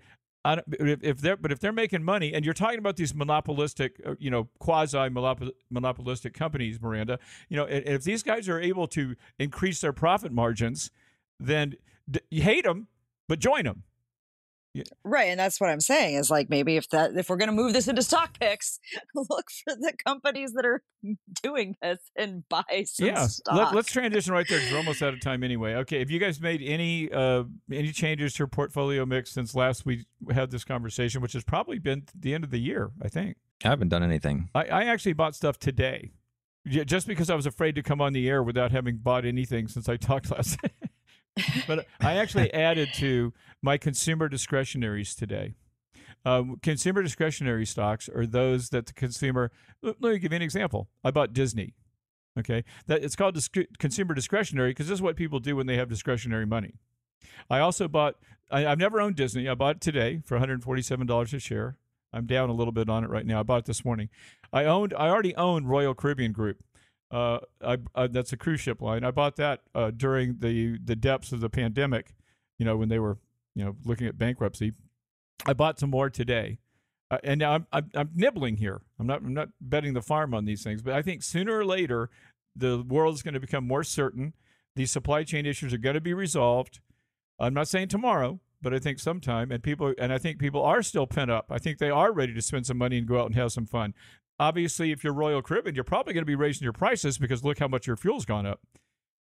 I 0.45 0.55
don't, 0.55 0.65
if, 0.79 1.19
they're 1.21 1.35
but 1.35 1.51
if 1.51 1.59
they're 1.59 1.73
making 1.73 2.03
money, 2.03 2.33
and 2.33 2.45
you're 2.45 2.53
talking 2.53 2.77
about 2.77 2.97
these 2.97 3.15
monopolistic, 3.15 3.99
uh, 4.05 4.13
you 4.19 4.29
know, 4.29 4.47
quasi 4.59 5.09
monopolistic 5.71 6.35
companies, 6.35 6.79
Miranda, 6.79 7.17
you 7.49 7.57
know, 7.57 7.65
if 7.65 8.03
these 8.03 8.21
guys 8.21 8.47
are 8.47 8.59
able 8.59 8.87
to 8.89 9.15
increase 9.39 9.81
their 9.81 9.91
profit 9.91 10.31
margins, 10.31 10.91
then 11.39 11.75
you 12.29 12.43
hate 12.43 12.63
them, 12.63 12.87
but 13.27 13.39
join 13.39 13.63
them. 13.63 13.83
Right, 15.03 15.25
and 15.25 15.39
that's 15.39 15.61
what 15.61 15.69
I'm 15.69 15.79
saying 15.79 16.15
is 16.15 16.29
like 16.29 16.49
maybe 16.49 16.75
if 16.75 16.89
that 16.89 17.15
if 17.15 17.29
we're 17.29 17.37
going 17.37 17.49
to 17.49 17.55
move 17.55 17.73
this 17.73 17.87
into 17.87 18.01
stock 18.01 18.37
picks, 18.39 18.79
look 19.15 19.45
for 19.63 19.75
the 19.75 19.93
companies 20.05 20.53
that 20.53 20.65
are 20.65 20.81
doing 21.43 21.75
this 21.81 21.99
and 22.17 22.47
buy 22.49 22.83
some 22.85 23.07
yeah. 23.07 23.27
stock. 23.27 23.73
Let, 23.73 23.85
us 23.85 23.87
transition 23.87 24.33
right 24.33 24.45
there 24.47 24.57
because 24.57 24.71
we're 24.71 24.79
almost 24.79 25.01
out 25.01 25.13
of 25.13 25.21
time 25.21 25.43
anyway. 25.43 25.75
Okay, 25.75 25.99
have 25.99 26.11
you 26.11 26.19
guys 26.19 26.41
made 26.41 26.61
any 26.61 27.11
uh, 27.11 27.43
any 27.71 27.91
changes 27.91 28.33
to 28.33 28.39
your 28.39 28.47
portfolio 28.47 29.05
mix 29.05 29.31
since 29.31 29.55
last 29.55 29.85
we 29.85 30.05
had 30.31 30.51
this 30.51 30.63
conversation, 30.63 31.21
which 31.21 31.33
has 31.33 31.43
probably 31.43 31.79
been 31.79 32.03
the 32.17 32.33
end 32.33 32.43
of 32.43 32.51
the 32.51 32.59
year, 32.59 32.91
I 33.01 33.07
think. 33.07 33.37
I 33.63 33.69
haven't 33.69 33.89
done 33.89 34.03
anything. 34.03 34.49
I, 34.53 34.65
I 34.65 34.83
actually 34.85 35.13
bought 35.13 35.35
stuff 35.35 35.57
today, 35.57 36.11
just 36.67 37.07
because 37.07 37.29
I 37.29 37.35
was 37.35 37.45
afraid 37.45 37.75
to 37.75 37.83
come 37.83 38.01
on 38.01 38.11
the 38.11 38.27
air 38.27 38.43
without 38.43 38.71
having 38.71 38.97
bought 38.97 39.25
anything 39.25 39.67
since 39.67 39.87
I 39.87 39.95
talked 39.95 40.31
last. 40.35 40.57
but 41.67 41.85
I 41.99 42.13
actually 42.17 42.53
added 42.53 42.89
to 42.95 43.33
my 43.61 43.77
consumer 43.77 44.29
discretionaries 44.29 45.15
today. 45.15 45.55
Um, 46.23 46.57
consumer 46.61 47.03
discretionary 47.03 47.65
stocks 47.65 48.09
are 48.09 48.25
those 48.25 48.69
that 48.69 48.87
the 48.87 48.93
consumer. 48.93 49.51
Let 49.81 50.01
me 50.01 50.17
give 50.17 50.31
you 50.31 50.37
an 50.37 50.41
example. 50.41 50.89
I 51.03 51.11
bought 51.11 51.33
Disney. 51.33 51.75
Okay, 52.37 52.65
that 52.87 53.03
it's 53.03 53.15
called 53.15 53.35
disc- 53.35 53.55
consumer 53.77 54.13
discretionary 54.13 54.71
because 54.71 54.87
this 54.87 54.95
is 54.95 55.01
what 55.01 55.15
people 55.15 55.39
do 55.39 55.55
when 55.55 55.67
they 55.67 55.77
have 55.77 55.87
discretionary 55.87 56.45
money. 56.45 56.73
I 57.49 57.59
also 57.59 57.87
bought. 57.87 58.15
I, 58.51 58.61
have 58.61 58.79
never 58.79 58.99
owned 59.01 59.15
Disney. 59.15 59.47
I 59.47 59.55
bought 59.55 59.77
it 59.77 59.81
today 59.81 60.21
for 60.25 60.35
147 60.35 61.07
dollars 61.07 61.33
a 61.33 61.39
share. 61.39 61.77
I'm 62.11 62.25
down 62.25 62.49
a 62.49 62.53
little 62.53 62.71
bit 62.71 62.89
on 62.89 63.03
it 63.03 63.09
right 63.09 63.25
now. 63.25 63.41
I 63.41 63.43
bought 63.43 63.59
it 63.59 63.65
this 63.65 63.85
morning. 63.85 64.09
I 64.51 64.65
owned. 64.65 64.93
I 64.97 65.09
already 65.09 65.35
owned 65.35 65.69
Royal 65.69 65.93
Caribbean 65.93 66.31
Group. 66.31 66.63
Uh, 67.11 67.39
I, 67.63 67.77
I, 67.93 68.07
that's 68.07 68.33
a 68.33 68.37
cruise 68.37 68.61
ship 68.61 68.81
line. 68.81 69.03
I 69.03 69.11
bought 69.11 69.35
that 69.37 69.61
uh, 69.73 69.91
during 69.95 70.37
the 70.39 70.79
the 70.83 70.95
depths 70.95 71.31
of 71.31 71.39
the 71.39 71.49
pandemic. 71.49 72.15
You 72.57 72.65
know 72.65 72.77
when 72.77 72.89
they 72.89 72.99
were 72.99 73.17
you 73.53 73.63
know 73.63 73.75
looking 73.85 74.07
at 74.07 74.17
bankruptcy. 74.17 74.73
I 75.45 75.53
bought 75.53 75.79
some 75.79 75.89
more 75.89 76.09
today, 76.09 76.59
uh, 77.11 77.17
and 77.23 77.39
now 77.39 77.53
I'm, 77.53 77.67
I'm, 77.71 77.91
I'm 77.93 78.09
nibbling 78.15 78.57
here. 78.57 78.81
I'm 78.99 79.07
not 79.07 79.21
I'm 79.21 79.33
not 79.33 79.49
betting 79.61 79.93
the 79.93 80.01
farm 80.01 80.33
on 80.33 80.45
these 80.45 80.63
things, 80.63 80.81
but 80.81 80.93
I 80.93 81.01
think 81.01 81.23
sooner 81.23 81.57
or 81.57 81.65
later 81.65 82.09
the 82.55 82.83
world 82.87 83.15
is 83.15 83.23
going 83.23 83.33
to 83.33 83.39
become 83.39 83.67
more 83.67 83.83
certain. 83.83 84.33
These 84.75 84.91
supply 84.91 85.23
chain 85.23 85.45
issues 85.45 85.73
are 85.73 85.77
going 85.77 85.95
to 85.95 86.01
be 86.01 86.13
resolved. 86.13 86.79
I'm 87.39 87.53
not 87.53 87.67
saying 87.67 87.89
tomorrow, 87.89 88.39
but 88.61 88.73
I 88.73 88.79
think 88.79 88.99
sometime. 88.99 89.51
And 89.51 89.61
people 89.61 89.93
and 89.97 90.11
I 90.11 90.17
think 90.17 90.39
people 90.39 90.63
are 90.63 90.81
still 90.81 91.07
pent 91.07 91.31
up. 91.31 91.47
I 91.49 91.59
think 91.59 91.77
they 91.77 91.89
are 91.89 92.11
ready 92.11 92.33
to 92.33 92.41
spend 92.41 92.65
some 92.65 92.77
money 92.77 92.97
and 92.97 93.07
go 93.07 93.19
out 93.19 93.27
and 93.27 93.35
have 93.35 93.51
some 93.51 93.65
fun. 93.65 93.93
Obviously, 94.39 94.91
if 94.91 95.03
you're 95.03 95.13
Royal 95.13 95.41
Caribbean, 95.41 95.75
you're 95.75 95.83
probably 95.83 96.13
going 96.13 96.21
to 96.21 96.25
be 96.25 96.35
raising 96.35 96.63
your 96.63 96.73
prices 96.73 97.17
because 97.17 97.43
look 97.43 97.59
how 97.59 97.67
much 97.67 97.87
your 97.87 97.95
fuel's 97.95 98.25
gone 98.25 98.45
up. 98.45 98.59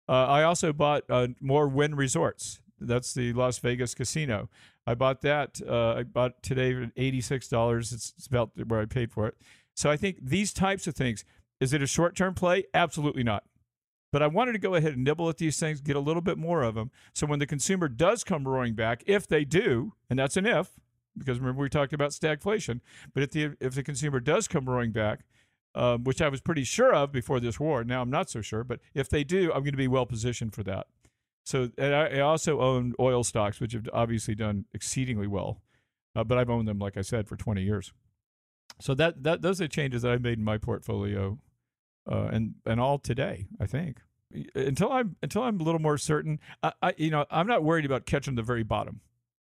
Uh, 0.09 0.27
I 0.27 0.43
also 0.43 0.73
bought 0.73 1.05
uh, 1.09 1.29
more 1.41 1.69
Wynn 1.69 1.95
Resorts. 1.95 2.61
That's 2.81 3.15
the 3.15 3.33
Las 3.33 3.59
Vegas 3.59 3.95
casino. 3.95 4.49
I 4.87 4.95
bought 4.95 5.21
that. 5.23 5.61
Uh, 5.67 5.95
I 5.99 6.03
bought 6.03 6.43
today 6.43 6.75
at 6.75 6.91
eighty-six 6.97 7.49
dollars. 7.49 7.93
It's, 7.93 8.13
it's 8.17 8.27
about 8.27 8.51
where 8.67 8.81
I 8.81 8.87
paid 8.87 9.13
for 9.13 9.27
it. 9.27 9.37
So 9.77 9.91
I 9.91 9.97
think 9.97 10.19
these 10.21 10.53
types 10.53 10.87
of 10.87 10.95
things. 10.95 11.25
Is 11.61 11.73
it 11.73 11.81
a 11.81 11.87
short-term 11.87 12.35
play? 12.35 12.65
Absolutely 12.75 13.23
not. 13.23 13.45
But 14.11 14.21
I 14.21 14.27
wanted 14.27 14.55
to 14.55 14.59
go 14.59 14.75
ahead 14.75 14.95
and 14.95 15.05
nibble 15.05 15.29
at 15.29 15.39
these 15.39 15.61
things, 15.61 15.81
get 15.81 15.95
a 15.95 16.01
little 16.01 16.21
bit 16.21 16.37
more 16.37 16.63
of 16.63 16.75
them. 16.75 16.91
So 17.15 17.25
when 17.25 17.39
the 17.39 17.47
consumer 17.47 17.87
does 17.87 18.25
come 18.25 18.49
roaring 18.49 18.75
back, 18.75 19.05
if 19.07 19.29
they 19.29 19.45
do, 19.45 19.93
and 20.11 20.19
that's 20.19 20.37
an 20.37 20.45
if, 20.45 20.81
because 21.17 21.39
remember 21.39 21.63
we 21.63 21.69
talked 21.69 21.93
about 21.93 22.11
stagflation. 22.11 22.81
But 23.15 23.23
if 23.23 23.31
the 23.31 23.57
if 23.61 23.75
the 23.75 23.83
consumer 23.83 24.21
does 24.21 24.49
come 24.49 24.69
roaring 24.69 24.93
back, 24.93 25.21
um, 25.75 26.05
which 26.05 26.21
I 26.21 26.29
was 26.29 26.41
pretty 26.41 26.65
sure 26.65 26.95
of 26.95 27.13
before 27.13 27.41
this 27.41 27.59
war. 27.59 27.85
Now 27.85 28.03
I'm 28.03 28.11
not 28.11 28.31
so 28.31 28.41
sure, 28.41 28.65
but 28.65 28.81
if 28.95 29.09
they 29.09 29.25
do, 29.25 29.53
I'm 29.53 29.63
going 29.63 29.73
to 29.73 29.79
be 29.79 29.89
well 29.89 30.07
positioned 30.07 30.55
for 30.55 30.63
that. 30.65 30.87
So, 31.45 31.71
and 31.77 31.95
I, 31.95 32.07
I 32.07 32.21
also 32.21 32.61
own 32.61 32.95
oil 33.01 33.25
stocks, 33.25 33.61
which 33.61 33.73
have 33.73 33.89
obviously 33.93 34.35
done 34.35 34.67
exceedingly 34.73 35.27
well, 35.27 35.61
uh, 36.15 36.25
but 36.25 36.39
I've 36.39 36.51
owned 36.51 36.69
them, 36.69 36.79
like 36.79 36.97
I 36.97 37.03
said, 37.03 37.27
for 37.27 37.37
20 37.37 37.63
years. 37.63 37.93
So 38.81 38.95
that 38.95 39.23
that 39.23 39.43
those 39.43 39.61
are 39.61 39.69
changes 39.69 40.03
that 40.03 40.13
I 40.13 40.19
made 40.19 40.39
in 40.39 40.45
my 40.45 40.59
portfolio, 40.59 41.39
uh, 42.11 42.29
and 42.33 42.55
and 42.65 42.81
all 42.81 42.99
today, 42.99 43.47
I 43.61 43.67
think. 43.67 43.99
Until 44.55 44.91
I'm 44.91 45.17
until 45.23 45.43
I'm 45.43 45.61
a 45.61 45.63
little 45.63 45.81
more 45.81 45.99
certain, 45.99 46.41
I, 46.63 46.73
I 46.81 46.95
you 46.97 47.11
know 47.11 47.27
I'm 47.31 47.47
not 47.47 47.63
worried 47.63 47.85
about 47.85 48.07
catching 48.07 48.35
the 48.35 48.43
very 48.43 48.63
bottom. 48.63 49.01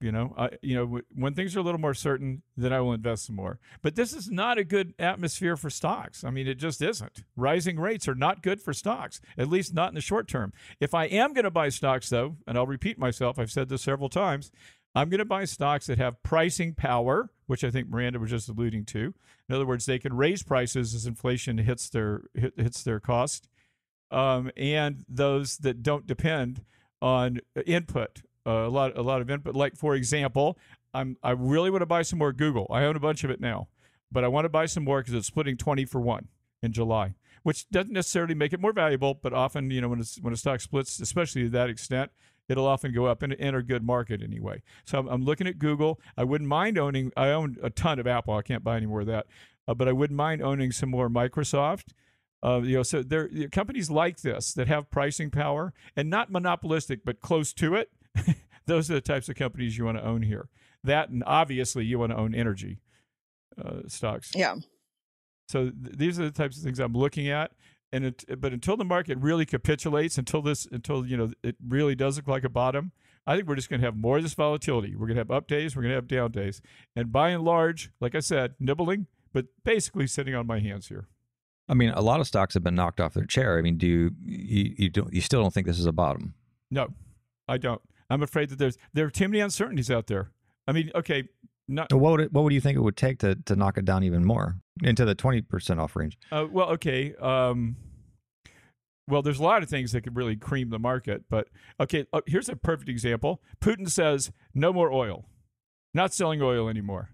You 0.04 0.12
know, 0.12 0.34
I, 0.38 0.50
you 0.62 0.76
know, 0.76 1.00
when 1.16 1.34
things 1.34 1.56
are 1.56 1.62
a 1.62 1.64
little 1.64 1.80
more 1.80 1.94
certain, 1.94 2.42
then 2.58 2.74
I 2.74 2.82
will 2.82 2.92
invest 2.92 3.26
some 3.26 3.38
more. 3.38 3.58
But 3.82 3.96
this 3.96 4.12
is 4.12 4.30
not 4.30 4.58
a 4.58 4.66
good 4.66 4.94
atmosphere 5.00 5.56
for 5.56 5.70
stocks. 5.70 6.26
I 6.26 6.30
mean, 6.30 6.46
it 6.46 6.56
just 6.56 6.82
isn't. 6.82 7.24
Rising 7.38 7.80
rates 7.80 8.06
are 8.10 8.14
not 8.14 8.44
good 8.44 8.62
for 8.62 8.74
stocks, 8.74 9.22
at 9.38 9.48
least 9.48 9.74
not 9.74 9.88
in 9.88 9.96
the 9.96 10.02
short 10.02 10.28
term. 10.28 10.52
If 10.82 10.94
I 10.94 11.06
am 11.06 11.32
going 11.32 11.46
to 11.46 11.52
buy 11.52 11.70
stocks, 11.70 12.10
though, 12.10 12.36
and 12.46 12.58
I'll 12.58 12.68
repeat 12.68 13.00
myself, 13.00 13.40
I've 13.40 13.50
said 13.50 13.70
this 13.70 13.82
several 13.82 14.10
times, 14.10 14.52
I'm 14.94 15.08
going 15.10 15.20
to 15.20 15.26
buy 15.26 15.46
stocks 15.46 15.88
that 15.88 16.00
have 16.00 16.22
pricing 16.22 16.74
power, 16.74 17.30
which 17.48 17.64
I 17.64 17.72
think 17.72 17.88
Miranda 17.88 18.20
was 18.20 18.30
just 18.30 18.50
alluding 18.50 18.84
to. 18.88 19.14
In 19.48 19.56
other 19.56 19.66
words, 19.66 19.86
they 19.86 20.00
can 20.00 20.18
raise 20.18 20.44
prices 20.44 20.94
as 20.94 21.06
inflation 21.06 21.60
hits 21.60 21.90
their 21.90 22.24
hits 22.36 22.84
their 22.84 23.00
cost, 23.00 23.48
um, 24.12 24.52
and 24.58 25.06
those 25.08 25.60
that 25.60 25.82
don't 25.82 26.06
depend 26.06 26.66
on 27.02 27.40
input 27.66 28.22
a 28.46 28.70
lot 28.70 28.98
a 28.98 29.02
lot 29.02 29.22
of 29.22 29.30
input. 29.30 29.56
Like 29.56 29.76
for 29.76 29.96
example, 29.96 30.58
I'm 30.94 31.18
I 31.24 31.32
really 31.32 31.70
want 31.70 31.82
to 31.82 31.88
buy 31.88 32.02
some 32.02 32.20
more 32.20 32.34
Google. 32.34 32.68
I 32.70 32.84
own 32.84 32.96
a 32.96 33.00
bunch 33.00 33.24
of 33.24 33.30
it 33.30 33.40
now, 33.40 33.68
but 34.12 34.24
I 34.24 34.28
want 34.28 34.46
to 34.46 34.50
buy 34.50 34.66
some 34.66 34.84
more 34.84 35.02
because 35.02 35.14
it's 35.14 35.28
splitting 35.28 35.58
twenty 35.58 35.86
for 35.86 36.02
one 36.02 36.28
in 36.62 36.72
July, 36.72 37.16
which 37.44 37.70
doesn't 37.70 37.94
necessarily 37.94 38.36
make 38.36 38.54
it 38.54 38.60
more 38.60 38.74
valuable, 38.74 39.14
but 39.14 39.34
often 39.34 39.70
you 39.72 39.82
know 39.82 39.90
when 39.90 40.00
it's, 40.00 40.20
when 40.22 40.34
a 40.34 40.38
stock 40.38 40.62
splits, 40.62 41.00
especially 41.00 41.44
to 41.44 41.50
that 41.50 41.70
extent, 41.70 42.12
it'll 42.50 42.68
often 42.68 42.94
go 42.94 43.06
up 43.06 43.24
in, 43.24 43.32
in 43.34 43.56
a 43.56 43.62
good 43.62 43.84
market 43.84 44.22
anyway. 44.22 44.62
So 44.86 45.00
I'm, 45.00 45.08
I'm, 45.08 45.24
looking 45.24 45.48
at 45.48 45.60
Google. 45.60 46.00
I 46.18 46.24
wouldn't 46.24 46.48
mind 46.48 46.78
owning. 46.78 47.12
I 47.16 47.30
own 47.30 47.58
a 47.62 47.70
ton 47.70 48.00
of 48.00 48.08
Apple. 48.08 48.36
I 48.36 48.42
can't 48.42 48.64
buy 48.64 48.78
any 48.78 48.86
more 48.86 49.02
of 49.02 49.08
that, 49.08 49.28
uh, 49.68 49.74
but 49.74 49.88
I 49.88 49.92
wouldn't 49.92 50.18
mind 50.18 50.42
owning 50.42 50.72
some 50.72 50.90
more 50.90 51.10
Microsoft. 51.10 51.94
Uh, 52.42 52.60
you 52.62 52.76
know, 52.76 52.84
so 52.84 53.02
there 53.02 53.30
companies 53.52 53.90
like 53.90 54.20
this 54.22 54.54
that 54.54 54.68
have 54.68 54.92
pricing 54.92 55.32
power 55.32 55.74
and 55.96 56.10
not 56.10 56.30
monopolistic, 56.30 57.06
but 57.06 57.22
close 57.22 57.54
to 57.54 57.74
it 57.74 57.90
those 58.66 58.90
are 58.90 58.96
the 58.96 59.02
types 59.02 59.30
of 59.30 59.36
companies 59.36 59.78
you 59.78 59.86
want 59.86 59.98
to 59.98 60.06
own 60.06 60.22
here. 60.22 60.50
That 60.84 61.10
and 61.10 61.24
obviously 61.26 61.86
you 61.86 62.00
want 62.00 62.12
to 62.12 62.18
own 62.18 62.36
energy 62.36 62.80
uh, 63.64 63.82
stocks. 63.88 64.32
Yeah. 64.36 64.56
So 65.48 65.70
th- 65.70 65.98
these 65.98 66.20
are 66.20 66.24
the 66.24 66.32
types 66.32 66.58
of 66.58 66.64
things 66.64 66.80
I'm 66.80 66.94
looking 66.94 67.30
at. 67.30 67.52
And 67.92 68.06
it, 68.06 68.42
but 68.42 68.54
until 68.54 68.76
the 68.76 68.86
market 68.86 69.20
really 69.20 69.46
capitulates, 69.46 70.18
until 70.18 70.42
this, 70.42 70.68
until 70.72 71.06
you 71.06 71.16
know 71.16 71.32
it 71.44 71.56
really 71.66 71.94
does 71.94 72.18
look 72.18 72.28
like 72.28 72.44
a 72.44 72.50
bottom, 72.50 72.92
I 73.28 73.36
think 73.36 73.48
we're 73.48 73.56
just 73.56 73.70
going 73.70 73.82
to 73.82 73.88
have 73.88 73.96
more 73.96 74.18
of 74.18 74.24
this 74.24 74.34
volatility. 74.34 74.96
We're 74.96 75.08
going 75.08 75.16
to 75.16 75.22
have 75.22 75.32
up 75.32 75.48
days, 75.48 75.76
we're 75.76 75.84
going 75.84 75.92
to 75.92 75.98
have 75.98 76.08
down 76.08 76.32
days, 76.32 76.62
and 76.96 77.12
by 77.12 77.30
and 77.30 77.44
large, 77.44 77.92
like 78.02 78.16
I 78.16 78.20
said, 78.20 78.56
nibbling, 78.60 79.08
but 79.32 79.46
basically 79.64 80.08
sitting 80.08 80.34
on 80.34 80.48
my 80.48 80.60
hands 80.60 80.88
here. 80.88 81.08
I 81.70 81.76
mean, 81.76 81.90
a 81.90 82.02
lot 82.02 82.20
of 82.20 82.28
stocks 82.28 82.56
have 82.56 82.64
been 82.64 82.76
knocked 82.76 83.00
off 83.00 83.14
their 83.14 83.26
chair. 83.26 83.58
I 83.58 83.62
mean, 83.62 83.78
do 83.78 83.88
you 83.88 84.12
you, 84.26 84.76
you 84.78 84.90
don't 84.90 85.14
you 85.14 85.22
still 85.22 85.42
don't 85.42 85.54
think 85.54 85.68
this 85.68 85.80
is 85.80 85.86
a 85.86 85.92
bottom? 85.92 86.34
No, 86.72 86.90
I 87.48 87.58
don't. 87.58 87.82
I'm 88.14 88.22
afraid 88.22 88.50
that 88.50 88.60
there's 88.60 88.78
there 88.94 89.06
are 89.06 89.10
too 89.10 89.28
many 89.28 89.40
uncertainties 89.40 89.90
out 89.90 90.06
there. 90.08 90.30
I 90.68 90.72
mean, 90.72 90.92
okay, 90.94 91.24
not, 91.68 91.92
what 91.92 92.12
would 92.12 92.20
it, 92.20 92.34
what 92.34 92.44
would 92.44 92.54
you 92.54 92.62
think 92.62 92.78
it 92.78 92.82
would 92.82 92.96
take 92.96 93.18
to 93.20 93.36
to 93.46 93.56
knock 93.56 93.78
it 93.78 93.86
down 93.86 94.04
even 94.04 94.24
more 94.24 94.60
into 94.84 95.04
the 95.04 95.16
twenty 95.16 95.42
percent 95.42 95.80
off 95.80 95.96
range? 95.96 96.18
Uh, 96.32 96.46
well, 96.52 96.70
okay. 96.70 97.16
Um, 97.16 97.76
well, 99.10 99.22
there's 99.22 99.40
a 99.40 99.44
lot 99.44 99.64
of 99.64 99.70
things 99.70 99.92
that 99.92 100.02
could 100.02 100.16
really 100.16 100.36
cream 100.36 100.70
the 100.70 100.80
market, 100.80 101.24
but 101.28 101.48
okay. 101.80 102.06
Uh, 102.14 102.22
here's 102.28 102.50
a 102.50 102.56
perfect 102.56 102.88
example. 102.88 103.42
Putin 103.60 103.90
says 103.90 104.32
no 104.54 104.72
more 104.72 104.92
oil, 104.92 105.26
not 105.94 106.14
selling 106.14 106.42
oil 106.42 106.70
anymore. 106.70 107.10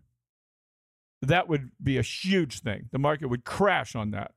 That 1.21 1.47
would 1.47 1.71
be 1.81 1.97
a 1.97 2.01
huge 2.01 2.59
thing. 2.59 2.89
The 2.91 2.99
market 2.99 3.27
would 3.27 3.45
crash 3.45 3.95
on 3.95 4.11
that. 4.11 4.31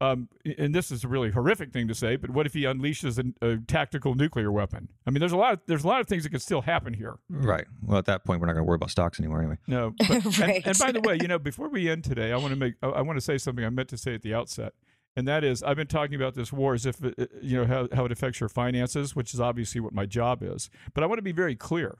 Um, 0.00 0.28
and 0.58 0.74
this 0.74 0.90
is 0.90 1.04
a 1.04 1.08
really 1.08 1.30
horrific 1.30 1.72
thing 1.72 1.86
to 1.88 1.94
say, 1.94 2.16
but 2.16 2.30
what 2.30 2.46
if 2.46 2.54
he 2.54 2.62
unleashes 2.62 3.18
a, 3.40 3.46
a, 3.46 3.56
tactical 3.58 4.14
nuclear 4.14 4.50
weapon? 4.50 4.88
I 5.06 5.10
mean, 5.10 5.20
there's 5.20 5.32
a 5.32 5.36
lot 5.36 5.54
of 5.54 5.60
there's 5.66 5.84
a 5.84 5.86
lot 5.86 6.00
of 6.00 6.08
things 6.08 6.24
that 6.24 6.30
could 6.30 6.42
still 6.42 6.62
happen 6.62 6.94
here. 6.94 7.14
Right. 7.30 7.66
Well, 7.80 7.98
at 7.98 8.06
that 8.06 8.24
point, 8.24 8.40
we're 8.40 8.46
not 8.46 8.54
going 8.54 8.64
to 8.64 8.68
worry 8.68 8.74
about 8.74 8.90
stocks 8.90 9.20
anymore, 9.20 9.40
anyway. 9.40 9.58
No. 9.66 9.94
But, 10.08 10.38
right. 10.38 10.56
and, 10.56 10.66
and, 10.66 10.78
by 10.78 10.92
the 10.92 11.00
way, 11.00 11.16
you 11.20 11.28
know, 11.28 11.38
before 11.38 11.68
we 11.68 11.88
end 11.88 12.04
today, 12.04 12.32
I 12.32 12.36
want 12.36 12.50
to 12.50 12.56
make 12.56 12.74
I 12.82 13.00
want 13.02 13.16
to 13.16 13.20
say 13.20 13.38
something 13.38 13.64
I 13.64 13.70
meant 13.70 13.88
to 13.90 13.96
say 13.96 14.14
at 14.14 14.22
the 14.22 14.34
outset, 14.34 14.74
and 15.16 15.26
that 15.28 15.44
is 15.44 15.62
I've 15.62 15.76
been 15.76 15.86
talking 15.86 16.16
about 16.16 16.34
this 16.34 16.52
war 16.52 16.74
as 16.74 16.86
if 16.86 17.02
it, 17.02 17.30
you 17.40 17.56
know 17.56 17.66
how 17.66 17.88
how 17.94 18.04
it 18.04 18.12
affects 18.12 18.40
your 18.40 18.48
finances, 18.48 19.14
which 19.14 19.32
is 19.32 19.40
obviously 19.40 19.80
what 19.80 19.94
my 19.94 20.06
job 20.06 20.42
is. 20.42 20.70
But 20.92 21.04
I 21.04 21.06
want 21.06 21.18
to 21.18 21.22
be 21.22 21.32
very 21.32 21.54
clear 21.54 21.98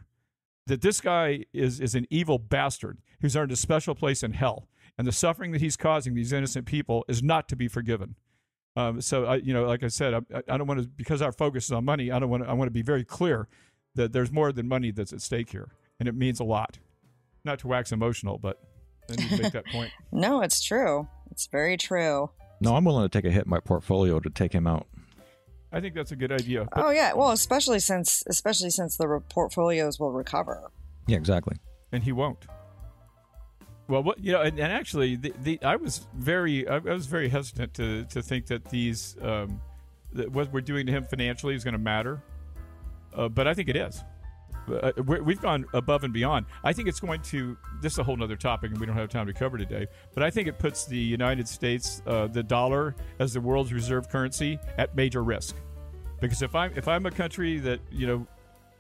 that 0.67 0.83
this 0.83 1.01
guy 1.01 1.45
is 1.53 1.81
is 1.81 1.95
an 1.95 2.07
evil 2.11 2.39
bastard 2.39 2.99
who's 3.21 3.37
earned 3.37 3.53
a 3.53 3.57
special 3.57 3.95
place 3.95 4.23
in 4.23 4.33
hell 4.33 4.69
and 4.99 5.07
the 5.07 5.13
suffering 5.13 5.53
that 5.53 5.61
he's 5.61 5.77
causing 5.77 6.15
these 6.15 6.33
innocent 6.33 6.67
people 6.67 7.05
is 7.09 7.23
not 7.23 7.49
to 7.49 7.57
be 7.57 7.69
forgiven. 7.69 8.17
Um, 8.77 9.01
so, 9.01 9.25
I, 9.25 9.37
you 9.37 9.55
know, 9.55 9.65
like 9.65 9.83
I 9.83 9.89
said, 9.89 10.15
I, 10.15 10.21
I 10.49 10.57
don't 10.57 10.67
want 10.67 10.81
to 10.81 10.89
because 10.89 11.23
our 11.23 11.33
focus 11.33 11.67
is 11.67 11.73
on 11.73 11.85
money. 11.85 12.11
I 12.11 12.19
don't 12.19 12.29
want 12.29 12.43
to. 12.43 12.49
I 12.49 12.53
want 12.53 12.67
to 12.67 12.73
be 12.73 12.83
very 12.83 13.05
clear 13.05 13.49
that 13.95 14.13
there's 14.13 14.33
more 14.33 14.51
than 14.53 14.67
money 14.67 14.91
that's 14.91 15.13
at 15.13 15.21
stake 15.21 15.51
here, 15.51 15.69
and 16.01 16.09
it 16.09 16.15
means 16.15 16.41
a 16.41 16.45
lot. 16.45 16.79
Not 17.45 17.61
to 17.61 17.69
wax 17.69 17.93
emotional, 17.93 18.39
but 18.39 18.61
I 19.11 19.17
need 19.17 19.31
to 19.31 19.43
make 19.43 19.53
that 19.53 19.67
point. 19.67 19.93
no, 20.13 20.43
it's 20.43 20.63
true. 20.63 21.07
It's 21.31 21.47
very 21.47 21.77
true. 21.77 22.31
No, 22.61 22.75
I'm 22.75 22.85
willing 22.85 23.09
to 23.09 23.09
take 23.09 23.29
a 23.29 23.33
hit 23.33 23.45
in 23.45 23.51
my 23.51 23.61
portfolio 23.61 24.19
to 24.19 24.31
take 24.31 24.53
him 24.53 24.67
out. 24.67 24.87
I 25.71 25.81
think 25.81 25.95
that's 25.95 26.13
a 26.13 26.17
good 26.17 26.33
idea. 26.33 26.67
But- 26.73 26.85
oh 26.85 26.91
yeah, 26.91 27.13
well, 27.13 27.31
especially 27.31 27.81
since 27.81 28.25
especially 28.27 28.71
since 28.71 28.97
the 28.97 29.21
portfolios 29.29 30.01
will 30.01 30.13
recover. 30.13 30.71
Yeah, 31.07 31.17
exactly. 31.17 31.57
And 31.93 32.03
he 32.03 32.13
won't. 32.13 32.47
Well, 33.87 34.03
what, 34.03 34.19
you 34.19 34.33
know, 34.33 34.41
and, 34.41 34.59
and 34.59 34.73
actually, 34.73 35.17
the, 35.17 35.35
the, 35.43 35.63
I 35.63 35.77
was 35.77 36.07
very, 36.15 36.67
I, 36.67 36.79
was 36.79 37.07
very 37.07 37.29
hesitant 37.29 37.75
to 37.75 38.05
to 38.05 38.23
think 38.23 38.47
that 38.47 38.65
these, 38.71 39.17
um, 39.21 39.61
that 40.15 40.31
what 40.31 40.51
we're 40.53 40.63
doing 40.63 40.87
to 40.87 40.93
him 40.93 41.05
financially 41.05 41.55
is 41.55 41.65
going 41.65 41.73
to 41.73 41.79
matter, 41.79 42.23
uh, 43.15 43.29
but 43.29 43.47
I 43.47 43.53
think 43.55 43.69
it 43.69 43.77
is. 43.77 44.03
Uh, 44.67 44.93
we 45.05 45.35
have 45.35 45.43
gone 45.43 45.67
above 45.75 46.05
and 46.05 46.13
beyond. 46.15 46.47
I 46.63 46.73
think 46.73 46.89
it's 46.89 47.01
going 47.01 47.21
to. 47.23 47.57
This 47.83 47.93
is 47.93 47.99
a 47.99 48.05
whole 48.05 48.23
other 48.23 48.37
topic, 48.37 48.71
and 48.71 48.81
we 48.81 48.87
don't 48.87 48.97
have 48.97 49.11
time 49.11 49.27
to 49.27 49.35
cover 49.35 49.59
today. 49.59 49.87
But 50.15 50.23
I 50.23 50.31
think 50.31 50.49
it 50.49 50.59
puts 50.59 50.87
the 50.87 50.97
United 50.97 51.47
States, 51.47 52.01
uh, 52.07 52.29
the 52.29 52.43
dollar, 52.43 52.97
as 53.19 53.35
the 53.35 53.41
world's 53.43 53.73
reserve 53.73 54.09
currency, 54.09 54.59
at 54.79 54.97
major 54.97 55.23
risk. 55.23 55.57
Because 56.21 56.41
if 56.41 56.55
I'm 56.55 56.73
if 56.77 56.89
I'm 56.89 57.05
a 57.05 57.11
country 57.11 57.59
that 57.59 57.81
you 57.91 58.07
know, 58.07 58.27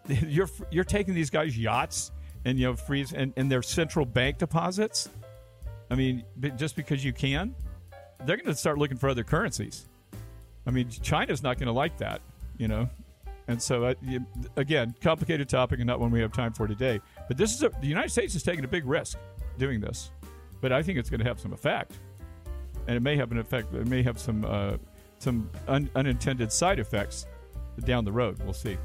you're 0.26 0.48
you're 0.70 0.84
taking 0.84 1.12
these 1.12 1.28
guys 1.28 1.58
yachts 1.58 2.10
and 2.44 2.58
you 2.58 2.66
know 2.66 2.76
freeze 2.76 3.12
and, 3.12 3.32
and 3.36 3.50
their 3.50 3.62
central 3.62 4.06
bank 4.06 4.38
deposits. 4.38 5.08
I 5.90 5.94
mean, 5.94 6.24
just 6.56 6.76
because 6.76 7.04
you 7.04 7.12
can, 7.12 7.54
they're 8.24 8.36
going 8.36 8.46
to 8.46 8.54
start 8.54 8.78
looking 8.78 8.96
for 8.96 9.08
other 9.08 9.24
currencies. 9.24 9.86
I 10.66 10.70
mean, 10.70 10.88
China's 10.88 11.42
not 11.42 11.58
going 11.58 11.66
to 11.66 11.72
like 11.72 11.98
that, 11.98 12.20
you 12.56 12.68
know. 12.68 12.88
And 13.46 13.60
so, 13.60 13.84
uh, 13.84 13.94
you, 14.02 14.24
again, 14.56 14.94
complicated 15.02 15.48
topic 15.48 15.78
and 15.78 15.86
not 15.86 16.00
one 16.00 16.10
we 16.10 16.20
have 16.20 16.32
time 16.32 16.54
for 16.54 16.66
today. 16.66 17.00
But 17.28 17.36
this 17.36 17.54
is 17.54 17.62
a, 17.62 17.68
the 17.80 17.86
United 17.86 18.10
States 18.10 18.34
is 18.34 18.42
taking 18.42 18.64
a 18.64 18.68
big 18.68 18.86
risk 18.86 19.18
doing 19.58 19.80
this, 19.80 20.10
but 20.62 20.72
I 20.72 20.82
think 20.82 20.98
it's 20.98 21.10
going 21.10 21.20
to 21.20 21.26
have 21.26 21.38
some 21.38 21.52
effect, 21.52 21.98
and 22.86 22.96
it 22.96 23.00
may 23.00 23.16
have 23.16 23.30
an 23.32 23.38
effect. 23.38 23.74
It 23.74 23.86
may 23.86 24.02
have 24.02 24.18
some 24.18 24.44
uh, 24.46 24.78
some 25.18 25.50
un, 25.68 25.90
unintended 25.94 26.50
side 26.50 26.78
effects 26.78 27.26
down 27.84 28.04
the 28.04 28.12
road. 28.12 28.42
We'll 28.42 28.54
see. 28.54 28.78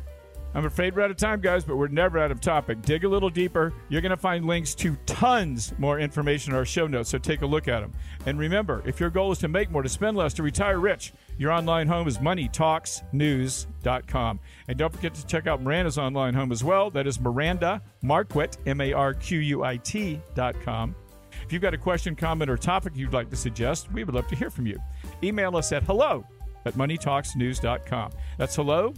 I'm 0.56 0.66
afraid 0.66 0.96
we're 0.96 1.04
out 1.04 1.12
of 1.12 1.18
time, 1.18 1.42
guys, 1.42 1.64
but 1.64 1.78
we're 1.78 1.90
never 1.90 2.18
out 2.18 2.32
of 2.32 2.42
topic. 2.42 2.82
Dig 2.82 3.04
a 3.04 3.10
little 3.10 3.30
deeper. 3.30 3.72
You're 3.88 4.02
going 4.02 4.10
to 4.10 4.18
find 4.18 4.46
links 4.46 4.74
to 4.76 4.96
tons 5.06 5.76
more 5.78 6.00
information 6.00 6.54
in 6.54 6.58
our 6.58 6.66
show 6.66 6.88
notes, 6.88 7.10
so 7.10 7.20
take 7.20 7.44
a 7.44 7.46
look 7.46 7.68
at 7.68 7.82
them. 7.82 7.94
And 8.26 8.40
remember, 8.40 8.82
if 8.86 9.00
your 9.00 9.12
goal 9.12 9.32
is 9.32 9.38
to 9.40 9.48
make 9.48 9.70
more, 9.70 9.84
to 9.84 9.90
spend 9.90 10.18
less, 10.18 10.34
to 10.36 10.44
retire 10.44 10.80
rich, 10.80 11.14
your 11.38 11.52
online 11.52 11.88
home 11.88 12.08
is 12.08 12.18
moneytalksnews.com. 12.18 14.40
And 14.68 14.78
don't 14.78 14.94
forget 14.94 15.14
to 15.14 15.28
check 15.28 15.46
out 15.46 15.62
Miranda's 15.62 16.00
online 16.00 16.34
home 16.34 16.52
as 16.52 16.64
well. 16.64 16.90
That 16.90 17.06
is 17.06 17.20
Miranda 17.20 17.84
Marquit, 18.04 18.58
M 18.66 18.82
A 18.82 18.92
R 18.94 19.14
Q 19.14 19.38
U 19.40 19.64
I 19.64 19.78
T.com. 19.78 20.96
If 21.44 21.54
you've 21.54 21.62
got 21.62 21.76
a 21.76 21.78
question, 21.78 22.16
comment, 22.16 22.50
or 22.50 22.58
topic 22.58 22.94
you'd 22.96 23.14
like 23.14 23.30
to 23.30 23.36
suggest, 23.36 23.92
we 23.92 24.04
would 24.04 24.16
love 24.16 24.26
to 24.28 24.36
hear 24.36 24.50
from 24.50 24.66
you. 24.66 24.80
Email 25.24 25.56
us 25.56 25.72
at 25.72 25.84
hello 25.84 26.26
at 26.66 26.74
moneytalksnews.com. 26.74 28.12
That's 28.38 28.56
hello 28.56 28.96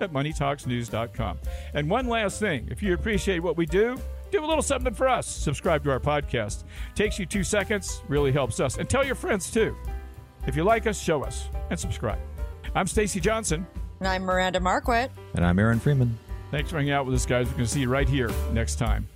at 0.00 0.12
moneytalksnews.com. 0.12 1.38
And 1.74 1.90
one 1.90 2.06
last 2.08 2.40
thing 2.40 2.68
if 2.70 2.82
you 2.82 2.94
appreciate 2.94 3.40
what 3.40 3.56
we 3.56 3.66
do, 3.66 3.96
do 4.30 4.44
a 4.44 4.46
little 4.46 4.62
something 4.62 4.94
for 4.94 5.08
us. 5.08 5.26
Subscribe 5.26 5.84
to 5.84 5.90
our 5.90 6.00
podcast. 6.00 6.64
Takes 6.94 7.18
you 7.18 7.26
two 7.26 7.44
seconds, 7.44 8.02
really 8.08 8.32
helps 8.32 8.60
us. 8.60 8.78
And 8.78 8.88
tell 8.88 9.04
your 9.04 9.14
friends 9.14 9.50
too. 9.50 9.76
If 10.46 10.56
you 10.56 10.64
like 10.64 10.86
us, 10.86 11.00
show 11.00 11.22
us 11.22 11.48
and 11.70 11.78
subscribe. 11.78 12.18
I'm 12.74 12.86
Stacy 12.86 13.20
Johnson. 13.20 13.66
And 14.00 14.08
I'm 14.08 14.22
Miranda 14.22 14.58
Marquit. 14.58 15.10
And 15.34 15.44
I'm 15.44 15.58
Aaron 15.58 15.78
Freeman. 15.78 16.18
Thanks 16.50 16.70
for 16.70 16.76
hanging 16.76 16.92
out 16.92 17.06
with 17.06 17.14
us, 17.14 17.26
guys. 17.26 17.46
We're 17.46 17.52
going 17.52 17.64
to 17.64 17.70
see 17.70 17.80
you 17.80 17.88
right 17.88 18.08
here 18.08 18.30
next 18.52 18.76
time. 18.76 19.06